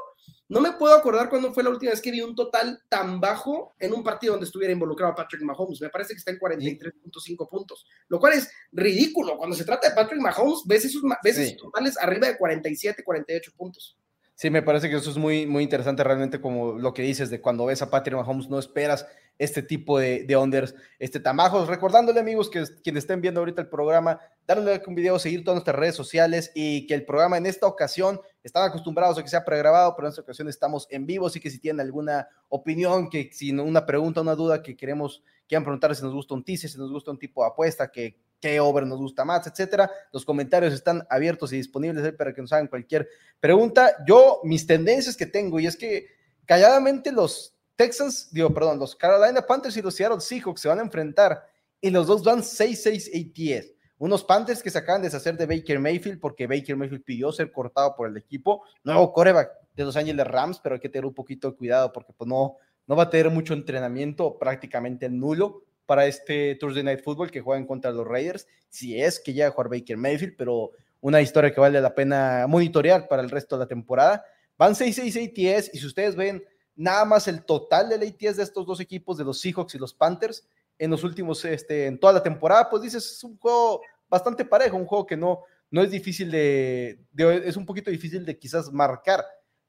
no 0.53 0.61
me 0.61 0.73
puedo 0.73 0.95
acordar 0.95 1.31
cuándo 1.31 1.55
fue 1.55 1.63
la 1.63 1.71
última 1.71 1.93
vez 1.93 2.03
que 2.03 2.11
vi 2.11 2.21
un 2.21 2.35
total 2.35 2.79
tan 2.91 3.21
bajo 3.23 3.75
en 3.79 3.95
un 3.95 4.05
partido 4.05 4.35
donde 4.35 4.45
estuviera 4.45 4.71
involucrado 4.71 5.15
Patrick 5.15 5.41
Mahomes. 5.41 5.81
Me 5.81 5.89
parece 5.89 6.13
que 6.13 6.19
está 6.19 6.31
en 6.31 6.39
43.5 6.39 7.49
puntos, 7.49 7.87
lo 8.09 8.21
cual 8.21 8.35
es 8.35 8.51
ridículo. 8.71 9.39
Cuando 9.39 9.57
se 9.57 9.65
trata 9.65 9.89
de 9.89 9.95
Patrick 9.95 10.21
Mahomes, 10.21 10.61
ves 10.67 10.85
esos, 10.85 11.01
ves 11.25 11.57
totales 11.57 11.97
arriba 11.99 12.29
de 12.29 12.37
47, 12.37 13.03
48 13.03 13.53
puntos. 13.57 13.97
Sí, 14.35 14.51
me 14.51 14.61
parece 14.61 14.91
que 14.91 14.97
eso 14.97 15.11
es 15.11 15.17
muy, 15.17 15.47
muy 15.47 15.63
interesante 15.63 16.05
realmente 16.05 16.39
como 16.39 16.79
lo 16.79 16.93
que 16.93 17.01
dices 17.01 17.31
de 17.31 17.41
cuando 17.41 17.67
ves 17.67 17.81
a 17.81 17.89
Patrick 17.89 18.17
Mahomes 18.17 18.51
no 18.51 18.59
esperas 18.59 19.07
este 19.39 19.63
tipo 19.63 19.99
de, 19.99 20.25
de 20.25 20.37
unders 20.37 20.75
este, 20.99 21.21
tan 21.21 21.37
bajos. 21.37 21.69
Recordándole 21.69 22.21
amigos 22.21 22.49
que 22.49 22.65
quienes 22.83 23.05
estén 23.05 23.21
viendo 23.21 23.41
ahorita 23.41 23.63
el 23.63 23.69
programa, 23.69 24.21
darle 24.47 24.65
like 24.73 24.85
a 24.87 24.89
un 24.89 24.95
video, 24.95 25.19
seguir 25.19 25.45
todas 25.45 25.57
nuestras 25.57 25.77
redes 25.77 25.95
sociales 25.95 26.51
y 26.55 26.87
que 26.87 26.95
el 26.95 27.05
programa 27.05 27.39
en 27.39 27.47
esta 27.47 27.67
ocasión 27.67 28.21
están 28.43 28.65
acostumbrados 28.65 29.19
a 29.19 29.23
que 29.23 29.29
sea 29.29 29.45
pregrabado, 29.45 29.95
pero 29.97 30.09
en 30.09 30.11
esta 30.11 30.23
ocasión 30.23 30.49
estamos 30.49 30.87
en 30.91 31.07
vivo, 31.07 31.27
así 31.27 31.41
que 31.41 31.51
si 31.51 31.59
tienen 31.59 31.81
alguna 31.81 32.29
opinión, 32.49 33.09
que 33.09 33.31
si 33.33 33.53
una 33.53 33.87
pregunta, 33.87 34.21
una 34.21 34.35
duda 34.35 34.63
que 34.63 34.77
queremos, 34.77 35.23
quieran 35.49 35.65
preguntar 35.65 35.95
si 35.95 36.03
nos 36.03 36.13
gusta 36.13 36.35
un 36.35 36.45
teaser, 36.45 36.71
si 36.71 36.79
nos 36.79 36.91
gusta 36.91 37.11
un 37.11 37.19
tipo 37.19 37.43
de 37.43 37.51
apuesta, 37.51 37.91
que 37.91 38.17
qué 38.43 38.59
over 38.59 38.85
nos 38.85 38.99
gusta 38.99 39.25
más, 39.25 39.47
etcétera. 39.47 39.91
Los 40.13 40.25
comentarios 40.25 40.75
están 40.75 41.07
abiertos 41.09 41.53
y 41.53 41.57
disponibles 41.57 42.13
para 42.15 42.35
que 42.35 42.43
nos 42.43 42.53
hagan 42.53 42.67
cualquier 42.67 43.09
pregunta. 43.39 43.97
Yo, 44.07 44.41
mis 44.43 44.67
tendencias 44.67 45.17
que 45.17 45.27
tengo, 45.27 45.61
y 45.61 45.67
es 45.67 45.77
que 45.77 46.09
calladamente 46.45 47.13
los 47.13 47.55
Texans, 47.77 48.29
digo, 48.33 48.53
perdón, 48.53 48.79
los 48.79 48.95
Carolina 48.95 49.43
Panthers 49.43 49.77
y 49.77 49.83
los 49.83 49.95
Seattle 49.95 50.21
Seahawks 50.21 50.61
se 50.61 50.69
van 50.69 50.79
a 50.79 50.83
enfrentar 50.83 51.45
y 51.81 51.91
los 51.91 52.07
dos 52.07 52.23
dan 52.23 52.41
6-6 52.41 53.61
ATS. 53.61 53.73
Unos 53.99 54.25
Panthers 54.25 54.63
que 54.63 54.71
se 54.71 54.79
acaban 54.79 55.01
de 55.01 55.09
deshacer 55.09 55.37
de 55.37 55.47
Baker 55.47 55.79
Mayfield 55.79 56.21
porque 56.21 56.47
Baker 56.47 56.77
Mayfield 56.77 57.05
pidió 57.05 57.31
ser 57.33 57.53
cortado 57.53 57.95
por 57.95 58.09
el 58.09 58.17
equipo. 58.17 58.65
Nuevo 58.83 59.13
coreback 59.13 59.51
de 59.75 59.85
Los 59.85 59.97
Ángeles 59.97 60.27
Rams, 60.27 60.61
pero 60.61 60.75
hay 60.75 60.81
que 60.81 60.89
tener 60.89 61.07
un 61.07 61.15
poquito 61.15 61.51
de 61.51 61.57
cuidado 61.57 61.93
porque 61.93 62.13
pues, 62.13 62.29
no, 62.29 62.57
no 62.87 62.97
va 62.97 63.05
a 63.05 63.11
tener 63.11 63.31
mucho 63.31 63.55
entrenamiento, 63.55 64.39
prácticamente 64.39 65.09
nulo 65.09 65.63
para 65.87 66.07
este 66.07 66.57
Thursday 66.57 66.83
Night 66.83 67.03
Football 67.03 67.31
que 67.31 67.41
juegan 67.41 67.67
contra 67.67 67.91
los 67.91 68.07
Raiders. 68.07 68.47
Si 68.69 69.01
es 69.01 69.21
que 69.21 69.33
llega 69.33 69.49
a 69.49 69.51
jugar 69.51 69.69
Baker 69.69 69.97
Mayfield, 69.97 70.35
pero 70.37 70.73
una 71.01 71.21
historia 71.21 71.53
que 71.53 71.61
vale 71.61 71.81
la 71.81 71.95
pena 71.95 72.47
monitorear 72.49 73.09
para 73.09 73.23
el 73.23 73.31
resto 73.31 73.57
de 73.57 73.65
la 73.65 73.69
temporada. 73.69 74.25
Van 74.57 74.75
6-6 74.75 75.59
ATS 75.59 75.71
y 75.75 75.79
si 75.79 75.87
ustedes 75.87 76.17
ven 76.17 76.43
nada 76.75 77.05
más 77.05 77.29
el 77.29 77.45
total 77.45 77.89
del 77.89 78.03
ATS 78.03 78.37
de 78.37 78.43
estos 78.43 78.67
dos 78.67 78.81
equipos, 78.81 79.19
de 79.19 79.25
los 79.25 79.41
Seahawks 79.41 79.75
y 79.75 79.79
los 79.79 79.95
Panthers, 79.95 80.47
en 80.79 80.91
los 80.91 81.05
últimos, 81.05 81.45
este, 81.45 81.87
en 81.87 81.99
toda 81.99 82.15
la 82.15 82.23
temporada, 82.23 82.69
pues 82.69 82.83
dices, 82.83 83.05
es 83.05 83.25
un 83.25 83.37
juego 83.39 83.83
bastante 84.09 84.45
parejo, 84.45 84.77
un 84.77 84.87
juego 84.87 85.07
que 85.07 85.17
no, 85.17 85.43
no 85.71 85.83
es 85.83 85.91
difícil 85.91 86.31
de, 86.31 86.99
es 87.45 87.57
un 87.57 87.67
poquito 87.67 87.91
difícil 87.91 88.25
de 88.25 88.39
quizás 88.39 88.73
marcar, 88.73 89.25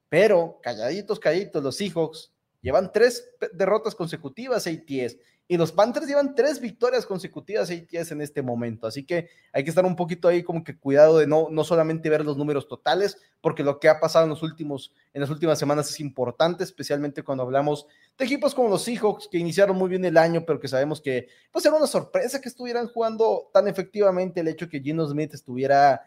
pero 0.10 0.60
calladitos, 0.62 1.20
calladitos, 1.20 1.64
los 1.64 1.76
Seahawks 1.76 2.32
llevan 2.62 2.92
tres 2.92 3.30
derrotas 3.54 3.94
consecutivas 3.94 4.68
ATS 4.68 5.18
y 5.48 5.58
los 5.58 5.72
Panthers 5.72 6.08
llevan 6.08 6.36
tres 6.36 6.60
victorias 6.62 7.06
consecutivas 7.06 7.70
ATS 7.70 8.12
en 8.12 8.22
este 8.22 8.42
momento, 8.42 8.88
así 8.88 9.06
que 9.06 9.30
hay 9.52 9.64
que 9.64 9.70
estar 9.70 9.86
un 9.86 9.96
poquito 9.96 10.28
ahí 10.28 10.42
como 10.42 10.64
que 10.64 10.78
cuidado 10.78 11.18
de 11.18 11.28
no, 11.28 11.48
no 11.52 11.64
solamente 11.64 12.10
ver 12.10 12.24
los 12.26 12.38
números 12.38 12.68
totales, 12.68 13.18
porque 13.42 13.64
lo 13.64 13.80
que 13.80 13.90
ha 13.90 14.00
pasado 14.00 14.24
en, 14.24 14.30
los 14.30 14.42
últimos, 14.42 14.94
en 15.14 15.22
las 15.22 15.30
últimas 15.30 15.60
semanas 15.60 15.90
es 15.90 16.00
importante, 16.00 16.64
especialmente 16.64 17.24
cuando 17.24 17.44
hablamos 17.44 17.86
de 18.18 18.26
equipos 18.26 18.56
como 18.56 18.70
los 18.70 18.84
Seahawks, 18.84 19.28
que 19.28 19.38
iniciaron 19.38 19.76
muy 19.76 19.90
bien 19.90 20.06
el 20.06 20.18
año, 20.18 20.46
pero 20.46 20.60
que 20.60 20.68
sabemos 20.70 21.02
que 21.02 21.28
pues 21.52 21.66
era 21.66 21.76
una 21.76 21.88
sorpresa 21.88 22.40
que 22.40 22.50
estuvieran 22.50 22.88
jugando 22.88 23.50
tan 23.54 23.68
efectivamente 23.68 24.40
el 24.40 24.48
hecho 24.48 24.70
que 24.70 24.80
Gino 24.80 25.06
Smith 25.06 25.34
estuviera 25.34 26.02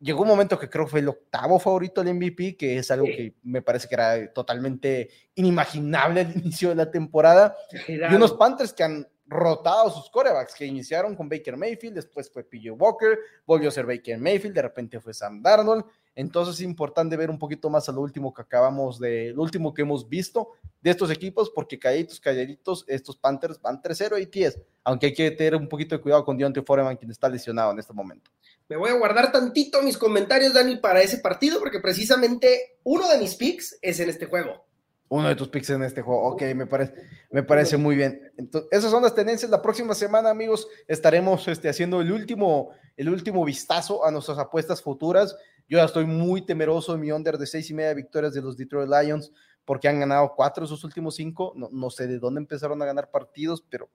llegó 0.00 0.22
un 0.22 0.28
momento 0.28 0.58
que 0.58 0.68
creo 0.68 0.84
que 0.84 0.90
fue 0.90 1.00
el 1.00 1.08
octavo 1.08 1.58
favorito 1.58 2.02
del 2.02 2.14
MVP, 2.14 2.56
que 2.56 2.78
es 2.78 2.90
algo 2.90 3.06
que 3.06 3.34
me 3.42 3.62
parece 3.62 3.88
que 3.88 3.94
era 3.94 4.32
totalmente 4.32 5.08
inimaginable 5.34 6.20
al 6.20 6.36
inicio 6.36 6.70
de 6.70 6.74
la 6.74 6.90
temporada. 6.90 7.56
Y 7.86 8.14
unos 8.14 8.32
Panthers 8.32 8.72
que 8.72 8.84
han 8.84 9.06
rotado 9.26 9.90
sus 9.90 10.10
corebacks, 10.10 10.54
que 10.54 10.64
iniciaron 10.64 11.14
con 11.14 11.28
Baker 11.28 11.56
Mayfield, 11.56 11.96
después 11.96 12.30
fue 12.30 12.44
PJ 12.44 12.72
Walker, 12.72 13.18
volvió 13.46 13.68
a 13.68 13.72
ser 13.72 13.84
Baker 13.84 14.18
Mayfield, 14.18 14.54
de 14.54 14.62
repente 14.62 15.00
fue 15.00 15.12
Sam 15.12 15.42
Darnold. 15.42 15.84
Entonces 16.18 16.56
es 16.56 16.62
importante 16.62 17.16
ver 17.16 17.30
un 17.30 17.38
poquito 17.38 17.70
más 17.70 17.88
a 17.88 17.92
lo 17.92 18.00
último 18.00 18.34
que 18.34 18.42
acabamos 18.42 18.98
de, 18.98 19.32
lo 19.36 19.40
último 19.40 19.72
que 19.72 19.82
hemos 19.82 20.08
visto 20.08 20.48
de 20.80 20.90
estos 20.90 21.12
equipos, 21.12 21.48
porque 21.48 21.78
calladitos, 21.78 22.18
calladitos, 22.18 22.84
estos 22.88 23.16
Panthers 23.16 23.62
van 23.62 23.80
3-0 23.80 24.20
y 24.20 24.26
10, 24.26 24.58
aunque 24.82 25.06
hay 25.06 25.14
que 25.14 25.30
tener 25.30 25.54
un 25.54 25.68
poquito 25.68 25.94
de 25.94 26.02
cuidado 26.02 26.24
con 26.24 26.36
Deontay 26.36 26.64
Foreman, 26.64 26.96
quien 26.96 27.12
está 27.12 27.28
lesionado 27.28 27.70
en 27.70 27.78
este 27.78 27.92
momento. 27.92 28.32
Me 28.68 28.76
voy 28.76 28.90
a 28.90 28.94
guardar 28.94 29.30
tantito 29.30 29.80
mis 29.80 29.96
comentarios, 29.96 30.54
Dani, 30.54 30.78
para 30.78 31.00
ese 31.02 31.18
partido, 31.18 31.60
porque 31.60 31.78
precisamente 31.78 32.78
uno 32.82 33.08
de 33.08 33.18
mis 33.18 33.36
picks 33.36 33.78
es 33.80 34.00
en 34.00 34.10
este 34.10 34.26
juego. 34.26 34.67
Uno 35.08 35.28
de 35.28 35.34
tus 35.36 35.48
picks 35.48 35.70
en 35.70 35.82
este 35.82 36.02
juego. 36.02 36.22
Ok, 36.24 36.42
me 36.54 36.66
parece, 36.66 36.94
me 37.30 37.42
parece 37.42 37.76
muy 37.76 37.96
bien. 37.96 38.32
Entonces, 38.36 38.68
esas 38.72 38.90
son 38.90 39.02
las 39.02 39.14
tendencias. 39.14 39.50
La 39.50 39.62
próxima 39.62 39.94
semana, 39.94 40.30
amigos, 40.30 40.68
estaremos 40.86 41.48
este, 41.48 41.68
haciendo 41.68 42.00
el 42.00 42.12
último, 42.12 42.70
el 42.96 43.08
último 43.08 43.44
vistazo 43.44 44.04
a 44.04 44.10
nuestras 44.10 44.38
apuestas 44.38 44.82
futuras. 44.82 45.36
Yo 45.68 45.78
ya 45.78 45.84
estoy 45.84 46.04
muy 46.04 46.42
temeroso 46.42 46.92
de 46.92 46.98
mi 46.98 47.10
under 47.10 47.38
de 47.38 47.46
seis 47.46 47.70
y 47.70 47.74
media 47.74 47.94
victorias 47.94 48.34
de 48.34 48.42
los 48.42 48.56
Detroit 48.56 48.88
Lions, 48.88 49.32
porque 49.64 49.88
han 49.88 50.00
ganado 50.00 50.34
cuatro 50.36 50.64
de 50.64 50.68
sus 50.68 50.84
últimos 50.84 51.16
cinco. 51.16 51.52
No, 51.56 51.68
no 51.72 51.90
sé 51.90 52.06
de 52.06 52.18
dónde 52.18 52.40
empezaron 52.40 52.80
a 52.82 52.84
ganar 52.84 53.10
partidos, 53.10 53.64
pero 53.68 53.88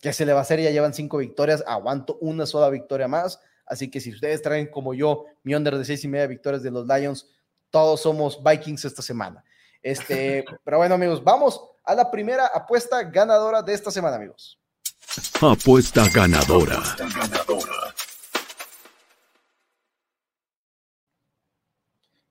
¿qué 0.00 0.12
se 0.12 0.24
le 0.24 0.32
va 0.32 0.40
a 0.40 0.42
hacer? 0.42 0.60
Ya 0.60 0.70
llevan 0.70 0.94
cinco 0.94 1.18
victorias. 1.18 1.62
Aguanto 1.66 2.16
una 2.20 2.46
sola 2.46 2.70
victoria 2.70 3.08
más 3.08 3.40
Así 3.70 3.88
que 3.88 4.00
si 4.00 4.10
ustedes 4.10 4.42
traen 4.42 4.66
como 4.66 4.94
yo 4.94 5.26
mi 5.44 5.54
under 5.54 5.78
de 5.78 5.84
seis 5.84 6.02
y 6.02 6.08
media 6.08 6.26
victorias 6.26 6.64
de 6.64 6.72
los 6.72 6.88
Lions, 6.88 7.30
todos 7.70 8.00
somos 8.00 8.42
Vikings 8.42 8.84
esta 8.84 9.00
semana. 9.00 9.44
Este, 9.82 10.44
pero 10.64 10.78
bueno, 10.78 10.94
amigos, 10.94 11.24
vamos 11.24 11.60
a 11.84 11.94
la 11.94 12.10
primera 12.10 12.46
apuesta 12.46 13.02
ganadora 13.04 13.62
de 13.62 13.74
esta 13.74 13.90
semana, 13.90 14.16
amigos. 14.16 14.58
Apuesta 15.40 16.06
ganadora. 16.14 16.82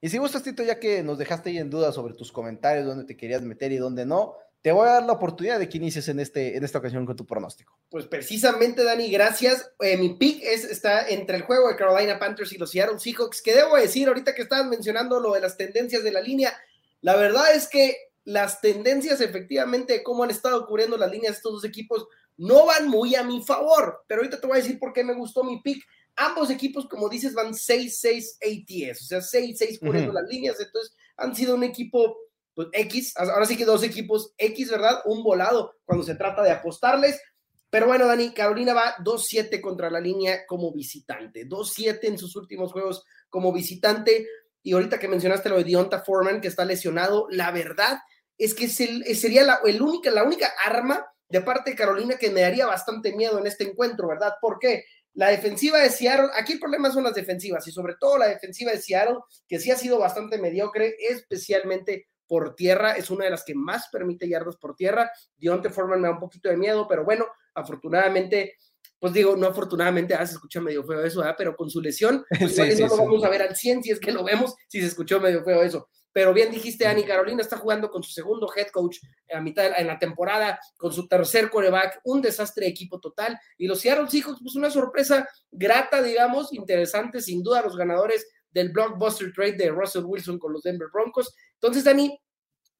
Y 0.02 0.10
si 0.10 0.18
gustas, 0.18 0.44
Tito, 0.44 0.64
ya 0.64 0.80
que 0.80 1.04
nos 1.04 1.18
dejaste 1.18 1.50
ahí 1.50 1.58
en 1.58 1.70
duda 1.70 1.92
sobre 1.92 2.14
tus 2.14 2.32
comentarios, 2.32 2.86
dónde 2.86 3.04
te 3.04 3.18
querías 3.18 3.42
meter 3.42 3.72
y 3.74 3.78
dónde 3.78 4.06
no, 4.06 4.36
te 4.62 4.72
voy 4.72 4.88
a 4.88 4.94
dar 4.94 5.04
la 5.04 5.14
oportunidad 5.14 5.60
de 5.60 5.68
que 5.68 5.78
inicies 5.78 6.08
en, 6.08 6.20
este, 6.20 6.56
en 6.56 6.64
esta 6.64 6.80
ocasión 6.80 7.06
con 7.06 7.16
tu 7.16 7.26
pronóstico. 7.26 7.78
Pues 7.90 8.06
precisamente, 8.06 8.84
Dani, 8.84 9.10
gracias. 9.10 9.72
Eh, 9.80 9.98
mi 9.98 10.16
pick 10.16 10.42
es, 10.44 10.64
está 10.64 11.08
entre 11.10 11.38
el 11.38 11.44
juego 11.44 11.68
de 11.68 11.76
Carolina 11.76 12.20
Panthers 12.20 12.54
y 12.54 12.58
los 12.58 12.72
Seattle 12.72 13.00
Seahawks, 13.00 13.42
que 13.42 13.56
debo 13.56 13.76
decir, 13.76 14.08
ahorita 14.08 14.34
que 14.34 14.44
estabas 14.44 14.68
mencionando 14.68 15.20
lo 15.20 15.34
de 15.34 15.42
las 15.42 15.58
tendencias 15.58 16.04
de 16.04 16.12
la 16.12 16.22
línea, 16.22 16.54
la 17.02 17.16
verdad 17.16 17.56
es 17.56 17.68
que 17.68 17.98
las 18.24 18.62
tendencias 18.62 19.22
efectivamente 19.22 20.04
cómo 20.04 20.24
han 20.24 20.30
estado 20.30 20.66
cubriendo 20.68 20.98
las 20.98 21.12
líneas 21.12 21.34
de 21.34 21.38
estos 21.38 21.54
dos 21.54 21.66
equipos 21.66 22.08
no 22.38 22.66
van 22.66 22.88
muy 22.88 23.16
a 23.16 23.24
mi 23.24 23.44
favor, 23.44 24.04
pero 24.08 24.22
ahorita 24.22 24.40
te 24.40 24.48
voy 24.48 24.58
a 24.58 24.62
decir 24.62 24.80
por 24.80 24.94
qué 24.94 25.04
me 25.04 25.14
gustó 25.14 25.44
mi 25.44 25.62
pick. 25.62 25.84
Ambos 26.16 26.50
equipos, 26.50 26.88
como 26.88 27.10
dices, 27.10 27.34
van 27.34 27.54
6-6 27.54 28.38
ATS, 28.42 29.02
o 29.02 29.06
sea, 29.06 29.20
6-6 29.20 29.80
cubriendo 29.80 30.14
las 30.14 30.28
líneas, 30.28 30.60
entonces 30.60 30.96
han 31.18 31.36
sido 31.36 31.56
un 31.56 31.64
equipo 31.64 32.18
pues, 32.54 32.70
X, 32.74 33.14
ahora 33.16 33.46
sí 33.46 33.56
que 33.56 33.66
dos 33.66 33.84
equipos 33.84 34.34
X, 34.38 34.70
¿verdad? 34.70 35.02
Un 35.06 35.24
volado 35.24 35.76
cuando 35.86 36.04
se 36.04 36.16
trata 36.16 36.44
de 36.44 36.52
apostarles. 36.52 37.22
Pero 37.70 37.88
bueno, 37.88 38.08
Dani, 38.08 38.34
Carolina 38.34 38.74
va 38.74 38.98
2-7 38.98 39.62
contra 39.62 39.90
la 39.90 40.00
línea 40.00 40.46
como 40.48 40.74
visitante, 40.74 41.48
2-7 41.48 42.00
en 42.04 42.18
sus 42.18 42.36
últimos 42.36 42.72
juegos 42.72 43.06
como 43.30 43.54
visitante. 43.54 44.28
Y 44.64 44.74
ahorita 44.74 45.00
que 45.00 45.08
mencionaste 45.08 45.50
lo 45.50 45.58
de 45.58 45.64
Dionta 45.64 46.02
Foreman, 46.02 46.42
que 46.42 46.48
está 46.48 46.66
lesionado, 46.66 47.28
la 47.30 47.52
verdad 47.52 48.00
es 48.38 48.54
que 48.54 48.68
sería 48.70 49.44
la, 49.44 49.60
el 49.66 49.82
única, 49.82 50.12
la 50.12 50.24
única 50.24 50.54
arma 50.66 51.06
de 51.28 51.42
parte 51.42 51.72
de 51.72 51.78
Carolina 51.78 52.18
que 52.18 52.32
me 52.32 52.42
daría 52.42 52.66
bastante 52.66 53.16
miedo 53.16 53.38
en 53.38 53.48
este 53.48 53.66
encuentro, 53.66 54.08
¿verdad? 54.08 54.34
¿Por 54.42 54.60
qué? 54.60 54.86
la 55.14 55.30
defensiva 55.30 55.80
de 55.80 55.90
Seattle, 55.90 56.30
aquí 56.34 56.54
el 56.54 56.60
problema 56.60 56.92
son 56.92 57.04
las 57.04 57.14
defensivas 57.14 57.68
y 57.68 57.72
sobre 57.72 57.96
todo 58.00 58.18
la 58.18 58.28
defensiva 58.28 58.72
de 58.72 58.82
Seattle, 58.82 59.18
que 59.48 59.60
sí 59.60 59.72
ha 59.72 59.76
sido 59.76 60.00
bastante 60.00 60.38
mediocre, 60.38 60.96
especialmente 60.98 62.08
por 62.28 62.56
tierra, 62.56 62.94
es 62.94 63.10
una 63.10 63.26
de 63.26 63.32
las 63.32 63.44
que 63.44 63.56
más 63.56 63.90
permite 63.92 64.30
yardas 64.30 64.56
por 64.58 64.76
tierra. 64.76 65.12
Dionte 65.36 65.72
Foreman 65.72 66.00
me 66.00 66.08
da 66.08 66.14
un 66.14 66.20
poquito 66.20 66.48
de 66.48 66.58
miedo, 66.58 66.88
pero 66.88 67.04
bueno, 67.04 67.26
afortunadamente, 67.56 68.56
pues 69.00 69.14
digo, 69.14 69.36
no 69.36 69.48
afortunadamente, 69.48 70.14
ah, 70.14 70.26
se 70.26 70.34
escucha 70.34 70.60
medio 70.60 70.84
feo 70.84 71.04
eso, 71.04 71.24
pero 71.38 71.56
con 71.56 71.70
su 71.70 71.82
lesión, 71.82 72.26
pues 72.40 72.58
no 72.80 72.88
lo 72.88 72.98
vamos 72.98 73.24
a 73.24 73.30
ver 73.30 73.42
al 73.42 73.56
100 73.56 73.84
si 73.84 73.92
es 73.92 74.00
que 74.00 74.12
lo 74.12 74.24
vemos, 74.24 74.56
si 74.68 74.82
se 74.82 74.88
escuchó 74.88 75.20
medio 75.20 75.44
feo 75.44 75.64
eso. 75.64 75.90
Pero 76.12 76.34
bien 76.34 76.52
dijiste, 76.52 76.88
Ani 76.88 77.04
Carolina 77.04 77.42
está 77.42 77.58
jugando 77.58 77.90
con 77.90 78.02
su 78.04 78.12
segundo 78.12 78.52
head 78.56 78.68
coach 78.72 78.98
a 79.32 79.42
mitad 79.42 79.68
en 79.78 79.88
la 79.88 80.00
temporada, 80.00 80.60
con 80.78 80.92
su 80.92 81.08
tercer 81.08 81.50
coreback, 81.50 82.02
un 82.04 82.22
desastre 82.22 82.66
de 82.66 82.72
equipo 82.72 83.00
total. 83.00 83.40
Y 83.58 83.68
los 83.68 83.80
Seattle 83.80 84.10
Seahawks, 84.10 84.40
pues 84.42 84.56
una 84.56 84.72
sorpresa 84.72 85.30
grata, 85.52 86.02
digamos, 86.02 86.52
interesante, 86.52 87.22
sin 87.22 87.44
duda, 87.44 87.62
los 87.62 87.78
ganadores 87.78 88.28
del 88.52 88.70
blockbuster 88.70 89.32
trade 89.34 89.54
de 89.54 89.70
Russell 89.70 90.04
Wilson 90.04 90.40
con 90.40 90.52
los 90.52 90.64
Denver 90.64 90.88
Broncos. 90.92 91.34
Entonces, 91.54 91.84
Dani, 91.84 92.20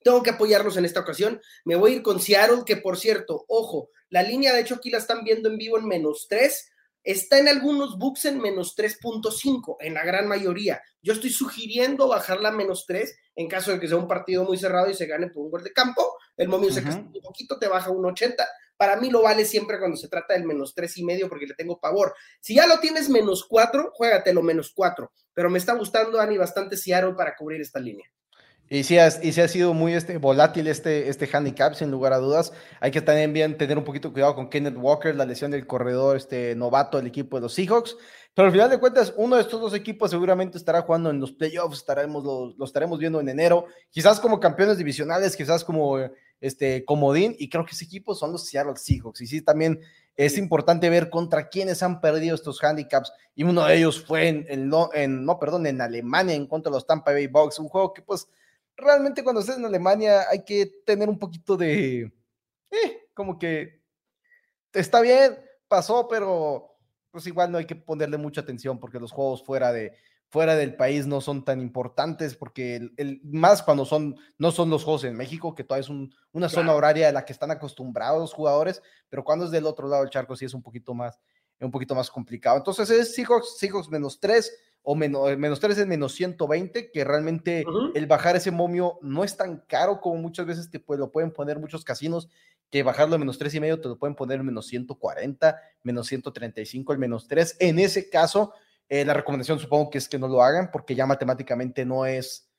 tengo 0.04 0.24
que 0.24 0.32
apoyarlos 0.32 0.78
en 0.78 0.86
esta 0.86 1.02
ocasión. 1.02 1.42
Me 1.66 1.76
voy 1.76 1.92
a 1.92 1.96
ir 1.98 2.02
con 2.02 2.20
Seattle, 2.20 2.64
que 2.66 2.78
por 2.78 2.98
cierto, 2.98 3.46
ojo, 3.48 3.90
la 4.10 4.24
línea 4.24 4.54
de 4.54 4.62
hecho 4.62 4.76
aquí 4.76 4.90
la 4.90 4.98
están 4.98 5.24
viendo 5.24 5.50
en 5.50 5.58
vivo 5.58 5.78
en 5.78 5.88
menos 5.88 6.28
3. 6.30 6.72
Está 7.04 7.40
en 7.40 7.48
algunos 7.48 7.98
books 7.98 8.26
en 8.26 8.40
menos 8.40 8.76
3.5, 8.76 9.78
en 9.80 9.94
la 9.94 10.04
gran 10.04 10.28
mayoría. 10.28 10.82
Yo 11.02 11.14
estoy 11.14 11.30
sugiriendo 11.30 12.08
bajarla 12.08 12.50
a 12.50 12.54
menos 12.54 12.86
3 12.86 13.16
en 13.36 13.48
caso 13.48 13.72
de 13.72 13.80
que 13.80 13.88
sea 13.88 13.98
un 13.98 14.08
partido 14.08 14.44
muy 14.44 14.58
cerrado 14.58 14.90
y 14.90 14.94
se 14.94 15.06
gane 15.06 15.28
por 15.28 15.46
un 15.46 15.52
gol 15.52 15.64
de 15.64 15.72
campo. 15.72 16.18
El 16.36 16.50
momio 16.50 16.72
se 16.72 16.82
un 16.82 17.14
poquito, 17.24 17.58
te 17.58 17.68
baja 17.68 17.90
un 17.90 18.06
80. 18.06 18.46
Para 18.76 18.98
mí 18.98 19.10
lo 19.10 19.22
vale 19.22 19.46
siempre 19.46 19.80
cuando 19.80 19.98
se 19.98 20.10
trata 20.10 20.34
del 20.34 20.46
menos 20.46 20.74
tres 20.76 20.98
y 20.98 21.04
medio 21.04 21.30
porque 21.30 21.48
le 21.48 21.54
tengo 21.54 21.80
pavor. 21.80 22.14
Si 22.42 22.56
ya 22.56 22.68
lo 22.68 22.80
tienes 22.80 23.10
menos 23.10 23.46
4, 23.46 23.92
juégatelo 23.94 24.42
menos 24.42 24.72
4. 24.76 25.12
Pero 25.34 25.50
me 25.50 25.58
está 25.58 25.74
gustando, 25.74 26.20
Ani, 26.20 26.38
bastante 26.38 26.76
Seattle 26.76 27.14
para 27.14 27.36
cubrir 27.36 27.62
esta 27.62 27.80
línea. 27.80 28.10
Y 28.72 28.84
sí, 28.84 29.00
ha, 29.00 29.08
y 29.08 29.32
sí 29.32 29.42
ha 29.42 29.48
sido 29.48 29.74
muy 29.74 29.94
este, 29.94 30.18
volátil 30.18 30.68
este, 30.68 31.10
este 31.10 31.28
handicap, 31.32 31.74
sin 31.74 31.90
lugar 31.90 32.14
a 32.14 32.20
dudas. 32.20 32.54
Hay 32.80 32.92
que 32.92 33.02
también 33.02 33.34
bien 33.34 33.58
tener 33.58 33.80
un 33.80 33.84
poquito 33.84 34.14
cuidado 34.14 34.36
con 34.36 34.48
Kenneth 34.48 34.78
Walker, 34.78 35.16
la 35.16 35.26
lesión 35.26 35.50
del 35.50 35.66
corredor 35.66 36.18
este, 36.18 36.56
novato 36.56 36.98
del 36.98 37.08
equipo 37.08 37.38
de 37.38 37.42
los 37.42 37.54
Seahawks. 37.56 37.98
Pero 38.36 38.46
al 38.46 38.52
final 38.52 38.70
de 38.70 38.80
cuentas, 38.80 39.12
uno 39.18 39.38
de 39.38 39.42
estos 39.42 39.60
dos 39.60 39.74
equipos 39.74 40.12
seguramente 40.12 40.60
estará 40.60 40.84
jugando 40.84 41.10
en 41.10 41.20
los 41.20 41.32
playoffs, 41.32 41.80
estaremos, 41.80 42.24
lo, 42.24 42.64
estaremos 42.64 43.00
viendo 43.00 43.20
en 43.20 43.28
enero, 43.28 43.66
quizás 43.90 44.20
como 44.20 44.40
campeones 44.40 44.78
divisionales, 44.78 45.36
quizás 45.36 45.64
como 45.64 45.98
este, 46.40 46.86
comodín, 46.86 47.36
y 47.40 47.50
creo 47.50 47.66
que 47.66 47.72
ese 47.72 47.86
equipo 47.86 48.14
son 48.14 48.32
los 48.32 48.46
Seattle 48.46 48.76
Seahawks. 48.76 49.22
Y 49.22 49.28
sí, 49.28 49.42
también 49.42 49.82
es 50.16 50.38
importante 50.38 50.92
ver 50.92 51.10
contra 51.10 51.50
quiénes 51.50 51.82
han 51.82 52.00
perdido 52.02 52.36
estos 52.36 52.64
handicaps, 52.64 53.12
y 53.34 53.44
uno 53.44 53.66
de 53.66 53.78
ellos 53.78 54.06
fue 54.06 54.28
en, 54.28 54.46
en, 54.48 54.72
en 54.94 55.26
no, 55.26 55.40
perdón, 55.40 55.66
en 55.66 55.82
Alemania 55.82 56.36
en 56.36 56.46
contra 56.46 56.70
de 56.70 56.76
los 56.76 56.86
Tampa 56.86 57.12
Bay 57.12 57.26
Bucks, 57.26 57.58
un 57.58 57.68
juego 57.68 57.94
que 57.94 58.04
pues 58.04 58.28
realmente 58.80 59.24
cuando 59.24 59.42
estés 59.42 59.58
en 59.58 59.66
Alemania 59.66 60.26
hay 60.30 60.44
que 60.44 60.66
tener 60.86 61.10
un 61.10 61.20
poquito 61.20 61.58
de, 61.58 62.12
eh, 62.72 63.10
como 63.14 63.38
que 63.38 63.82
está 64.74 65.02
bien, 65.02 65.38
pasó, 65.68 66.08
pero 66.08 66.78
pues 67.12 67.26
igual 67.28 67.52
no 67.52 67.58
hay 67.58 67.66
que 67.66 67.76
ponerle 67.76 68.18
mucha 68.18 68.42
atención 68.42 68.80
porque 68.80 69.00
los 69.00 69.12
juegos 69.12 69.44
fuera 69.44 69.72
de 69.72 69.96
fuera 70.30 70.56
del 70.56 70.76
país 70.76 71.08
no 71.08 71.22
son 71.22 71.44
tan 71.44 71.60
importantes 71.60 72.36
porque 72.36 72.92
el, 72.98 73.20
más 73.24 73.64
cuando 73.64 73.84
son 73.84 74.16
no 74.38 74.52
son 74.52 74.70
los 74.70 74.84
juegos 74.84 75.04
en 75.06 75.16
México 75.16 75.56
que 75.56 75.64
todavía 75.64 75.90
es 75.90 76.10
una 76.32 76.50
zona 76.50 76.76
horaria 76.76 77.10
a 77.10 77.12
la 77.12 77.26
que 77.26 77.34
están 77.34 77.50
acostumbrados 77.50 78.22
los 78.22 78.34
jugadores, 78.34 78.84
pero 79.10 79.24
cuando 79.24 79.46
es 79.46 79.52
del 79.52 79.66
otro 79.66 79.88
lado 79.88 80.04
del 80.04 80.12
charco 80.12 80.36
sí 80.36 80.46
es 80.46 80.54
un 80.54 80.62
poquito 80.62 80.94
más 80.94 81.20
un 81.60 81.72
poquito 81.72 81.94
más 81.94 82.10
complicado. 82.10 82.58
Entonces 82.58 82.90
es 82.90 83.14
Seahawks, 83.16 83.58
Seahawks 83.58 83.90
menos 83.90 84.20
tres 84.20 84.56
o 84.92 84.96
menos, 84.96 85.38
menos 85.38 85.60
3 85.60 85.78
es 85.78 85.86
menos 85.86 86.14
120, 86.14 86.90
que 86.90 87.04
realmente 87.04 87.64
el 87.94 88.08
bajar 88.08 88.36
ese 88.36 88.50
momio 88.50 88.98
no 89.04 89.24
es 89.24 89.38
tan 89.38 89.58
caro 89.68 90.02
como 90.02 90.20
muchas 90.20 90.48
veces 90.48 90.72
te 90.72 90.84
lo 90.98 91.12
pueden 91.12 91.30
poner 91.30 91.60
muchos 91.60 91.84
casinos, 91.84 92.28
que 92.72 92.82
bajarlo 92.82 93.14
a 93.14 93.20
menos 93.20 93.38
3 93.38 93.54
y 93.54 93.60
medio 93.60 93.80
te 93.80 93.88
lo 93.88 94.00
pueden 94.00 94.16
poner 94.16 94.42
menos 94.42 94.66
140, 94.66 95.62
menos 95.84 96.08
135, 96.08 96.92
el 96.92 96.98
menos 96.98 97.28
3. 97.28 97.58
En 97.60 97.78
ese 97.78 98.10
caso, 98.10 98.52
eh, 98.88 99.06
la 99.06 99.14
recomendación 99.14 99.60
supongo 99.60 99.92
que 99.92 100.00
es 100.00 100.10
que 100.10 100.18
no 100.18 100.28
lo 100.28 100.42
hagan 100.42 100.72
porque 100.72 100.96
ya 100.96 101.06
matemáticamente 101.06 101.86
no 101.86 102.08
es, 102.08 102.50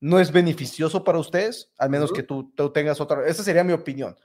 no 0.00 0.18
es 0.18 0.32
beneficioso 0.32 1.04
para 1.04 1.18
ustedes, 1.18 1.70
al 1.76 1.90
menos 1.90 2.14
que 2.14 2.22
tú, 2.22 2.50
tú, 2.56 2.72
tengas 2.72 2.98
otra. 2.98 3.26
Esa 3.26 3.44
sería 3.44 3.62
mi 3.62 3.74
opinión. 3.74 4.16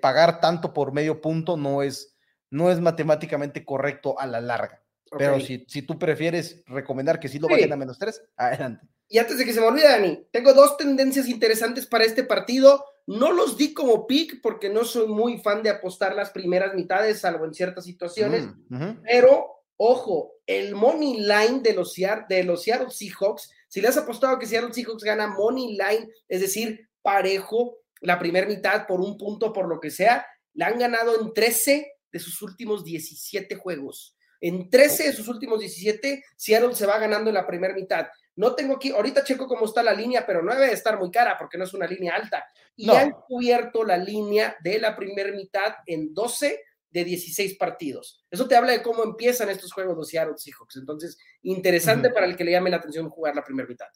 pagar 0.00 0.38
tanto 0.38 0.72
por 0.72 0.92
medio 0.92 1.20
punto 1.20 1.56
no 1.56 1.82
es, 1.82 2.16
no 2.48 2.70
es 2.70 2.78
matemáticamente 2.78 3.64
correcto 3.64 4.20
a 4.20 4.26
la 4.28 4.40
larga. 4.40 4.81
Pero 5.18 5.40
si, 5.40 5.64
si, 5.68 5.82
tú 5.82 5.98
prefieres 5.98 6.62
recomendar 6.66 7.20
que 7.20 7.28
sí 7.28 7.38
lo 7.38 7.48
vayan 7.48 7.72
a 7.72 7.76
menos 7.76 7.98
tres, 7.98 8.22
adelante. 8.36 8.86
Y 9.08 9.18
antes 9.18 9.36
de 9.36 9.44
que 9.44 9.52
se 9.52 9.60
me 9.60 9.66
olvide, 9.66 9.88
Dani, 9.88 10.26
tengo 10.30 10.54
dos 10.54 10.76
tendencias 10.78 11.28
interesantes 11.28 11.86
para 11.86 12.04
este 12.04 12.24
partido. 12.24 12.84
No 13.06 13.30
los 13.30 13.58
di 13.58 13.74
como 13.74 14.06
pick 14.06 14.40
porque 14.40 14.70
no 14.70 14.84
soy 14.84 15.06
muy 15.06 15.38
fan 15.38 15.62
de 15.62 15.68
apostar 15.68 16.14
las 16.14 16.30
primeras 16.30 16.74
mitades, 16.74 17.20
salvo 17.20 17.44
en 17.44 17.52
ciertas 17.52 17.84
situaciones. 17.84 18.46
Mm, 18.68 19.02
pero, 19.02 19.64
ojo, 19.76 20.36
el 20.46 20.74
money 20.74 21.20
line 21.20 21.60
de 21.62 21.74
los, 21.74 21.94
de 22.28 22.44
los 22.44 22.62
Seattle 22.62 22.90
Seahawks, 22.90 23.50
si 23.68 23.82
le 23.82 23.88
has 23.88 23.98
apostado 23.98 24.38
que 24.38 24.46
Seattle 24.46 24.72
Seahawks 24.72 25.04
gana 25.04 25.26
money 25.26 25.72
line, 25.72 26.08
es 26.28 26.40
decir, 26.40 26.88
parejo 27.02 27.82
la 28.00 28.18
primera 28.18 28.46
mitad 28.46 28.86
por 28.86 29.00
un 29.00 29.18
punto, 29.18 29.52
por 29.52 29.68
lo 29.68 29.78
que 29.78 29.90
sea, 29.90 30.26
la 30.54 30.68
han 30.68 30.78
ganado 30.78 31.20
en 31.20 31.34
13 31.34 31.92
de 32.12 32.18
sus 32.18 32.40
últimos 32.40 32.84
17 32.84 33.56
juegos. 33.56 34.16
En 34.42 34.68
13 34.68 35.04
de 35.04 35.12
sus 35.12 35.28
últimos 35.28 35.60
17, 35.60 36.24
Seattle 36.36 36.74
se 36.74 36.84
va 36.84 36.98
ganando 36.98 37.30
en 37.30 37.34
la 37.34 37.46
primera 37.46 37.72
mitad. 37.74 38.08
No 38.34 38.56
tengo 38.56 38.74
aquí, 38.74 38.90
ahorita 38.90 39.22
checo 39.22 39.46
cómo 39.46 39.66
está 39.66 39.84
la 39.84 39.92
línea, 39.94 40.26
pero 40.26 40.42
no 40.42 40.52
debe 40.52 40.72
estar 40.72 40.98
muy 40.98 41.12
cara 41.12 41.36
porque 41.38 41.56
no 41.56 41.62
es 41.64 41.72
una 41.74 41.86
línea 41.86 42.16
alta. 42.16 42.44
Y 42.74 42.90
han 42.90 43.12
cubierto 43.12 43.84
la 43.84 43.96
línea 43.96 44.56
de 44.60 44.80
la 44.80 44.96
primera 44.96 45.30
mitad 45.30 45.74
en 45.86 46.12
12 46.12 46.60
de 46.90 47.04
16 47.04 47.56
partidos. 47.56 48.24
Eso 48.28 48.48
te 48.48 48.56
habla 48.56 48.72
de 48.72 48.82
cómo 48.82 49.04
empiezan 49.04 49.48
estos 49.48 49.72
juegos 49.72 49.96
los 49.96 50.08
Seattle 50.08 50.34
Seahawks. 50.36 50.76
Entonces, 50.76 51.16
interesante 51.42 52.10
para 52.10 52.26
el 52.26 52.36
que 52.36 52.42
le 52.42 52.50
llame 52.50 52.70
la 52.70 52.78
atención 52.78 53.08
jugar 53.08 53.36
la 53.36 53.44
primera 53.44 53.68
mitad. 53.68 53.86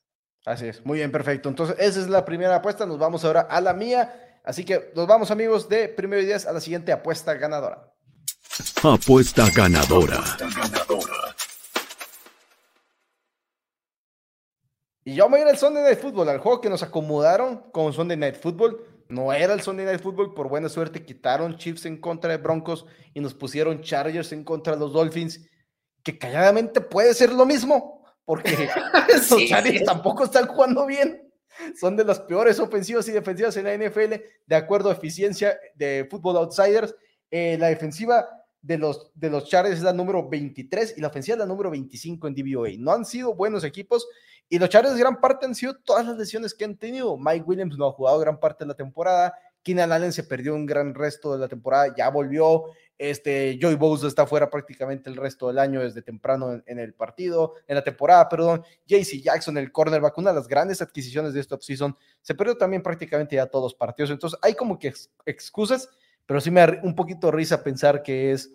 Así 0.44 0.68
es, 0.68 0.86
muy 0.86 0.98
bien, 0.98 1.10
perfecto. 1.10 1.48
Entonces, 1.48 1.74
esa 1.80 1.98
es 1.98 2.08
la 2.08 2.24
primera 2.24 2.54
apuesta. 2.54 2.86
Nos 2.86 3.00
vamos 3.00 3.24
ahora 3.24 3.40
a 3.40 3.60
la 3.60 3.74
mía. 3.74 4.40
Así 4.44 4.64
que 4.64 4.92
nos 4.94 5.08
vamos, 5.08 5.32
amigos, 5.32 5.68
de 5.68 5.88
primero 5.88 6.22
y 6.22 6.26
10 6.26 6.46
a 6.46 6.52
la 6.52 6.60
siguiente 6.60 6.92
apuesta 6.92 7.34
ganadora. 7.34 7.95
Apuesta 8.82 9.50
ganadora. 9.54 10.24
Y 15.04 15.14
yo 15.14 15.28
me 15.28 15.40
ir 15.40 15.46
al 15.46 15.58
Sunday 15.58 15.82
Night 15.82 16.00
Football, 16.00 16.30
al 16.30 16.38
juego 16.38 16.62
que 16.62 16.70
nos 16.70 16.82
acomodaron 16.82 17.70
con 17.70 17.92
Sunday 17.92 18.16
Night 18.16 18.36
Football. 18.36 18.80
No 19.08 19.30
era 19.32 19.52
el 19.52 19.60
Sunday 19.60 19.84
Night 19.84 20.00
Football, 20.00 20.32
por 20.32 20.48
buena 20.48 20.70
suerte 20.70 21.04
quitaron 21.04 21.58
Chiefs 21.58 21.84
en 21.84 22.00
contra 22.00 22.30
de 22.30 22.38
Broncos 22.38 22.86
y 23.12 23.20
nos 23.20 23.34
pusieron 23.34 23.82
Chargers 23.82 24.32
en 24.32 24.42
contra 24.42 24.72
de 24.72 24.80
los 24.80 24.94
Dolphins, 24.94 25.46
que 26.02 26.18
calladamente 26.18 26.80
puede 26.80 27.12
ser 27.12 27.32
lo 27.32 27.44
mismo, 27.44 28.06
porque 28.24 28.70
los 29.30 29.46
Chargers 29.48 29.84
tampoco 29.84 30.24
están 30.24 30.46
jugando 30.46 30.86
bien. 30.86 31.30
Son 31.78 31.94
de 31.94 32.04
las 32.04 32.20
peores 32.20 32.58
ofensivas 32.58 33.06
y 33.08 33.12
defensivas 33.12 33.56
en 33.58 33.64
la 33.64 33.76
NFL, 33.76 34.14
de 34.46 34.56
acuerdo 34.56 34.88
a 34.88 34.94
eficiencia 34.94 35.58
de 35.74 36.06
Football 36.10 36.38
Outsiders. 36.38 36.94
Eh, 37.30 37.56
la 37.58 37.68
defensiva 37.68 38.26
de 38.66 38.78
los, 38.78 39.10
de 39.14 39.30
los 39.30 39.48
Chargers 39.48 39.78
es 39.78 39.84
la 39.84 39.92
número 39.92 40.28
23 40.28 40.94
y 40.96 41.00
la 41.00 41.06
ofensiva 41.06 41.36
es 41.36 41.38
la 41.38 41.46
número 41.46 41.70
25 41.70 42.26
en 42.26 42.34
DVOA. 42.34 42.70
No 42.78 42.92
han 42.92 43.04
sido 43.04 43.34
buenos 43.34 43.62
equipos 43.62 44.08
y 44.48 44.58
los 44.58 44.68
Chargers 44.68 44.96
gran 44.96 45.20
parte 45.20 45.46
han 45.46 45.54
sido 45.54 45.76
todas 45.76 46.04
las 46.04 46.16
lesiones 46.16 46.52
que 46.52 46.64
han 46.64 46.76
tenido. 46.76 47.16
Mike 47.16 47.44
Williams 47.46 47.78
no 47.78 47.86
ha 47.86 47.92
jugado 47.92 48.18
gran 48.18 48.40
parte 48.40 48.64
de 48.64 48.68
la 48.68 48.74
temporada. 48.74 49.34
Keenan 49.62 49.92
Allen 49.92 50.12
se 50.12 50.24
perdió 50.24 50.54
un 50.54 50.66
gran 50.66 50.94
resto 50.94 51.32
de 51.32 51.38
la 51.38 51.48
temporada, 51.48 51.94
ya 51.96 52.10
volvió. 52.10 52.64
Este, 52.98 53.58
Joey 53.60 53.76
Bosa 53.76 54.08
está 54.08 54.26
fuera 54.26 54.50
prácticamente 54.50 55.10
el 55.10 55.16
resto 55.16 55.48
del 55.48 55.58
año 55.58 55.80
desde 55.80 56.02
temprano 56.02 56.60
en, 56.66 56.78
el 56.78 56.94
partido, 56.94 57.54
en 57.68 57.76
la 57.76 57.84
temporada, 57.84 58.28
perdón. 58.28 58.64
JC 58.86 59.22
Jackson, 59.22 59.58
el 59.58 59.70
cornerback, 59.70 60.18
una 60.18 60.30
de 60.30 60.36
las 60.36 60.48
grandes 60.48 60.82
adquisiciones 60.82 61.34
de 61.34 61.40
esta 61.40 61.54
offseason, 61.54 61.96
se 62.20 62.34
perdió 62.34 62.56
también 62.56 62.82
prácticamente 62.82 63.36
ya 63.36 63.46
todos 63.46 63.64
los 63.64 63.74
partidos. 63.74 64.10
Entonces, 64.10 64.38
hay 64.42 64.54
como 64.54 64.78
que 64.78 64.92
excusas 65.24 65.88
pero 66.26 66.40
sí 66.40 66.50
me 66.50 66.60
da 66.60 66.80
un 66.82 66.94
poquito 66.94 67.30
risa 67.30 67.62
pensar 67.62 68.02
que 68.02 68.32
es, 68.32 68.52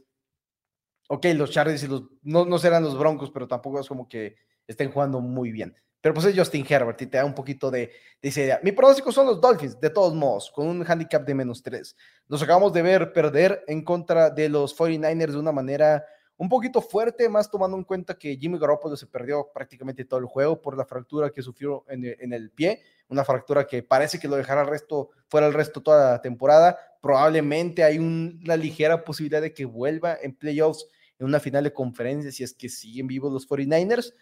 ok, 1.07 1.25
los 1.35 1.51
Chargers 1.51 1.83
y 1.83 1.87
los, 1.87 2.03
no, 2.21 2.45
no 2.45 2.59
serán 2.59 2.83
los 2.83 2.97
Broncos, 2.97 3.31
pero 3.31 3.47
tampoco 3.47 3.79
es 3.79 3.87
como 3.87 4.07
que 4.07 4.35
estén 4.67 4.91
jugando 4.91 5.21
muy 5.21 5.51
bien. 5.51 5.75
Pero 6.01 6.15
pues 6.15 6.25
es 6.25 6.35
Justin 6.37 6.65
Herbert 6.67 6.99
y 7.03 7.07
te 7.07 7.17
da 7.17 7.25
un 7.25 7.35
poquito 7.35 7.69
de, 7.69 7.91
esa 8.21 8.41
idea. 8.41 8.59
Mi 8.63 8.71
pronóstico 8.71 9.11
son 9.11 9.27
los 9.27 9.39
Dolphins, 9.39 9.79
de 9.79 9.89
todos 9.91 10.15
modos, 10.15 10.51
con 10.51 10.67
un 10.67 10.83
handicap 10.85 11.23
de 11.23 11.35
menos 11.35 11.61
3. 11.61 11.95
Nos 12.27 12.41
acabamos 12.41 12.73
de 12.73 12.81
ver 12.81 13.13
perder 13.13 13.63
en 13.67 13.83
contra 13.83 14.31
de 14.31 14.49
los 14.49 14.75
49ers 14.75 15.31
de 15.31 15.37
una 15.37 15.51
manera 15.51 16.03
un 16.37 16.49
poquito 16.49 16.81
fuerte, 16.81 17.29
más 17.29 17.51
tomando 17.51 17.77
en 17.77 17.83
cuenta 17.83 18.17
que 18.17 18.35
Jimmy 18.35 18.57
Garoppolo 18.57 18.97
se 18.97 19.05
perdió 19.05 19.51
prácticamente 19.53 20.05
todo 20.05 20.19
el 20.19 20.25
juego 20.25 20.59
por 20.59 20.75
la 20.75 20.85
fractura 20.85 21.29
que 21.29 21.43
sufrió 21.43 21.85
en 21.87 22.33
el 22.33 22.49
pie, 22.49 22.81
una 23.11 23.25
fractura 23.25 23.67
que 23.67 23.83
parece 23.83 24.17
que 24.17 24.27
lo 24.27 24.37
dejará 24.37 24.61
el 24.61 24.67
resto, 24.67 25.09
fuera 25.27 25.45
el 25.45 25.53
resto 25.53 25.81
toda 25.81 26.11
la 26.11 26.21
temporada. 26.21 26.79
Probablemente 27.01 27.83
hay 27.83 27.99
una 27.99 28.55
ligera 28.55 29.03
posibilidad 29.03 29.41
de 29.41 29.53
que 29.53 29.65
vuelva 29.65 30.17
en 30.21 30.33
playoffs 30.33 30.87
en 31.19 31.27
una 31.27 31.39
final 31.39 31.65
de 31.65 31.73
conferencia 31.73 32.31
si 32.31 32.43
es 32.43 32.53
que 32.53 32.69
siguen 32.69 33.07
vivos 33.07 33.31
los 33.31 33.47
49ers. 33.47 34.13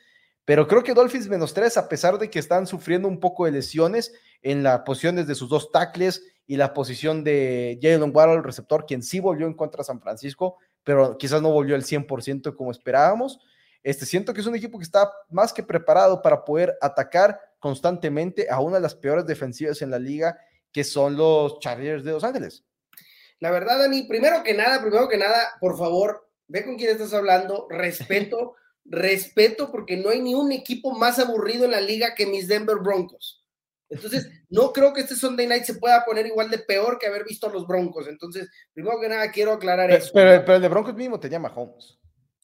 Pero 0.43 0.67
creo 0.67 0.83
que 0.83 0.95
Dolphins 0.95 1.29
menos 1.29 1.53
tres, 1.53 1.77
a 1.77 1.87
pesar 1.87 2.17
de 2.17 2.31
que 2.31 2.39
están 2.39 2.65
sufriendo 2.65 3.07
un 3.07 3.19
poco 3.19 3.45
de 3.45 3.51
lesiones 3.51 4.11
en 4.41 4.63
las 4.63 4.79
posiciones 4.79 5.27
de 5.27 5.35
sus 5.35 5.47
dos 5.47 5.71
tackles 5.71 6.23
y 6.47 6.57
la 6.57 6.73
posición 6.73 7.23
de 7.23 7.77
Jalen 7.79 8.11
Waddle, 8.11 8.37
el 8.37 8.43
receptor, 8.43 8.87
quien 8.87 9.03
sí 9.03 9.19
volvió 9.19 9.45
en 9.45 9.53
contra 9.53 9.81
de 9.81 9.85
San 9.85 10.01
Francisco, 10.01 10.57
pero 10.83 11.15
quizás 11.19 11.43
no 11.43 11.51
volvió 11.51 11.75
al 11.75 11.83
100% 11.83 12.55
como 12.55 12.71
esperábamos. 12.71 13.39
Este, 13.83 14.07
siento 14.07 14.33
que 14.33 14.41
es 14.41 14.47
un 14.47 14.55
equipo 14.55 14.79
que 14.79 14.83
está 14.83 15.11
más 15.29 15.53
que 15.53 15.61
preparado 15.61 16.23
para 16.23 16.43
poder 16.43 16.75
atacar 16.81 17.39
constantemente 17.59 18.47
a 18.49 18.59
una 18.61 18.77
de 18.77 18.81
las 18.81 18.95
peores 18.95 19.25
defensivas 19.25 19.81
en 19.81 19.91
la 19.91 19.99
liga, 19.99 20.39
que 20.71 20.83
son 20.83 21.17
los 21.17 21.59
Chargers 21.59 22.03
de 22.03 22.11
Los 22.11 22.23
Ángeles. 22.23 22.63
La 23.39 23.51
verdad, 23.51 23.79
Dani, 23.79 24.03
primero 24.03 24.43
que 24.43 24.53
nada, 24.53 24.81
primero 24.81 25.07
que 25.07 25.17
nada, 25.17 25.53
por 25.59 25.77
favor, 25.77 26.29
ve 26.47 26.65
con 26.65 26.77
quién 26.77 26.91
estás 26.91 27.13
hablando, 27.13 27.67
respeto, 27.69 28.55
respeto, 28.85 29.71
porque 29.71 29.97
no 29.97 30.09
hay 30.09 30.21
ni 30.21 30.35
un 30.35 30.51
equipo 30.51 30.91
más 30.91 31.19
aburrido 31.19 31.65
en 31.65 31.71
la 31.71 31.81
liga 31.81 32.15
que 32.15 32.25
mis 32.25 32.47
Denver 32.47 32.77
Broncos. 32.77 33.45
Entonces, 33.89 34.29
no 34.49 34.71
creo 34.71 34.93
que 34.93 35.01
este 35.01 35.15
Sunday 35.15 35.47
Night 35.47 35.63
se 35.63 35.75
pueda 35.75 36.05
poner 36.05 36.27
igual 36.27 36.49
de 36.51 36.59
peor 36.59 36.99
que 36.99 37.07
haber 37.07 37.23
visto 37.23 37.47
a 37.47 37.51
los 37.51 37.65
Broncos. 37.65 38.07
Entonces, 38.07 38.47
primero 38.71 38.99
que 39.01 39.09
nada, 39.09 39.31
quiero 39.31 39.53
aclarar 39.53 39.89
eso. 39.89 40.11
Pero, 40.13 40.45
pero 40.45 40.55
el 40.57 40.61
de 40.61 40.67
Broncos 40.67 40.93
mismo 40.93 41.19
te 41.19 41.29
llama 41.29 41.51
Holmes. 41.55 41.98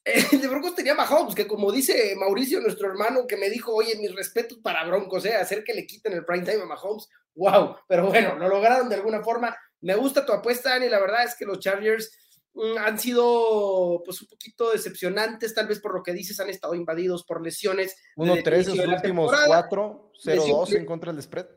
El 0.06 0.14
de 0.42 0.48
Broncos 0.48 0.76
tenía 0.76 0.94
Mahomes, 0.94 1.34
que 1.34 1.48
como 1.48 1.72
dice 1.72 2.16
Mauricio, 2.16 2.62
nuestro 2.62 2.88
hermano, 2.88 3.26
que 3.28 3.38
me 3.38 3.50
dijo, 3.50 3.74
oye, 3.74 3.96
mis 3.98 4.16
respetos 4.16 4.60
para 4.60 4.86
Broncos, 4.86 5.26
¿eh? 5.26 5.36
hacer 5.36 5.64
que 5.64 5.74
le 5.74 5.88
quiten 5.88 6.14
el 6.14 6.24
prime 6.24 6.46
time 6.46 6.62
a 6.62 6.66
Mahomes, 6.66 7.10
wow, 7.34 7.76
pero 7.88 8.08
bueno, 8.08 8.36
lo 8.36 8.48
lograron 8.48 8.88
de 8.88 8.96
alguna 8.96 9.24
forma. 9.24 9.58
Me 9.82 9.96
gusta 9.96 10.26
tu 10.26 10.32
apuesta, 10.32 10.70
Dani, 10.70 10.90
la 10.90 11.00
verdad 11.00 11.24
es 11.24 11.36
que 11.36 11.46
los 11.46 11.60
Chargers 11.60 12.16
mm, 12.54 12.78
han 12.78 13.00
sido 13.00 14.04
pues 14.06 14.22
un 14.22 14.28
poquito 14.28 14.72
decepcionantes, 14.72 15.56
tal 15.56 15.68
vez 15.68 15.80
por 15.80 15.96
lo 15.96 16.04
que 16.04 16.14
dices, 16.14 16.40
han 16.40 16.50
estado 16.50 16.76
invadidos 16.76 17.24
por 17.24 17.42
lesiones. 17.42 17.96
1-3 18.16 18.54
en 18.54 18.64
sus 18.66 18.80
últimos 18.80 19.36
cuatro, 19.48 20.12
0-2 20.24 20.76
en 20.76 20.86
contra 20.86 21.12
del 21.12 21.24
spread. 21.24 21.48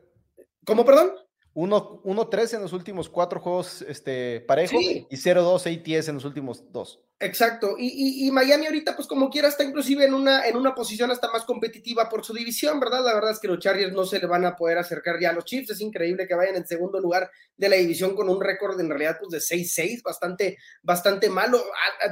¿Cómo, 0.65 0.83
perdón? 0.83 1.13
1-3 1.55 2.53
en 2.55 2.61
los 2.61 2.73
últimos 2.73 3.09
cuatro 3.09 3.39
juegos 3.39 3.81
este, 3.81 4.41
parejo 4.41 4.79
y 4.79 5.07
0-2 5.09 5.97
ATS 5.97 6.09
en 6.09 6.15
los 6.15 6.25
últimos 6.25 6.71
dos. 6.71 7.01
Exacto, 7.21 7.75
y, 7.77 8.31
Miami 8.31 8.67
ahorita, 8.67 8.95
pues 8.95 9.05
como 9.05 9.29
quiera, 9.29 9.49
está 9.49 9.65
inclusive 9.65 10.05
en 10.05 10.13
una, 10.13 10.47
en 10.47 10.55
una 10.55 10.73
posición 10.73 11.11
hasta 11.11 11.29
más 11.29 11.43
competitiva 11.43 12.07
por 12.07 12.23
su 12.23 12.33
división, 12.33 12.79
¿verdad? 12.79 13.03
La 13.03 13.13
verdad 13.13 13.31
es 13.31 13.39
que 13.39 13.49
los 13.49 13.59
Chargers 13.59 13.91
no 13.91 14.05
se 14.05 14.19
le 14.19 14.25
van 14.25 14.45
a 14.45 14.55
poder 14.55 14.77
acercar 14.77 15.19
ya 15.19 15.31
a 15.31 15.33
los 15.33 15.43
Chiefs, 15.43 15.71
es 15.71 15.81
increíble 15.81 16.25
que 16.25 16.33
vayan 16.33 16.55
en 16.55 16.65
segundo 16.65 17.01
lugar 17.01 17.29
de 17.57 17.67
la 17.67 17.75
división 17.75 18.15
con 18.15 18.29
un 18.29 18.39
récord 18.39 18.79
en 18.79 18.87
realidad 18.87 19.17
pues 19.19 19.31
de 19.31 19.39
6-6, 19.39 20.01
bastante, 20.01 20.57
bastante 20.81 21.29
malo, 21.29 21.61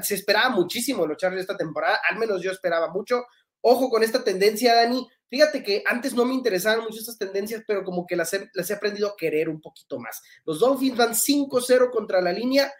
se 0.02 0.15
esperaba 0.15 0.50
muchísimo 0.50 1.08
los 1.08 1.15
Chargers 1.15 1.43
esta 1.43 1.56
temporada, 1.56 2.02
al 2.10 2.17
menos 2.17 2.41
yo 2.41 2.52
esperaba 2.52 2.89
mucho, 2.89 3.23
ojo 3.62 3.89
con 3.89 4.04
esta 4.04 4.26
tendencia, 4.26 4.76
Dani, 4.76 5.08
Fíjate 5.30 5.62
que 5.62 5.84
antes 5.86 6.13
no 6.13 6.26
me 6.26 6.34
interesaban 6.34 6.84
mucho 6.84 7.00
estas 7.00 7.18
tendencias, 7.18 7.63
pero 7.68 7.84
como 7.84 8.06
que 8.06 8.16
las 8.16 8.34
he, 8.34 8.50
las 8.54 8.70
he 8.70 8.74
aprendido 8.74 9.10
a 9.10 9.16
querer 9.18 9.50
un 9.50 9.60
poquito 9.60 10.00
más. 10.00 10.22
Los 10.46 10.60
Dolphins 10.60 10.98
van 10.98 11.13
5-0 11.13 11.92
contra 11.92 12.22
la 12.22 12.32
línea 12.32 12.72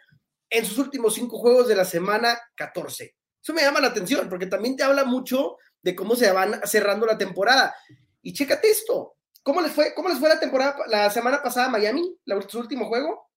en 0.50 0.64
sus 0.64 0.78
últimos 0.78 1.14
cinco 1.14 1.38
juegos 1.38 1.68
de 1.68 1.76
la 1.76 1.84
semana 1.84 2.38
14. 2.54 3.14
Eso 3.42 3.52
me 3.52 3.62
llama 3.62 3.80
la 3.80 3.88
atención, 3.88 4.28
porque 4.28 4.46
también 4.46 4.76
te 4.76 4.82
habla 4.82 5.04
mucho 5.04 5.56
de 5.82 5.94
cómo 5.94 6.16
se 6.16 6.30
van 6.32 6.60
cerrando 6.64 7.06
la 7.06 7.18
temporada. 7.18 7.74
Y 8.22 8.32
chécate 8.32 8.70
esto. 8.70 9.16
¿Cómo 9.42 9.60
les 9.60 9.72
fue, 9.72 9.94
cómo 9.94 10.08
les 10.08 10.18
fue 10.18 10.28
la 10.28 10.40
temporada, 10.40 10.76
la 10.88 11.10
semana 11.10 11.42
pasada 11.42 11.66
a 11.66 11.70
Miami, 11.70 12.18
su 12.48 12.58
último 12.58 12.86
juego? 12.86 13.30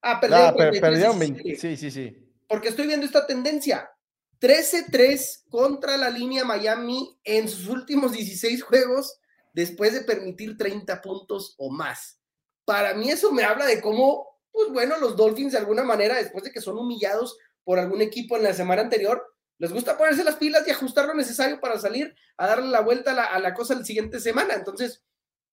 Ah, 0.00 0.20
perdieron. 0.20 1.18
20. 1.18 1.56
Sí, 1.56 1.76
sí, 1.76 1.90
sí. 1.90 2.16
Porque 2.46 2.68
estoy 2.68 2.86
viendo 2.86 3.04
esta 3.04 3.26
tendencia. 3.26 3.90
13-3 4.40 5.48
contra 5.48 5.96
la 5.96 6.10
línea 6.10 6.44
Miami 6.44 7.18
en 7.24 7.48
sus 7.48 7.68
últimos 7.68 8.12
16 8.12 8.62
juegos 8.62 9.18
después 9.52 9.92
de 9.92 10.02
permitir 10.02 10.56
30 10.56 11.00
puntos 11.00 11.54
o 11.58 11.70
más. 11.70 12.20
Para 12.64 12.94
mí 12.94 13.10
eso 13.10 13.32
me 13.32 13.44
habla 13.44 13.66
de 13.66 13.80
cómo, 13.80 14.38
pues 14.52 14.70
bueno, 14.70 14.98
los 14.98 15.16
Dolphins 15.16 15.52
de 15.52 15.58
alguna 15.58 15.82
manera, 15.82 16.16
después 16.16 16.44
de 16.44 16.52
que 16.52 16.60
son 16.60 16.78
humillados 16.78 17.36
por 17.64 17.78
algún 17.78 18.00
equipo 18.00 18.36
en 18.36 18.44
la 18.44 18.54
semana 18.54 18.82
anterior, 18.82 19.24
les 19.58 19.72
gusta 19.72 19.98
ponerse 19.98 20.22
las 20.22 20.36
pilas 20.36 20.66
y 20.66 20.70
ajustar 20.70 21.06
lo 21.06 21.14
necesario 21.14 21.60
para 21.60 21.78
salir 21.78 22.14
a 22.36 22.46
darle 22.46 22.68
la 22.68 22.80
vuelta 22.80 23.10
a 23.10 23.38
la, 23.40 23.54
cosa 23.54 23.74
la 23.74 23.84
siguiente 23.84 24.20
semana. 24.20 24.54
Entonces, 24.54 25.02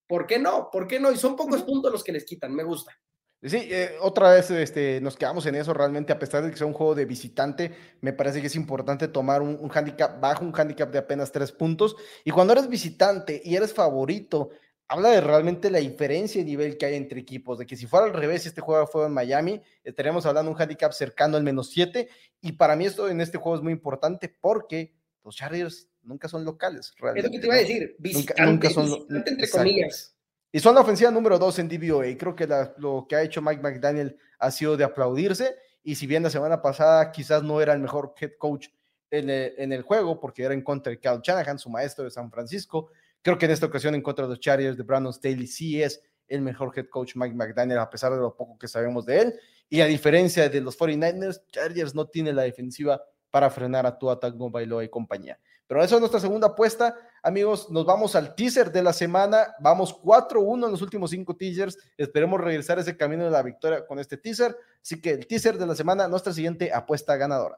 ¿por 0.07 0.27
qué 0.27 0.37
no? 0.37 0.69
¿Por 0.71 0.87
qué 0.87 0.99
no? 0.99 1.11
Y 1.11 1.17
son 1.17 1.35
pocos 1.35 1.63
puntos 1.63 1.91
los 1.91 2.03
que 2.03 2.11
les 2.11 2.23
quitan, 2.23 2.53
me 2.53 2.63
gusta. 2.63 2.97
Sí, 3.45 3.67
eh, 3.69 3.91
otra 4.01 4.31
vez 4.31 4.49
este, 4.49 4.99
nos 5.01 5.15
quedamos 5.15 5.45
en 5.45 5.55
eso 5.55 5.73
realmente, 5.73 6.11
a 6.11 6.17
pesar 6.19 6.43
de 6.43 6.49
que 6.49 6.57
sea 6.57 6.65
un 6.65 6.73
juego 6.73 6.95
de 6.95 7.05
visitante, 7.05 7.71
me 8.01 8.11
parece 8.11 8.41
que 8.41 8.47
es 8.47 8.55
importante 8.55 9.07
tomar 9.07 9.41
un, 9.41 9.57
un 9.59 9.71
handicap 9.73 10.19
bajo, 10.19 10.43
un 10.43 10.53
handicap 10.55 10.91
de 10.91 10.97
apenas 10.97 11.31
tres 11.31 11.51
puntos. 11.51 11.95
Y 12.23 12.31
cuando 12.31 12.53
eres 12.53 12.67
visitante 12.67 13.41
y 13.45 13.55
eres 13.55 13.73
favorito, 13.73 14.49
habla 14.87 15.09
de 15.09 15.21
realmente 15.21 15.69
la 15.71 15.79
diferencia 15.79 16.41
de 16.41 16.45
nivel 16.45 16.77
que 16.77 16.85
hay 16.85 16.95
entre 16.95 17.19
equipos, 17.19 17.59
de 17.59 17.65
que 17.65 17.75
si 17.75 17.85
fuera 17.87 18.05
al 18.05 18.13
revés, 18.13 18.43
si 18.43 18.49
este 18.49 18.61
juego 18.61 18.85
fuera 18.87 19.07
en 19.07 19.13
Miami, 19.13 19.61
estaríamos 19.83 20.25
hablando 20.25 20.49
de 20.49 20.55
un 20.55 20.61
handicap 20.61 20.91
cercano 20.91 21.37
al 21.37 21.43
menos 21.43 21.69
siete. 21.69 22.09
Y 22.41 22.53
para 22.53 22.75
mí 22.75 22.85
esto 22.85 23.09
en 23.09 23.21
este 23.21 23.37
juego 23.37 23.57
es 23.57 23.63
muy 23.63 23.73
importante 23.73 24.35
porque 24.41 24.95
los 25.23 25.35
Chargers 25.35 25.89
nunca 26.03 26.27
son 26.27 26.45
locales. 26.45 26.93
Realmente, 26.97 27.27
es 27.27 27.31
lo 27.31 27.31
que 27.31 27.39
te 27.39 27.47
iba 27.47 27.55
a 27.55 27.59
decir, 27.59 27.95
visitante, 27.99 28.43
nunca, 28.43 28.69
son 28.69 28.85
visitante 28.85 29.29
entre 29.31 29.49
comillas. 29.49 30.14
Y 30.55 30.61
son 30.61 30.73
la 30.73 30.79
ofensiva 30.79 31.11
número 31.11 31.37
dos 31.37 31.59
en 31.59 31.67
DVOA. 31.67 32.15
Creo 32.17 32.33
que 32.33 32.47
lo 32.77 33.05
que 33.09 33.17
ha 33.17 33.23
hecho 33.23 33.41
Mike 33.41 33.61
McDaniel 33.61 34.17
ha 34.39 34.49
sido 34.49 34.77
de 34.77 34.85
aplaudirse. 34.85 35.57
Y 35.83 35.95
si 35.95 36.07
bien 36.07 36.23
la 36.23 36.29
semana 36.29 36.61
pasada 36.61 37.11
quizás 37.11 37.43
no 37.43 37.59
era 37.59 37.73
el 37.73 37.81
mejor 37.81 38.13
head 38.17 38.37
coach 38.37 38.69
en 39.11 39.29
el, 39.29 39.81
juego, 39.81 40.17
porque 40.17 40.43
era 40.43 40.53
en 40.53 40.61
contra 40.61 40.91
de 40.91 40.99
Cal 41.01 41.19
Shanahan, 41.21 41.59
su 41.59 41.69
maestro 41.69 42.05
de 42.05 42.09
San 42.09 42.31
Francisco, 42.31 42.89
creo 43.21 43.37
que 43.37 43.47
en 43.47 43.51
esta 43.51 43.65
ocasión 43.65 43.95
en 43.95 44.01
contra 44.01 44.23
de 44.23 44.29
los 44.29 44.39
Chargers 44.39 44.77
de 44.77 44.83
Brandon 44.83 45.11
Staley 45.11 45.45
sí 45.45 45.83
es 45.83 46.01
el 46.25 46.41
mejor 46.41 46.71
head 46.73 46.87
coach 46.87 47.17
Mike 47.17 47.35
McDaniel, 47.35 47.79
a 47.79 47.89
pesar 47.89 48.13
de 48.13 48.19
lo 48.19 48.33
poco 48.33 48.57
que 48.57 48.69
sabemos 48.69 49.05
de 49.05 49.23
él. 49.23 49.39
Y 49.67 49.81
a 49.81 49.87
diferencia 49.87 50.47
de 50.47 50.61
los 50.61 50.79
49ers, 50.79 51.41
Chargers 51.51 51.93
no 51.93 52.07
tiene 52.07 52.31
la 52.31 52.43
defensiva 52.43 53.03
para 53.29 53.49
frenar 53.49 53.85
a 53.85 53.97
Tua 53.97 54.17
Tagovailoa 54.21 54.85
y 54.85 54.87
compañía. 54.87 55.37
Pero 55.67 55.83
esa 55.83 55.95
es 55.95 55.99
nuestra 56.01 56.19
segunda 56.19 56.47
apuesta. 56.47 56.95
Amigos, 57.23 57.69
nos 57.71 57.85
vamos 57.85 58.15
al 58.15 58.35
teaser 58.35 58.71
de 58.71 58.83
la 58.83 58.93
semana. 58.93 59.55
Vamos 59.59 59.95
4-1 59.99 60.65
en 60.65 60.71
los 60.71 60.81
últimos 60.81 61.09
cinco 61.09 61.35
teasers. 61.35 61.77
Esperemos 61.97 62.39
regresar 62.39 62.77
ese 62.77 62.95
camino 62.95 63.23
de 63.23 63.31
la 63.31 63.41
victoria 63.41 63.85
con 63.85 63.97
este 63.99 64.17
teaser. 64.17 64.55
Así 64.81 65.01
que 65.01 65.11
el 65.11 65.25
teaser 65.25 65.57
de 65.57 65.65
la 65.65 65.75
semana, 65.75 66.07
nuestra 66.07 66.33
siguiente 66.33 66.71
apuesta 66.71 67.15
ganadora. 67.15 67.57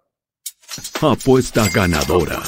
Apuesta 1.02 1.68
ganadora. 1.74 2.42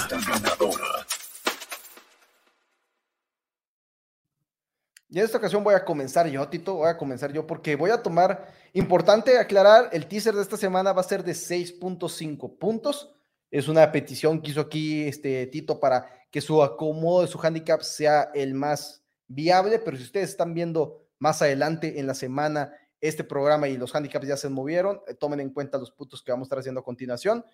Y 5.12 5.18
en 5.18 5.26
esta 5.26 5.40
ocasión 5.40 5.64
voy 5.64 5.74
a 5.74 5.84
comenzar 5.84 6.28
yo, 6.28 6.48
Tito, 6.48 6.76
voy 6.76 6.90
a 6.90 6.96
comenzar 6.96 7.34
yo 7.34 7.48
porque 7.48 7.76
voy 7.76 7.90
a 7.90 8.04
tomar, 8.04 8.54
importante 8.74 9.40
aclarar, 9.40 9.90
el 9.92 10.06
teaser 10.06 10.36
de 10.36 10.44
esta 10.44 10.56
semana 10.56 10.94
va 10.94 11.02
a 11.02 11.04
ser 11.04 11.24
de 11.24 11.32
6.5 11.32 12.60
puntos. 12.60 13.16
Es 13.52 13.68
una 13.68 13.92
petición 13.92 14.42
que 14.42 14.52
hizo 14.52 14.62
aquí 14.62 15.08
este 15.08 15.48
Tito 15.48 15.80
para 15.80 16.08
que 16.30 16.42
su 16.42 16.62
acomodo 16.62 17.22
de 17.22 17.28
su 17.28 17.40
handicap 17.42 17.82
sea 17.82 18.30
el 18.34 18.54
más 18.54 19.04
viable, 19.28 19.80
pero 19.80 19.98
si 19.98 20.04
ustedes 20.04 20.30
están 20.30 20.54
viendo 20.54 21.08
más 21.18 21.42
adelante 21.42 22.00
en 22.00 22.08
la 22.08 22.14
semana 22.14 22.74
este 23.02 23.24
programa 23.24 23.68
y 23.68 23.78
los 23.78 23.96
handicaps 23.96 24.28
ya 24.28 24.38
se 24.38 24.50
movieron, 24.50 25.02
eh, 25.08 25.14
tomen 25.14 25.40
en 25.40 25.52
cuenta 25.52 25.78
los 25.78 25.92
puntos 25.92 26.22
que 26.22 26.32
vamos 26.32 26.46
a 26.46 26.48
estar 26.48 26.60
haciendo 26.60 26.82
a 26.82 26.84
continuación. 26.84 27.46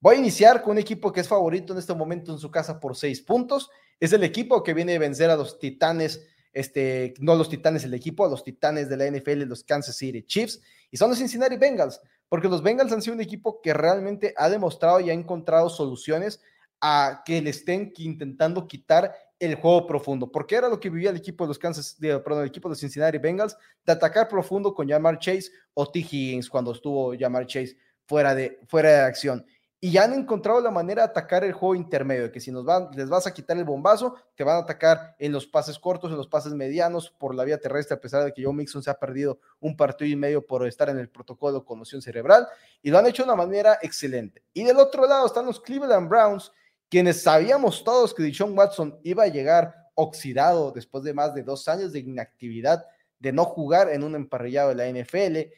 Voy 0.00 0.16
a 0.16 0.18
iniciar 0.18 0.62
con 0.62 0.72
un 0.72 0.78
equipo 0.78 1.12
que 1.12 1.20
es 1.20 1.28
favorito 1.28 1.72
en 1.72 1.78
este 1.78 1.94
momento 1.94 2.32
en 2.32 2.38
su 2.38 2.50
casa 2.50 2.80
por 2.80 2.96
seis 2.96 3.20
puntos. 3.20 3.70
Es 4.00 4.12
el 4.12 4.24
equipo 4.24 4.62
que 4.62 4.74
viene 4.74 4.96
a 4.96 4.98
vencer 4.98 5.30
a 5.30 5.36
los 5.36 5.58
Titanes, 5.58 6.26
este, 6.52 7.14
no 7.20 7.34
los 7.34 7.48
Titanes 7.48 7.84
el 7.84 7.94
equipo, 7.94 8.24
a 8.24 8.28
los 8.28 8.42
Titanes 8.42 8.88
de 8.88 8.96
la 8.96 9.06
NFL, 9.06 9.42
los 9.42 9.64
Kansas 9.64 9.96
City 9.96 10.22
Chiefs, 10.22 10.60
y 10.90 10.96
son 10.96 11.10
los 11.10 11.18
Cincinnati 11.18 11.56
Bengals 11.56 12.00
porque 12.32 12.48
los 12.48 12.62
Bengals 12.62 12.90
han 12.90 13.02
sido 13.02 13.14
un 13.14 13.20
equipo 13.20 13.60
que 13.60 13.74
realmente 13.74 14.32
ha 14.38 14.48
demostrado 14.48 15.00
y 15.00 15.10
ha 15.10 15.12
encontrado 15.12 15.68
soluciones 15.68 16.40
a 16.80 17.20
que 17.26 17.42
le 17.42 17.50
estén 17.50 17.92
intentando 17.98 18.66
quitar 18.66 19.14
el 19.38 19.56
juego 19.56 19.86
profundo, 19.86 20.32
porque 20.32 20.54
era 20.54 20.70
lo 20.70 20.80
que 20.80 20.88
vivía 20.88 21.10
el 21.10 21.18
equipo 21.18 21.44
de 21.44 21.48
los 21.48 21.58
Kansas, 21.58 21.94
de, 22.00 22.18
perdón, 22.20 22.44
el 22.44 22.48
equipo 22.48 22.70
de 22.70 22.76
Cincinnati 22.76 23.18
Bengals, 23.18 23.54
de 23.84 23.92
atacar 23.92 24.28
profundo 24.28 24.72
con 24.72 24.88
Jamar 24.88 25.18
Chase 25.18 25.50
o 25.74 25.86
T. 25.86 25.98
Higgins 25.98 26.48
cuando 26.48 26.72
estuvo 26.72 27.14
Jamar 27.18 27.44
Chase 27.44 27.76
fuera 28.06 28.34
de, 28.34 28.60
fuera 28.66 28.88
de 28.88 29.00
acción 29.00 29.44
y 29.84 29.90
ya 29.90 30.04
han 30.04 30.12
encontrado 30.12 30.60
la 30.60 30.70
manera 30.70 31.02
de 31.02 31.10
atacar 31.10 31.42
el 31.42 31.54
juego 31.54 31.74
intermedio, 31.74 32.30
que 32.30 32.38
si 32.38 32.52
nos 32.52 32.64
van, 32.64 32.90
les 32.94 33.08
vas 33.08 33.26
a 33.26 33.34
quitar 33.34 33.56
el 33.56 33.64
bombazo, 33.64 34.14
te 34.36 34.44
van 34.44 34.54
a 34.54 34.58
atacar 34.60 35.16
en 35.18 35.32
los 35.32 35.44
pases 35.44 35.76
cortos, 35.76 36.12
en 36.12 36.16
los 36.16 36.28
pases 36.28 36.52
medianos, 36.52 37.10
por 37.10 37.34
la 37.34 37.42
vía 37.42 37.58
terrestre, 37.58 37.96
a 37.96 38.00
pesar 38.00 38.22
de 38.22 38.32
que 38.32 38.44
Joe 38.44 38.54
Mixon 38.54 38.80
se 38.80 38.90
ha 38.90 38.94
perdido 38.94 39.40
un 39.58 39.76
partido 39.76 40.08
y 40.08 40.14
medio 40.14 40.46
por 40.46 40.64
estar 40.68 40.88
en 40.88 41.00
el 41.00 41.08
protocolo 41.08 41.64
conmoción 41.64 42.00
cerebral, 42.00 42.46
y 42.80 42.90
lo 42.90 42.98
han 42.98 43.08
hecho 43.08 43.24
de 43.24 43.30
una 43.30 43.34
manera 43.34 43.76
excelente. 43.82 44.44
Y 44.54 44.62
del 44.62 44.78
otro 44.78 45.04
lado 45.04 45.26
están 45.26 45.46
los 45.46 45.58
Cleveland 45.58 46.08
Browns, 46.08 46.52
quienes 46.88 47.20
sabíamos 47.20 47.82
todos 47.82 48.14
que 48.14 48.22
Deshaun 48.22 48.56
Watson 48.56 49.00
iba 49.02 49.24
a 49.24 49.28
llegar 49.28 49.74
oxidado 49.96 50.70
después 50.70 51.02
de 51.02 51.12
más 51.12 51.34
de 51.34 51.42
dos 51.42 51.66
años 51.66 51.92
de 51.92 51.98
inactividad, 51.98 52.86
de 53.18 53.32
no 53.32 53.44
jugar 53.46 53.88
en 53.88 54.04
un 54.04 54.14
emparrillado 54.14 54.68
de 54.68 54.76
la 54.76 54.86
NFL, 54.86 55.52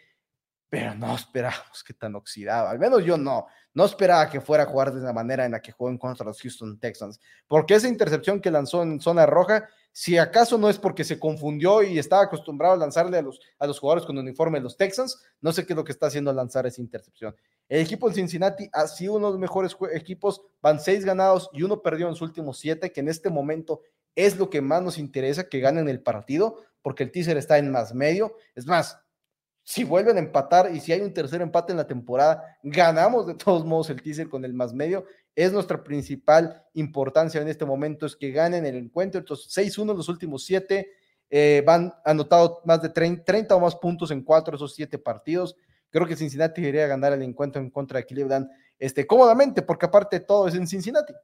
pero 0.74 0.94
no 0.96 1.14
esperábamos 1.14 1.84
que 1.84 1.94
tan 1.94 2.16
oxidado. 2.16 2.68
Al 2.68 2.80
menos 2.80 3.04
yo 3.04 3.16
no. 3.16 3.46
No 3.74 3.84
esperaba 3.84 4.28
que 4.28 4.40
fuera 4.40 4.64
a 4.64 4.66
jugar 4.66 4.92
de 4.92 5.00
la 5.00 5.12
manera 5.12 5.44
en 5.44 5.52
la 5.52 5.60
que 5.60 5.72
jugó 5.72 5.88
en 5.88 5.98
contra 5.98 6.24
de 6.24 6.30
los 6.30 6.40
Houston 6.40 6.78
Texans. 6.78 7.20
Porque 7.46 7.74
esa 7.74 7.88
intercepción 7.88 8.40
que 8.40 8.50
lanzó 8.50 8.82
en 8.82 9.00
zona 9.00 9.24
roja, 9.24 9.68
si 9.92 10.18
acaso 10.18 10.58
no 10.58 10.68
es 10.68 10.78
porque 10.78 11.04
se 11.04 11.18
confundió 11.18 11.82
y 11.82 11.98
estaba 11.98 12.22
acostumbrado 12.22 12.74
a 12.74 12.76
lanzarle 12.76 13.18
a 13.18 13.22
los, 13.22 13.40
a 13.58 13.66
los 13.68 13.78
jugadores 13.78 14.04
con 14.04 14.18
uniforme 14.18 14.58
de 14.58 14.64
los 14.64 14.76
Texans, 14.76 15.22
no 15.40 15.52
sé 15.52 15.64
qué 15.64 15.74
es 15.74 15.76
lo 15.76 15.84
que 15.84 15.92
está 15.92 16.06
haciendo 16.06 16.32
lanzar 16.32 16.66
esa 16.66 16.80
intercepción. 16.80 17.36
El 17.68 17.80
equipo 17.80 18.08
de 18.08 18.16
Cincinnati 18.16 18.68
ha 18.72 18.88
sido 18.88 19.14
uno 19.14 19.28
de 19.28 19.32
los 19.34 19.40
mejores 19.40 19.76
equipos, 19.92 20.42
van 20.60 20.80
seis 20.80 21.04
ganados 21.04 21.50
y 21.52 21.62
uno 21.62 21.82
perdió 21.82 22.08
en 22.08 22.14
sus 22.14 22.28
últimos 22.28 22.58
siete, 22.58 22.90
que 22.90 23.00
en 23.00 23.08
este 23.08 23.30
momento 23.30 23.82
es 24.16 24.36
lo 24.36 24.50
que 24.50 24.60
más 24.60 24.82
nos 24.82 24.98
interesa, 24.98 25.48
que 25.48 25.60
ganen 25.60 25.88
el 25.88 26.00
partido, 26.00 26.62
porque 26.82 27.04
el 27.04 27.10
teaser 27.10 27.36
está 27.36 27.58
en 27.58 27.70
más 27.70 27.94
medio. 27.94 28.36
Es 28.54 28.66
más, 28.66 28.98
si 29.64 29.82
vuelven 29.82 30.16
a 30.16 30.20
empatar 30.20 30.70
y 30.74 30.80
si 30.80 30.92
hay 30.92 31.00
un 31.00 31.14
tercer 31.14 31.40
empate 31.40 31.72
en 31.72 31.78
la 31.78 31.86
temporada, 31.86 32.58
ganamos 32.62 33.26
de 33.26 33.34
todos 33.34 33.64
modos 33.64 33.88
el 33.88 34.02
teaser 34.02 34.28
con 34.28 34.44
el 34.44 34.52
más 34.52 34.74
medio. 34.74 35.06
Es 35.34 35.52
nuestra 35.52 35.82
principal 35.82 36.62
importancia 36.74 37.40
en 37.40 37.48
este 37.48 37.64
momento, 37.64 38.04
es 38.04 38.14
que 38.14 38.30
ganen 38.30 38.66
el 38.66 38.76
encuentro. 38.76 39.18
Entonces, 39.18 39.50
6-1 39.56 39.96
los 39.96 40.08
últimos 40.10 40.44
siete, 40.44 40.92
eh, 41.30 41.62
van 41.66 41.94
anotado 42.04 42.60
más 42.66 42.82
de 42.82 42.90
30, 42.90 43.56
o 43.56 43.60
más 43.60 43.74
puntos 43.76 44.10
en 44.10 44.22
cuatro 44.22 44.52
de 44.52 44.56
esos 44.56 44.74
siete 44.74 44.98
partidos. 44.98 45.56
Creo 45.90 46.06
que 46.06 46.14
Cincinnati 46.14 46.60
debería 46.60 46.86
ganar 46.86 47.14
el 47.14 47.22
encuentro 47.22 47.62
en 47.62 47.70
contra 47.70 47.98
de 47.98 48.06
Cleveland 48.06 48.50
este, 48.78 49.06
cómodamente, 49.06 49.62
porque 49.62 49.86
aparte 49.86 50.20
todo 50.20 50.46
es 50.46 50.54
en 50.54 50.66
Cincinnati. 50.66 51.14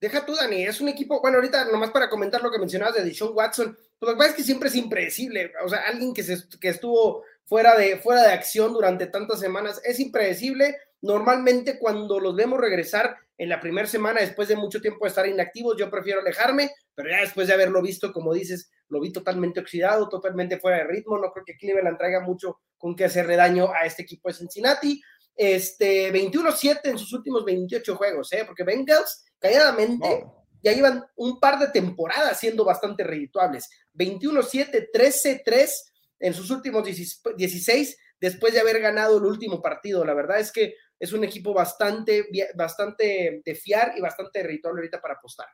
Deja 0.00 0.24
tú, 0.24 0.34
Dani, 0.34 0.64
es 0.64 0.80
un 0.80 0.88
equipo, 0.88 1.20
bueno, 1.20 1.36
ahorita 1.36 1.66
nomás 1.66 1.90
para 1.90 2.08
comentar 2.08 2.42
lo 2.42 2.50
que 2.50 2.58
mencionabas 2.58 2.96
de 2.96 3.04
Deshaun 3.04 3.32
Watson, 3.34 3.76
pues 3.98 4.10
lo 4.10 4.14
que 4.14 4.18
pasa 4.18 4.30
es 4.30 4.36
que 4.36 4.42
siempre 4.42 4.70
es 4.70 4.74
impredecible, 4.74 5.52
o 5.62 5.68
sea, 5.68 5.80
alguien 5.80 6.14
que, 6.14 6.22
se, 6.22 6.38
que 6.58 6.70
estuvo 6.70 7.22
fuera 7.50 7.76
de, 7.76 7.96
fuera 7.96 8.22
de 8.22 8.32
acción 8.32 8.72
durante 8.72 9.08
tantas 9.08 9.40
semanas. 9.40 9.82
Es 9.84 9.98
impredecible. 9.98 10.76
Normalmente 11.02 11.80
cuando 11.80 12.20
los 12.20 12.36
vemos 12.36 12.60
regresar 12.60 13.16
en 13.36 13.48
la 13.48 13.58
primera 13.58 13.88
semana, 13.88 14.20
después 14.20 14.46
de 14.46 14.54
mucho 14.54 14.80
tiempo 14.80 15.04
de 15.04 15.08
estar 15.08 15.26
inactivos, 15.26 15.74
yo 15.76 15.90
prefiero 15.90 16.20
alejarme, 16.20 16.70
pero 16.94 17.10
ya 17.10 17.22
después 17.22 17.48
de 17.48 17.54
haberlo 17.54 17.82
visto, 17.82 18.12
como 18.12 18.32
dices, 18.32 18.70
lo 18.88 19.00
vi 19.00 19.10
totalmente 19.10 19.58
oxidado, 19.58 20.08
totalmente 20.08 20.60
fuera 20.60 20.78
de 20.78 20.84
ritmo. 20.84 21.18
No 21.18 21.32
creo 21.32 21.44
que 21.44 21.56
Cleveland 21.56 21.98
traiga 21.98 22.20
mucho 22.20 22.60
con 22.78 22.94
que 22.94 23.06
hacerle 23.06 23.34
daño 23.34 23.72
a 23.72 23.84
este 23.84 24.02
equipo 24.02 24.28
de 24.28 24.34
Cincinnati. 24.34 25.02
Este 25.34 26.12
21-7 26.12 26.82
en 26.84 26.98
sus 26.98 27.12
últimos 27.12 27.44
28 27.44 27.96
juegos, 27.96 28.32
¿eh? 28.32 28.44
porque 28.46 28.62
Bengals, 28.62 29.24
calladamente, 29.40 30.24
ya 30.62 30.72
llevan 30.72 31.04
un 31.16 31.40
par 31.40 31.58
de 31.58 31.66
temporadas 31.68 32.38
siendo 32.38 32.64
bastante 32.64 33.02
redituables. 33.02 33.68
21-7, 33.94 34.90
13-3 34.94 35.89
en 36.20 36.34
sus 36.34 36.50
últimos 36.50 36.84
16 36.84 37.98
después 38.20 38.52
de 38.52 38.60
haber 38.60 38.80
ganado 38.80 39.18
el 39.18 39.24
último 39.24 39.60
partido. 39.60 40.04
La 40.04 40.14
verdad 40.14 40.38
es 40.38 40.52
que 40.52 40.74
es 40.98 41.12
un 41.12 41.24
equipo 41.24 41.54
bastante, 41.54 42.26
bastante 42.54 43.42
de 43.44 43.54
fiar 43.54 43.94
y 43.96 44.00
bastante 44.00 44.42
rentable 44.42 44.80
ahorita 44.80 45.00
para 45.00 45.14
apostar. 45.14 45.46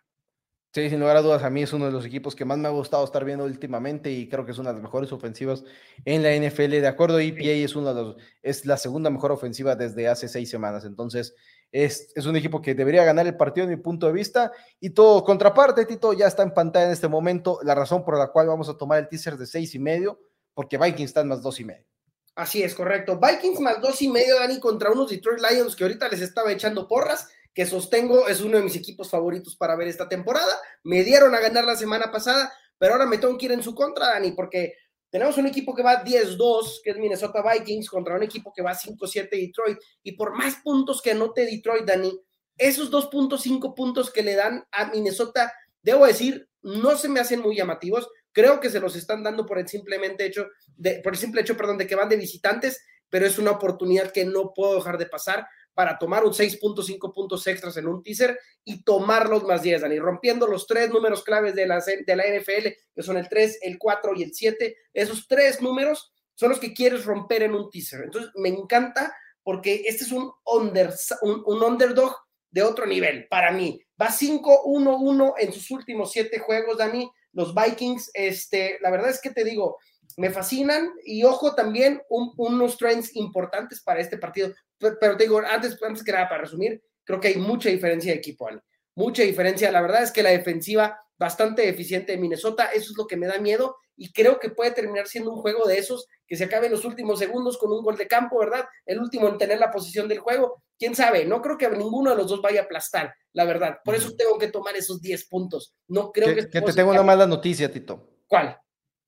Sí, 0.75 0.91
sin 0.91 1.01
lugar 1.01 1.17
a 1.17 1.23
dudas, 1.23 1.43
a 1.43 1.49
mí 1.49 1.63
es 1.63 1.73
uno 1.73 1.87
de 1.87 1.93
los 1.93 2.05
equipos 2.05 2.37
que 2.37 2.45
más 2.45 2.59
me 2.59 2.69
ha 2.69 2.71
gustado 2.71 3.03
estar 3.03 3.25
viendo 3.25 3.47
últimamente 3.47 4.11
y 4.11 4.29
creo 4.29 4.45
que 4.45 4.53
es 4.53 4.59
una 4.59 4.71
de 4.71 4.75
las 4.75 4.83
mejores 4.83 5.11
ofensivas 5.11 5.65
en 6.05 6.23
la 6.23 6.35
NFL. 6.35 6.69
De 6.69 6.87
acuerdo, 6.87 7.19
EPA 7.19 7.45
es, 7.45 7.75
uno 7.77 7.95
de 7.95 8.03
los, 8.03 8.17
es 8.43 8.67
la 8.67 8.77
segunda 8.77 9.09
mejor 9.09 9.33
ofensiva 9.33 9.75
desde 9.75 10.07
hace 10.07 10.29
seis 10.29 10.51
semanas. 10.51 10.85
Entonces, 10.85 11.35
es, 11.73 12.13
es, 12.15 12.27
un 12.27 12.37
equipo 12.37 12.61
que 12.61 12.75
debería 12.75 13.05
ganar 13.05 13.27
el 13.27 13.39
partido, 13.39 13.67
de 13.67 13.75
mi 13.75 13.83
punto 13.83 14.07
de 14.07 14.13
vista. 14.13 14.53
Y 14.79 14.91
todo, 14.91 15.25
contraparte, 15.25 15.87
Tito, 15.87 16.13
ya 16.13 16.27
está 16.27 16.43
en 16.43 16.53
pantalla 16.53 16.87
en 16.87 16.93
este 16.93 17.09
momento. 17.09 17.59
La 17.63 17.75
razón 17.75 18.05
por 18.05 18.19
la 18.19 18.27
cual 18.27 18.49
vamos 18.49 18.69
a 18.69 18.77
tomar 18.77 18.99
el 18.99 19.09
teaser 19.09 19.39
de 19.39 19.47
seis 19.47 19.75
y 19.75 19.79
medio 19.79 20.21
porque 20.57 20.79
Vikings 20.79 21.11
están 21.11 21.29
más 21.29 21.43
dos 21.43 21.61
y 21.61 21.65
medio. 21.65 21.87
Así 22.35 22.63
es, 22.63 22.75
correcto. 22.75 23.21
Vikings 23.21 23.61
más 23.61 23.79
dos 23.83 24.01
y 24.01 24.09
medio, 24.09 24.37
Dani, 24.37 24.59
contra 24.59 24.91
unos 24.91 25.11
Detroit 25.11 25.39
Lions 25.39 25.77
que 25.77 25.85
ahorita 25.85 26.09
les 26.09 26.23
estaba 26.23 26.51
echando 26.51 26.89
porras, 26.89 27.29
que 27.53 27.67
sostengo 27.67 28.27
es 28.27 28.41
uno 28.41 28.57
de 28.57 28.65
mis 28.65 28.75
equipos 28.75 29.11
favoritos 29.11 29.55
para 29.55 29.77
ver 29.77 29.89
esta 29.89 30.09
temporada. 30.09 30.59
Me 30.83 31.05
dieron 31.05 31.35
a 31.35 31.41
ganar 31.41 31.67
la 31.67 31.77
semana 31.77 32.11
pasada, 32.11 32.51
pero 32.79 32.95
ahora 32.95 33.05
me 33.05 33.19
tengo 33.19 33.37
que 33.37 33.45
ir 33.45 33.53
en 33.53 33.63
su 33.63 33.75
contra, 33.75 34.07
Dani, 34.07 34.33
porque 34.33 34.73
tenemos 35.11 35.37
un 35.37 35.47
equipo 35.47 35.75
que 35.75 35.83
va 35.83 36.03
10-2, 36.03 36.81
que 36.83 36.91
es 36.91 36.97
Minnesota 36.97 37.43
Vikings, 37.43 37.91
contra 37.91 38.17
un 38.17 38.23
equipo 38.23 38.51
que 38.55 38.63
va 38.63 38.73
5-7 38.73 39.29
Detroit. 39.31 39.79
Y 40.03 40.13
por 40.13 40.35
más 40.35 40.57
puntos 40.65 41.03
que 41.03 41.11
anote 41.11 41.45
Detroit, 41.45 41.85
Dani, 41.85 42.19
esos 42.57 42.91
2.5 42.91 43.75
puntos 43.75 44.11
que 44.11 44.23
le 44.23 44.35
dan 44.35 44.67
a 44.73 44.87
Minnesota, 44.87 45.53
debo 45.83 46.07
decir, 46.07 46.49
no 46.63 46.97
se 46.97 47.11
me 47.11 47.21
hacen 47.21 47.41
muy 47.41 47.57
llamativos. 47.57 48.09
Creo 48.37 48.61
que 48.61 48.69
se 48.69 48.81
los 48.81 48.95
están 48.97 49.23
dando 49.23 49.47
por 49.47 49.59
el 49.59 49.67
simplemente 49.67 50.27
hecho, 50.27 50.51
de, 50.77 51.01
por 51.03 51.15
el 51.15 51.19
simple 51.19 51.41
hecho, 51.41 51.57
perdón, 51.57 51.79
de 51.79 51.87
que 51.87 51.95
van 51.95 52.11
de 52.11 52.17
visitantes, 52.17 52.85
pero 53.09 53.25
es 53.25 53.39
una 53.39 53.53
oportunidad 53.53 54.13
que 54.13 54.27
no 54.27 54.53
puedo 54.53 54.75
dejar 54.75 54.99
de 54.99 55.07
pasar 55.07 55.49
para 55.73 55.97
tomar 55.97 56.23
un 56.23 56.35
6.5 56.35 57.15
puntos 57.15 57.47
extras 57.47 57.79
en 57.79 57.89
un 57.89 58.03
teaser 58.03 58.39
y 58.63 58.85
tomar 58.85 59.31
los 59.31 59.45
más 59.45 59.63
10, 59.63 59.81
Dani, 59.81 59.99
rompiendo 59.99 60.47
los 60.47 60.67
tres 60.67 60.91
números 60.91 61.25
claves 61.25 61.55
de 61.55 61.67
la, 61.67 61.81
de 61.81 62.15
la 62.15 62.25
NFL, 62.25 62.69
que 62.95 63.03
son 63.03 63.17
el 63.17 63.27
3, 63.27 63.61
el 63.63 63.79
4 63.79 64.13
y 64.17 64.25
el 64.25 64.35
7. 64.35 64.77
Esos 64.93 65.27
tres 65.27 65.63
números 65.63 66.13
son 66.35 66.51
los 66.51 66.61
que 66.61 66.75
quieres 66.75 67.07
romper 67.07 67.43
en 67.43 67.55
un 67.55 67.71
teaser. 67.71 68.03
Entonces, 68.05 68.31
me 68.35 68.51
encanta 68.51 69.17
porque 69.43 69.85
este 69.87 70.05
es 70.05 70.13
un, 70.13 70.31
under, 70.45 70.93
un, 71.23 71.43
un 71.47 71.63
underdog 71.63 72.15
de 72.51 72.63
otro 72.63 72.85
nivel 72.85 73.29
para 73.29 73.51
mí. 73.51 73.81
Va 73.99 74.09
5-1-1 74.09 75.35
en 75.39 75.53
sus 75.55 75.71
últimos 75.71 76.13
siete 76.13 76.39
juegos, 76.39 76.77
Dani 76.77 77.11
los 77.37 77.55
Vikings, 77.55 78.11
este, 78.15 78.79
la 78.81 78.91
verdad 78.91 79.11
es 79.11 79.21
que 79.21 79.31
te 79.31 79.45
digo, 79.45 79.79
me 80.17 80.31
fascinan 80.31 80.91
y 81.05 81.23
ojo 81.23 81.55
también 81.55 82.01
unos 82.09 82.79
trends 82.79 83.15
importantes 83.15 83.83
para 83.83 84.01
este 84.01 84.17
partido. 84.17 84.55
Pero, 84.79 85.17
te 85.19 85.25
digo, 85.25 85.41
antes, 85.47 85.77
antes 85.83 86.03
que 86.03 86.13
nada, 86.13 86.31
para 86.31 86.43
resumir, 86.43 86.83
creo 87.05 87.21
que 87.21 87.29
hay 87.29 87.37
mucha 87.37 87.69
diferencia 87.69 88.13
de 88.13 88.19
equipo, 88.19 88.49
Mucha 88.95 89.23
diferencia. 89.23 89.71
La 89.71 89.83
verdad 89.83 90.03
es 90.03 90.11
que 90.11 90.23
la 90.23 90.31
defensiva 90.31 90.99
bastante 91.19 91.69
eficiente 91.69 92.13
de 92.13 92.19
Minnesota, 92.19 92.71
eso 92.73 92.93
es 92.93 92.97
lo 92.97 93.07
que 93.07 93.19
me 93.19 93.27
da 93.27 93.39
miedo 93.39 93.77
y 93.97 94.13
creo 94.13 94.39
que 94.39 94.51
puede 94.51 94.73
terminar 94.73 95.07
siendo 95.07 95.33
un 95.33 95.41
juego 95.41 95.67
de 95.67 95.79
esos 95.79 96.07
que 96.27 96.37
se 96.37 96.45
acabe 96.45 96.67
en 96.67 96.73
los 96.73 96.85
últimos 96.85 97.19
segundos 97.19 97.57
con 97.57 97.73
un 97.73 97.83
gol 97.83 97.97
de 97.97 98.07
campo, 98.07 98.39
¿verdad? 98.39 98.67
El 98.85 99.01
último 99.01 99.29
en 99.29 99.39
tener 99.39 99.59
la 99.59 99.71
posición 99.71 100.09
del 100.09 100.19
juego. 100.19 100.63
Quién 100.79 100.95
sabe, 100.95 101.25
no 101.25 101.41
creo 101.41 101.57
que 101.57 101.71
ninguno 101.71 102.11
de 102.11 102.17
los 102.17 102.29
dos 102.29 102.43
vaya 102.43 102.61
a 102.61 102.65
aplastar, 102.65 103.15
la 103.33 103.45
verdad. 103.45 103.79
Por 103.85 103.95
eso 103.95 104.15
tengo 104.17 104.39
que 104.39 104.49
tomar 104.49 104.77
esos 104.77 105.01
10 105.01 105.29
puntos. 105.29 105.75
No 105.89 106.13
creo 106.13 106.35
que. 106.35 106.49
Que, 106.49 106.61
te 106.61 106.73
tengo 106.73 106.91
una 106.91 107.03
mala 107.03 107.27
noticia, 107.27 107.71
Tito. 107.73 108.11
¿Cuál? 108.27 108.59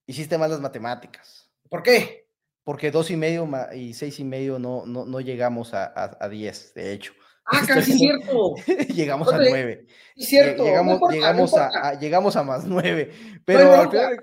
Hiciste 0.07 0.39
malas 0.39 0.61
matemáticas. 0.61 1.51
¿Por 1.69 1.83
qué? 1.83 2.27
Porque 2.65 2.91
dos 2.91 3.11
y 3.11 3.17
medio 3.17 3.49
y 3.75 3.95
seis 3.95 4.19
y 4.21 4.25
medio 4.25 4.59
no, 4.59 4.87
no, 4.87 5.05
no 5.05 5.21
llegamos 5.21 5.75
a, 5.75 6.17
a, 6.19 6.29
diez, 6.29 6.73
de 6.75 6.93
hecho. 6.93 7.13
Ah, 7.45 7.63
casi 7.67 7.93
cierto. 7.93 8.55
llegamos 8.95 9.31
a 9.33 9.39
nueve. 9.39 9.87
cierto. 10.17 10.65
Llegamos, 10.65 11.01
llegamos, 11.11 11.55
a, 11.55 11.99
llegamos 11.99 12.37
a 12.37 12.43
más 12.43 12.65
nueve. 12.65 13.13
Pero 13.45 13.75
al 13.75 13.91
final 13.91 14.19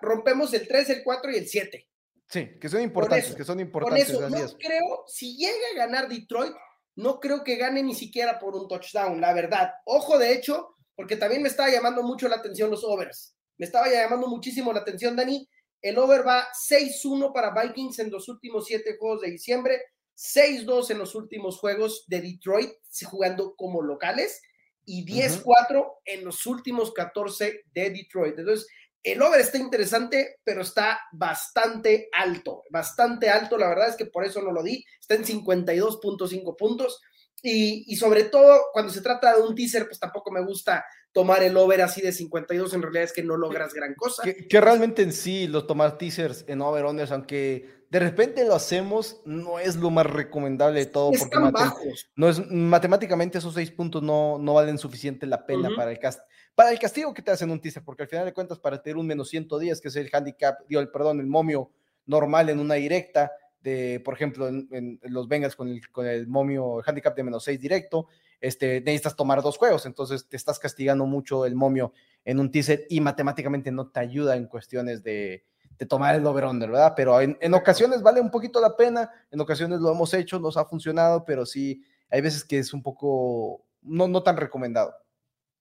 rompemos 0.00 0.52
el 0.54 0.66
3, 0.66 0.90
el 0.90 1.02
4 1.02 1.30
y 1.32 1.36
el 1.36 1.48
7. 1.48 1.88
Sí, 2.28 2.58
que 2.60 2.68
son 2.68 2.82
importantes, 2.82 3.34
que 3.34 3.44
son 3.44 3.58
importantes. 3.58 4.12
Por 4.12 4.24
eso, 4.24 4.30
no 4.30 4.58
creo, 4.58 5.04
si 5.08 5.36
llega 5.36 5.52
a 5.74 5.78
ganar 5.78 6.08
Detroit, 6.08 6.54
no 6.96 7.18
creo 7.18 7.42
que 7.42 7.56
gane 7.56 7.82
ni 7.82 7.94
siquiera 7.94 8.38
por 8.38 8.54
un 8.54 8.68
touchdown, 8.68 9.20
la 9.20 9.32
verdad. 9.32 9.72
Ojo, 9.84 10.18
de 10.18 10.32
hecho, 10.32 10.76
porque 10.94 11.16
también 11.16 11.42
me 11.42 11.48
estaba 11.48 11.70
llamando 11.70 12.02
mucho 12.02 12.28
la 12.28 12.36
atención 12.36 12.70
los 12.70 12.84
overs. 12.84 13.34
Me 13.58 13.66
estaba 13.66 13.88
llamando 13.90 14.28
muchísimo 14.28 14.72
la 14.72 14.80
atención, 14.80 15.16
Dani. 15.16 15.48
El 15.82 15.98
over 15.98 16.26
va 16.26 16.48
6-1 16.52 17.32
para 17.32 17.50
Vikings 17.50 17.98
en 18.00 18.10
los 18.10 18.28
últimos 18.28 18.66
7 18.66 18.96
juegos 18.98 19.22
de 19.22 19.30
diciembre, 19.30 19.82
6-2 20.16 20.90
en 20.90 20.98
los 20.98 21.14
últimos 21.14 21.58
juegos 21.58 22.04
de 22.06 22.20
Detroit, 22.20 22.70
jugando 23.06 23.56
como 23.56 23.82
locales, 23.82 24.42
y 24.84 25.06
10-4 25.06 26.00
en 26.04 26.24
los 26.24 26.44
últimos 26.46 26.92
14 26.92 27.62
de 27.72 27.90
Detroit. 27.90 28.38
Entonces, 28.38 28.68
el 29.02 29.22
over 29.22 29.40
está 29.40 29.58
interesante, 29.58 30.40
pero 30.44 30.62
está 30.62 31.00
bastante 31.12 32.08
alto, 32.12 32.64
bastante 32.70 33.30
alto. 33.30 33.56
La 33.56 33.68
verdad 33.68 33.88
es 33.88 33.96
que 33.96 34.06
por 34.06 34.24
eso 34.24 34.42
no 34.42 34.52
lo 34.52 34.62
di. 34.62 34.84
Está 35.00 35.14
en 35.14 35.24
52.5 35.24 36.56
puntos. 36.56 37.00
Y, 37.42 37.96
sobre 37.96 38.24
todo, 38.24 38.66
cuando 38.72 38.92
se 38.92 39.00
trata 39.00 39.34
de 39.34 39.42
un 39.42 39.54
teaser, 39.54 39.86
pues 39.86 39.98
tampoco 39.98 40.30
me 40.30 40.44
gusta 40.44 40.84
tomar 41.10 41.42
el 41.42 41.56
over 41.56 41.80
así 41.80 42.02
de 42.02 42.12
52. 42.12 42.74
En 42.74 42.82
realidad 42.82 43.04
es 43.04 43.14
que 43.14 43.22
no 43.22 43.38
logras 43.38 43.72
gran 43.72 43.94
cosa. 43.94 44.22
Que, 44.22 44.60
realmente 44.60 45.00
en 45.00 45.12
sí, 45.14 45.46
los 45.46 45.66
tomar 45.66 45.96
teasers 45.96 46.44
en 46.48 46.60
over-unders, 46.60 47.10
aunque 47.12 47.86
de 47.88 47.98
repente 47.98 48.44
lo 48.44 48.54
hacemos, 48.54 49.22
no 49.24 49.58
es 49.58 49.76
lo 49.76 49.88
más 49.88 50.04
recomendable 50.04 50.80
de 50.80 50.86
todo. 50.86 51.12
porque 51.18 51.38
bajos. 51.50 52.10
No 52.14 52.28
es, 52.28 52.46
matemáticamente 52.50 53.38
esos 53.38 53.54
seis 53.54 53.70
puntos 53.70 54.02
no, 54.02 54.38
no 54.38 54.52
valen 54.52 54.76
suficiente 54.76 55.26
la 55.26 55.46
pena 55.46 55.70
para 55.74 55.90
el 55.90 55.98
cast 55.98 56.20
para 56.60 56.72
el 56.72 56.78
castigo 56.78 57.14
que 57.14 57.22
te 57.22 57.30
hacen 57.30 57.50
un 57.50 57.58
teaser, 57.58 57.82
porque 57.82 58.02
al 58.02 58.08
final 58.10 58.26
de 58.26 58.34
cuentas, 58.34 58.58
para 58.58 58.82
tener 58.82 58.98
un 58.98 59.06
menos 59.06 59.30
110, 59.30 59.80
que 59.80 59.88
es 59.88 59.96
el 59.96 60.10
handicap, 60.12 60.58
dio 60.68 60.78
el 60.80 60.90
perdón, 60.90 61.18
el 61.18 61.26
momio 61.26 61.70
normal 62.04 62.50
en 62.50 62.60
una 62.60 62.74
directa, 62.74 63.32
de, 63.62 63.98
por 64.04 64.12
ejemplo, 64.12 64.46
en, 64.46 65.00
los 65.04 65.26
Bengals 65.26 65.56
con 65.56 65.68
el, 65.68 65.90
con 65.90 66.06
el 66.06 66.26
momio, 66.26 66.80
el 66.80 66.84
handicap 66.86 67.16
de 67.16 67.22
menos 67.22 67.44
6 67.44 67.58
directo, 67.58 68.08
este, 68.42 68.82
necesitas 68.82 69.16
tomar 69.16 69.40
dos 69.40 69.56
juegos, 69.56 69.86
entonces 69.86 70.28
te 70.28 70.36
estás 70.36 70.58
castigando 70.58 71.06
mucho 71.06 71.46
el 71.46 71.54
momio 71.54 71.94
en 72.26 72.38
un 72.38 72.50
teaser 72.50 72.84
y 72.90 73.00
matemáticamente 73.00 73.70
no 73.70 73.88
te 73.88 74.00
ayuda 74.00 74.36
en 74.36 74.44
cuestiones 74.44 75.02
de, 75.02 75.46
de 75.78 75.86
tomar 75.86 76.14
el 76.14 76.26
over-under, 76.26 76.70
¿verdad? 76.70 76.92
Pero 76.94 77.22
en, 77.22 77.38
en, 77.40 77.54
ocasiones 77.54 78.02
vale 78.02 78.20
un 78.20 78.30
poquito 78.30 78.60
la 78.60 78.76
pena, 78.76 79.10
en 79.30 79.40
ocasiones 79.40 79.80
lo 79.80 79.92
hemos 79.92 80.12
hecho, 80.12 80.38
nos 80.38 80.58
ha 80.58 80.66
funcionado, 80.66 81.24
pero 81.24 81.46
sí, 81.46 81.82
hay 82.10 82.20
veces 82.20 82.44
que 82.44 82.58
es 82.58 82.74
un 82.74 82.82
poco, 82.82 83.64
no, 83.80 84.08
no 84.08 84.22
tan 84.22 84.36
recomendado. 84.36 84.92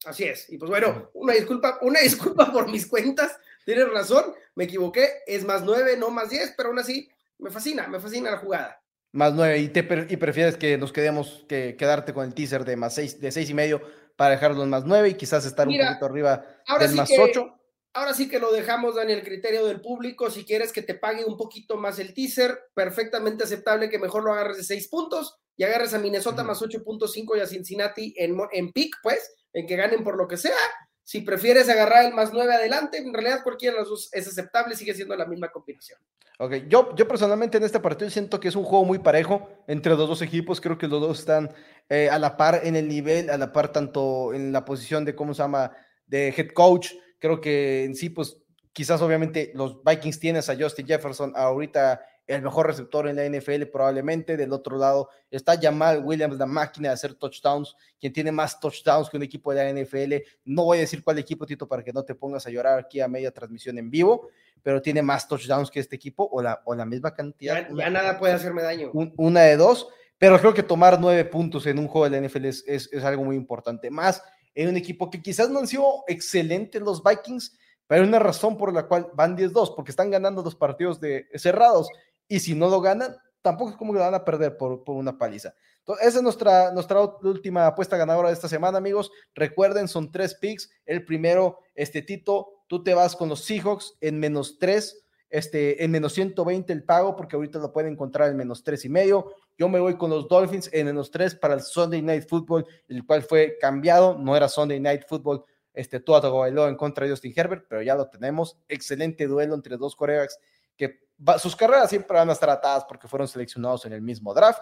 Así 0.05 0.23
es. 0.23 0.49
Y 0.49 0.57
pues 0.57 0.69
bueno, 0.69 1.09
una 1.13 1.33
disculpa, 1.33 1.79
una 1.81 1.99
disculpa 2.03 2.51
por 2.51 2.69
mis 2.69 2.87
cuentas. 2.87 3.37
Tienes 3.65 3.89
razón, 3.89 4.33
me 4.55 4.63
equivoqué. 4.63 5.07
Es 5.27 5.43
más 5.43 5.63
nueve, 5.63 5.95
no 5.97 6.09
más 6.09 6.29
diez, 6.29 6.53
pero 6.55 6.69
aún 6.69 6.79
así 6.79 7.09
me 7.37 7.51
fascina, 7.51 7.87
me 7.87 7.99
fascina 7.99 8.31
la 8.31 8.37
jugada. 8.37 8.81
Más 9.11 9.33
nueve, 9.33 9.57
y, 9.57 9.69
te, 9.69 9.79
y 10.09 10.17
prefieres 10.17 10.55
que 10.55 10.77
nos 10.77 10.93
quedemos, 10.93 11.45
que 11.49 11.75
quedarte 11.77 12.13
con 12.13 12.25
el 12.25 12.33
teaser 12.35 12.63
de 12.63 12.75
más 12.75 12.93
seis, 12.93 13.19
de 13.19 13.31
seis 13.31 13.49
y 13.49 13.55
medio 13.55 13.81
para 14.15 14.31
dejarlo 14.31 14.63
en 14.63 14.69
más 14.69 14.85
nueve 14.85 15.09
y 15.09 15.13
quizás 15.15 15.45
estar 15.45 15.67
un 15.67 15.77
poquito 15.77 16.05
arriba 16.05 16.45
del 16.79 16.93
más 16.93 17.09
ocho. 17.17 17.58
Ahora 17.93 18.13
sí 18.13 18.29
que 18.29 18.39
lo 18.39 18.51
dejamos, 18.51 18.95
Dani, 18.95 19.13
el 19.13 19.23
criterio 19.23 19.65
del 19.65 19.81
público. 19.81 20.29
Si 20.29 20.45
quieres 20.45 20.71
que 20.71 20.83
te 20.83 20.93
pague 20.93 21.25
un 21.25 21.37
poquito 21.37 21.75
más 21.77 21.97
el 21.99 22.13
teaser, 22.13 22.59
perfectamente 22.73 23.43
aceptable 23.43 23.89
que 23.89 23.97
mejor 23.97 24.23
lo 24.23 24.33
agarres 24.33 24.57
de 24.57 24.63
seis 24.63 24.87
puntos 24.87 25.39
y 25.57 25.63
agarres 25.63 25.93
a 25.93 25.99
Minnesota 25.99 26.43
más 26.43 26.61
8.5 26.61 27.37
y 27.37 27.39
a 27.41 27.47
Cincinnati 27.47 28.13
en, 28.15 28.37
en 28.51 28.71
pick, 28.71 28.95
pues, 29.01 29.35
en 29.53 29.65
que 29.65 29.75
ganen 29.75 30.03
por 30.03 30.17
lo 30.17 30.27
que 30.27 30.37
sea. 30.37 30.55
Si 31.03 31.21
prefieres 31.21 31.67
agarrar 31.67 32.05
el 32.05 32.13
más 32.13 32.31
9 32.31 32.53
adelante, 32.53 32.99
en 32.99 33.11
realidad 33.11 33.41
cualquiera 33.43 33.73
de 33.73 33.79
los 33.81 33.89
dos 33.89 34.09
es 34.13 34.27
aceptable, 34.27 34.75
sigue 34.75 34.93
siendo 34.93 35.15
la 35.15 35.25
misma 35.25 35.49
combinación. 35.49 35.99
Ok, 36.37 36.53
yo, 36.67 36.95
yo 36.95 37.07
personalmente 37.07 37.57
en 37.57 37.63
este 37.63 37.79
partido 37.79 38.11
siento 38.11 38.39
que 38.39 38.47
es 38.47 38.55
un 38.55 38.63
juego 38.63 38.85
muy 38.85 38.99
parejo 38.99 39.49
entre 39.67 39.95
los 39.95 40.07
dos 40.07 40.21
equipos. 40.21 40.61
Creo 40.61 40.77
que 40.77 40.87
los 40.87 41.01
dos 41.01 41.19
están 41.19 41.51
eh, 41.89 42.09
a 42.09 42.19
la 42.19 42.37
par 42.37 42.61
en 42.63 42.75
el 42.75 42.87
nivel, 42.87 43.31
a 43.31 43.37
la 43.37 43.51
par 43.51 43.71
tanto 43.71 44.33
en 44.35 44.53
la 44.53 44.63
posición 44.63 45.03
de, 45.03 45.15
¿cómo 45.15 45.33
se 45.33 45.41
llama?, 45.41 45.75
de 46.05 46.29
head 46.29 46.51
coach. 46.53 46.91
Creo 47.19 47.39
que 47.41 47.83
en 47.83 47.95
sí, 47.95 48.09
pues 48.09 48.37
quizás 48.73 49.01
obviamente 49.01 49.51
los 49.55 49.83
Vikings 49.83 50.19
tienes 50.19 50.49
a 50.49 50.55
Justin 50.55 50.87
Jefferson 50.87 51.33
ahorita 51.35 52.01
el 52.29 52.43
mejor 52.43 52.67
receptor 52.67 53.07
en 53.07 53.15
la 53.15 53.25
NFL 53.27 53.63
probablemente. 53.71 54.37
Del 54.37 54.53
otro 54.53 54.77
lado 54.77 55.09
está 55.31 55.59
Jamal 55.59 56.03
Williams, 56.05 56.37
la 56.37 56.45
máquina 56.45 56.89
de 56.89 56.93
hacer 56.93 57.15
touchdowns, 57.15 57.75
quien 57.99 58.13
tiene 58.13 58.31
más 58.31 58.59
touchdowns 58.59 59.09
que 59.09 59.17
un 59.17 59.23
equipo 59.23 59.51
de 59.51 59.73
la 59.73 59.81
NFL. 59.81 60.13
No 60.45 60.63
voy 60.65 60.77
a 60.77 60.81
decir 60.81 61.03
cuál 61.03 61.17
equipo, 61.17 61.47
Tito, 61.47 61.67
para 61.67 61.83
que 61.83 61.91
no 61.91 62.03
te 62.03 62.13
pongas 62.13 62.45
a 62.45 62.51
llorar 62.51 62.77
aquí 62.77 63.01
a 63.01 63.07
media 63.07 63.31
transmisión 63.31 63.79
en 63.79 63.89
vivo, 63.89 64.29
pero 64.61 64.79
tiene 64.79 65.01
más 65.01 65.27
touchdowns 65.27 65.71
que 65.71 65.79
este 65.79 65.95
equipo 65.95 66.29
o 66.31 66.41
la, 66.41 66.61
o 66.65 66.75
la 66.75 66.85
misma 66.85 67.15
cantidad. 67.15 67.67
Ya, 67.75 67.89
nada 67.89 68.19
puede 68.19 68.33
hacerme 68.33 68.61
daño. 68.61 68.91
una 68.93 69.41
de 69.41 69.57
dos, 69.57 69.87
pero 70.19 70.37
creo 70.39 70.53
que 70.53 70.61
tomar 70.61 70.99
nueve 70.99 71.25
puntos 71.25 71.65
en 71.65 71.79
un 71.79 71.87
juego 71.87 72.07
de 72.07 72.21
la 72.21 72.27
NFL 72.27 72.45
es, 72.45 72.63
es 72.67 73.03
algo 73.03 73.25
muy 73.25 73.35
importante. 73.35 73.89
Más 73.89 74.21
en 74.55 74.69
un 74.69 74.77
equipo 74.77 75.09
que 75.09 75.21
quizás 75.21 75.49
no 75.49 75.59
han 75.59 75.67
sido 75.67 76.03
excelentes 76.07 76.81
los 76.81 77.03
Vikings, 77.03 77.57
pero 77.87 78.03
hay 78.03 78.07
una 78.07 78.19
razón 78.19 78.57
por 78.57 78.73
la 78.73 78.87
cual 78.87 79.09
van 79.13 79.35
10-2, 79.35 79.75
porque 79.75 79.91
están 79.91 80.11
ganando 80.11 80.43
los 80.43 80.55
partidos 80.55 80.99
de 80.99 81.27
cerrados 81.35 81.89
y 82.27 82.39
si 82.39 82.53
no 82.53 82.69
lo 82.69 82.81
ganan, 82.81 83.15
tampoco 83.41 83.71
es 83.71 83.77
como 83.77 83.93
que 83.93 83.99
lo 83.99 84.05
van 84.05 84.13
a 84.13 84.25
perder 84.25 84.57
por, 84.57 84.83
una 84.87 85.17
paliza. 85.17 85.53
Entonces, 85.79 86.07
esa 86.07 86.17
es 86.17 86.23
nuestra, 86.23 86.71
nuestra 86.71 87.01
última 87.01 87.65
apuesta 87.65 87.97
ganadora 87.97 88.29
de 88.29 88.35
esta 88.35 88.47
semana, 88.47 88.77
amigos. 88.77 89.11
Recuerden, 89.33 89.87
son 89.87 90.11
tres 90.11 90.35
picks. 90.35 90.69
El 90.85 91.05
primero, 91.05 91.59
este 91.73 92.01
Tito, 92.01 92.63
tú 92.67 92.83
te 92.83 92.93
vas 92.93 93.15
con 93.15 93.29
los 93.29 93.43
Seahawks 93.45 93.97
en 94.01 94.19
menos 94.19 94.59
tres, 94.59 95.03
este, 95.29 95.83
en 95.83 95.91
menos 95.91 96.13
120 96.13 96.71
el 96.71 96.83
pago, 96.83 97.15
porque 97.15 97.35
ahorita 97.35 97.59
lo 97.59 97.73
pueden 97.73 97.93
encontrar 97.93 98.29
en 98.29 98.37
menos 98.37 98.63
tres 98.63 98.85
y 98.85 98.89
medio. 98.89 99.33
Yo 99.59 99.67
me 99.67 99.81
voy 99.81 99.97
con 99.97 100.09
los 100.09 100.25
Dolphins 100.29 100.69
en 100.71 100.85
menos 100.85 101.11
tres 101.11 101.35
para 101.35 101.53
el 101.53 101.59
Sunday 101.59 102.01
Night 102.01 102.29
Football, 102.29 102.65
el 102.87 103.05
cual 103.05 103.23
fue 103.23 103.57
cambiado, 103.59 104.17
no 104.17 104.37
era 104.37 104.47
Sunday 104.47 104.79
Night 104.79 105.03
Football, 105.05 105.43
este 105.73 105.99
todo 105.99 106.37
bailó 106.37 106.69
en 106.69 106.77
contra 106.77 107.03
de 107.03 107.11
Justin 107.11 107.33
Herbert, 107.35 107.65
pero 107.67 107.81
ya 107.81 107.93
lo 107.93 108.07
tenemos. 108.07 108.57
Excelente 108.69 109.27
duelo 109.27 109.55
entre 109.55 109.75
dos 109.75 109.97
corebacks 109.97 110.39
que 110.77 111.01
sus 111.39 111.57
carreras 111.57 111.89
siempre 111.89 112.15
van 112.15 112.29
a 112.29 112.33
estar 112.33 112.49
atadas 112.49 112.85
porque 112.85 113.09
fueron 113.09 113.27
seleccionados 113.27 113.85
en 113.85 113.91
el 113.91 114.01
mismo 114.01 114.33
draft. 114.33 114.61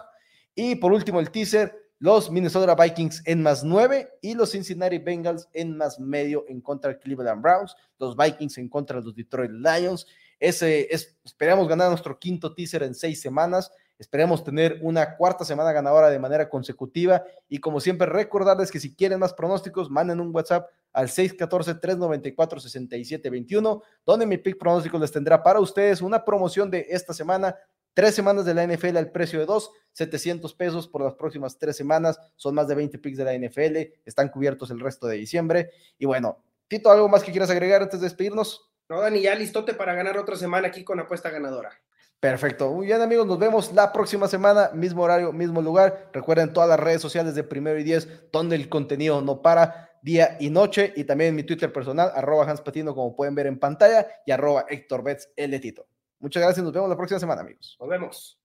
Y 0.52 0.74
por 0.74 0.92
último, 0.92 1.20
el 1.20 1.30
teaser, 1.30 1.72
los 2.00 2.28
Minnesota 2.28 2.74
Vikings 2.74 3.22
en 3.24 3.40
más 3.40 3.62
nueve 3.62 4.08
y 4.20 4.34
los 4.34 4.50
Cincinnati 4.50 4.98
Bengals 4.98 5.48
en 5.52 5.76
más 5.76 6.00
medio 6.00 6.44
en 6.48 6.60
contra 6.60 6.90
de 6.90 6.98
Cleveland 6.98 7.40
Browns, 7.40 7.76
los 8.00 8.16
Vikings 8.16 8.58
en 8.58 8.68
contra 8.68 8.98
de 8.98 9.04
los 9.04 9.14
Detroit 9.14 9.52
Lions. 9.52 10.08
Ese 10.40 10.92
es, 10.92 11.16
esperamos 11.24 11.68
ganar 11.68 11.88
nuestro 11.88 12.18
quinto 12.18 12.52
teaser 12.52 12.82
en 12.82 12.96
seis 12.96 13.20
semanas. 13.20 13.70
Esperemos 13.98 14.44
tener 14.44 14.78
una 14.82 15.16
cuarta 15.16 15.44
semana 15.44 15.72
ganadora 15.72 16.08
de 16.08 16.20
manera 16.20 16.48
consecutiva. 16.48 17.24
Y 17.48 17.58
como 17.58 17.80
siempre, 17.80 18.06
recordarles 18.06 18.70
que 18.70 18.78
si 18.78 18.94
quieren 18.94 19.18
más 19.18 19.34
pronósticos, 19.34 19.90
manden 19.90 20.20
un 20.20 20.32
WhatsApp 20.34 20.68
al 20.92 21.08
614-394-6721, 21.08 23.82
donde 24.06 24.26
mi 24.26 24.38
pick 24.38 24.56
pronóstico 24.58 24.96
les 24.98 25.10
tendrá 25.10 25.42
para 25.42 25.58
ustedes 25.60 26.00
una 26.00 26.24
promoción 26.24 26.70
de 26.70 26.86
esta 26.90 27.12
semana. 27.12 27.56
Tres 27.92 28.14
semanas 28.14 28.44
de 28.44 28.54
la 28.54 28.64
NFL 28.64 28.96
al 28.96 29.10
precio 29.10 29.40
de 29.40 29.46
dos, 29.46 29.72
700 29.94 30.54
pesos 30.54 30.86
por 30.86 31.02
las 31.02 31.14
próximas 31.14 31.58
tres 31.58 31.76
semanas. 31.76 32.20
Son 32.36 32.54
más 32.54 32.68
de 32.68 32.76
20 32.76 32.96
picks 32.98 33.18
de 33.18 33.24
la 33.24 33.34
NFL. 33.34 33.78
Están 34.04 34.28
cubiertos 34.28 34.70
el 34.70 34.78
resto 34.78 35.08
de 35.08 35.16
diciembre. 35.16 35.72
Y 35.98 36.06
bueno, 36.06 36.38
Tito, 36.68 36.92
¿algo 36.92 37.08
más 37.08 37.24
que 37.24 37.32
quieras 37.32 37.50
agregar 37.50 37.82
antes 37.82 37.98
de 37.98 38.06
despedirnos? 38.06 38.70
No, 38.88 39.00
Dani, 39.00 39.20
ya 39.20 39.34
listote 39.34 39.74
para 39.74 39.94
ganar 39.94 40.16
otra 40.16 40.36
semana 40.36 40.68
aquí 40.68 40.84
con 40.84 41.00
apuesta 41.00 41.30
ganadora. 41.30 41.72
Perfecto. 42.20 42.72
Muy 42.72 42.86
bien, 42.86 43.00
amigos. 43.00 43.26
Nos 43.26 43.38
vemos 43.38 43.72
la 43.72 43.92
próxima 43.92 44.26
semana, 44.26 44.70
mismo 44.74 45.02
horario, 45.02 45.32
mismo 45.32 45.62
lugar. 45.62 46.10
Recuerden 46.12 46.52
todas 46.52 46.68
las 46.68 46.80
redes 46.80 47.00
sociales 47.00 47.34
de 47.34 47.44
Primero 47.44 47.78
y 47.78 47.84
Diez, 47.84 48.08
donde 48.32 48.56
el 48.56 48.68
contenido 48.68 49.20
no 49.22 49.40
para 49.40 49.90
día 50.02 50.36
y 50.40 50.50
noche. 50.50 50.92
Y 50.96 51.04
también 51.04 51.36
mi 51.36 51.44
Twitter 51.44 51.72
personal, 51.72 52.10
arroba 52.14 52.50
Hans 52.50 52.60
Patino, 52.60 52.94
como 52.94 53.14
pueden 53.14 53.36
ver 53.36 53.46
en 53.46 53.58
pantalla, 53.58 54.06
y 54.26 54.32
arroba 54.32 54.66
Héctor 54.68 55.04
Betts, 55.04 55.28
L. 55.36 55.58
Tito. 55.60 55.86
Muchas 56.18 56.42
gracias. 56.42 56.64
Nos 56.64 56.72
vemos 56.72 56.88
la 56.88 56.96
próxima 56.96 57.20
semana, 57.20 57.42
amigos. 57.42 57.76
Nos 57.78 57.88
vemos. 57.88 58.38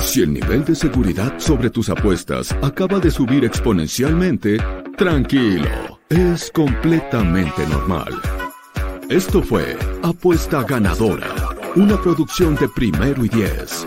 Si 0.00 0.22
el 0.22 0.32
nivel 0.32 0.64
de 0.64 0.76
seguridad 0.76 1.36
sobre 1.38 1.70
tus 1.70 1.90
apuestas 1.90 2.52
acaba 2.62 3.00
de 3.00 3.10
subir 3.10 3.44
exponencialmente, 3.44 4.58
tranquilo. 4.96 5.98
Es 6.08 6.52
completamente 6.52 7.66
normal. 7.66 8.14
Esto 9.10 9.42
fue 9.42 9.76
Apuesta 10.02 10.62
Ganadora 10.62 11.47
una 11.76 12.00
producción 12.00 12.54
de 12.56 12.68
primero 12.68 13.24
y 13.24 13.28
diez. 13.28 13.86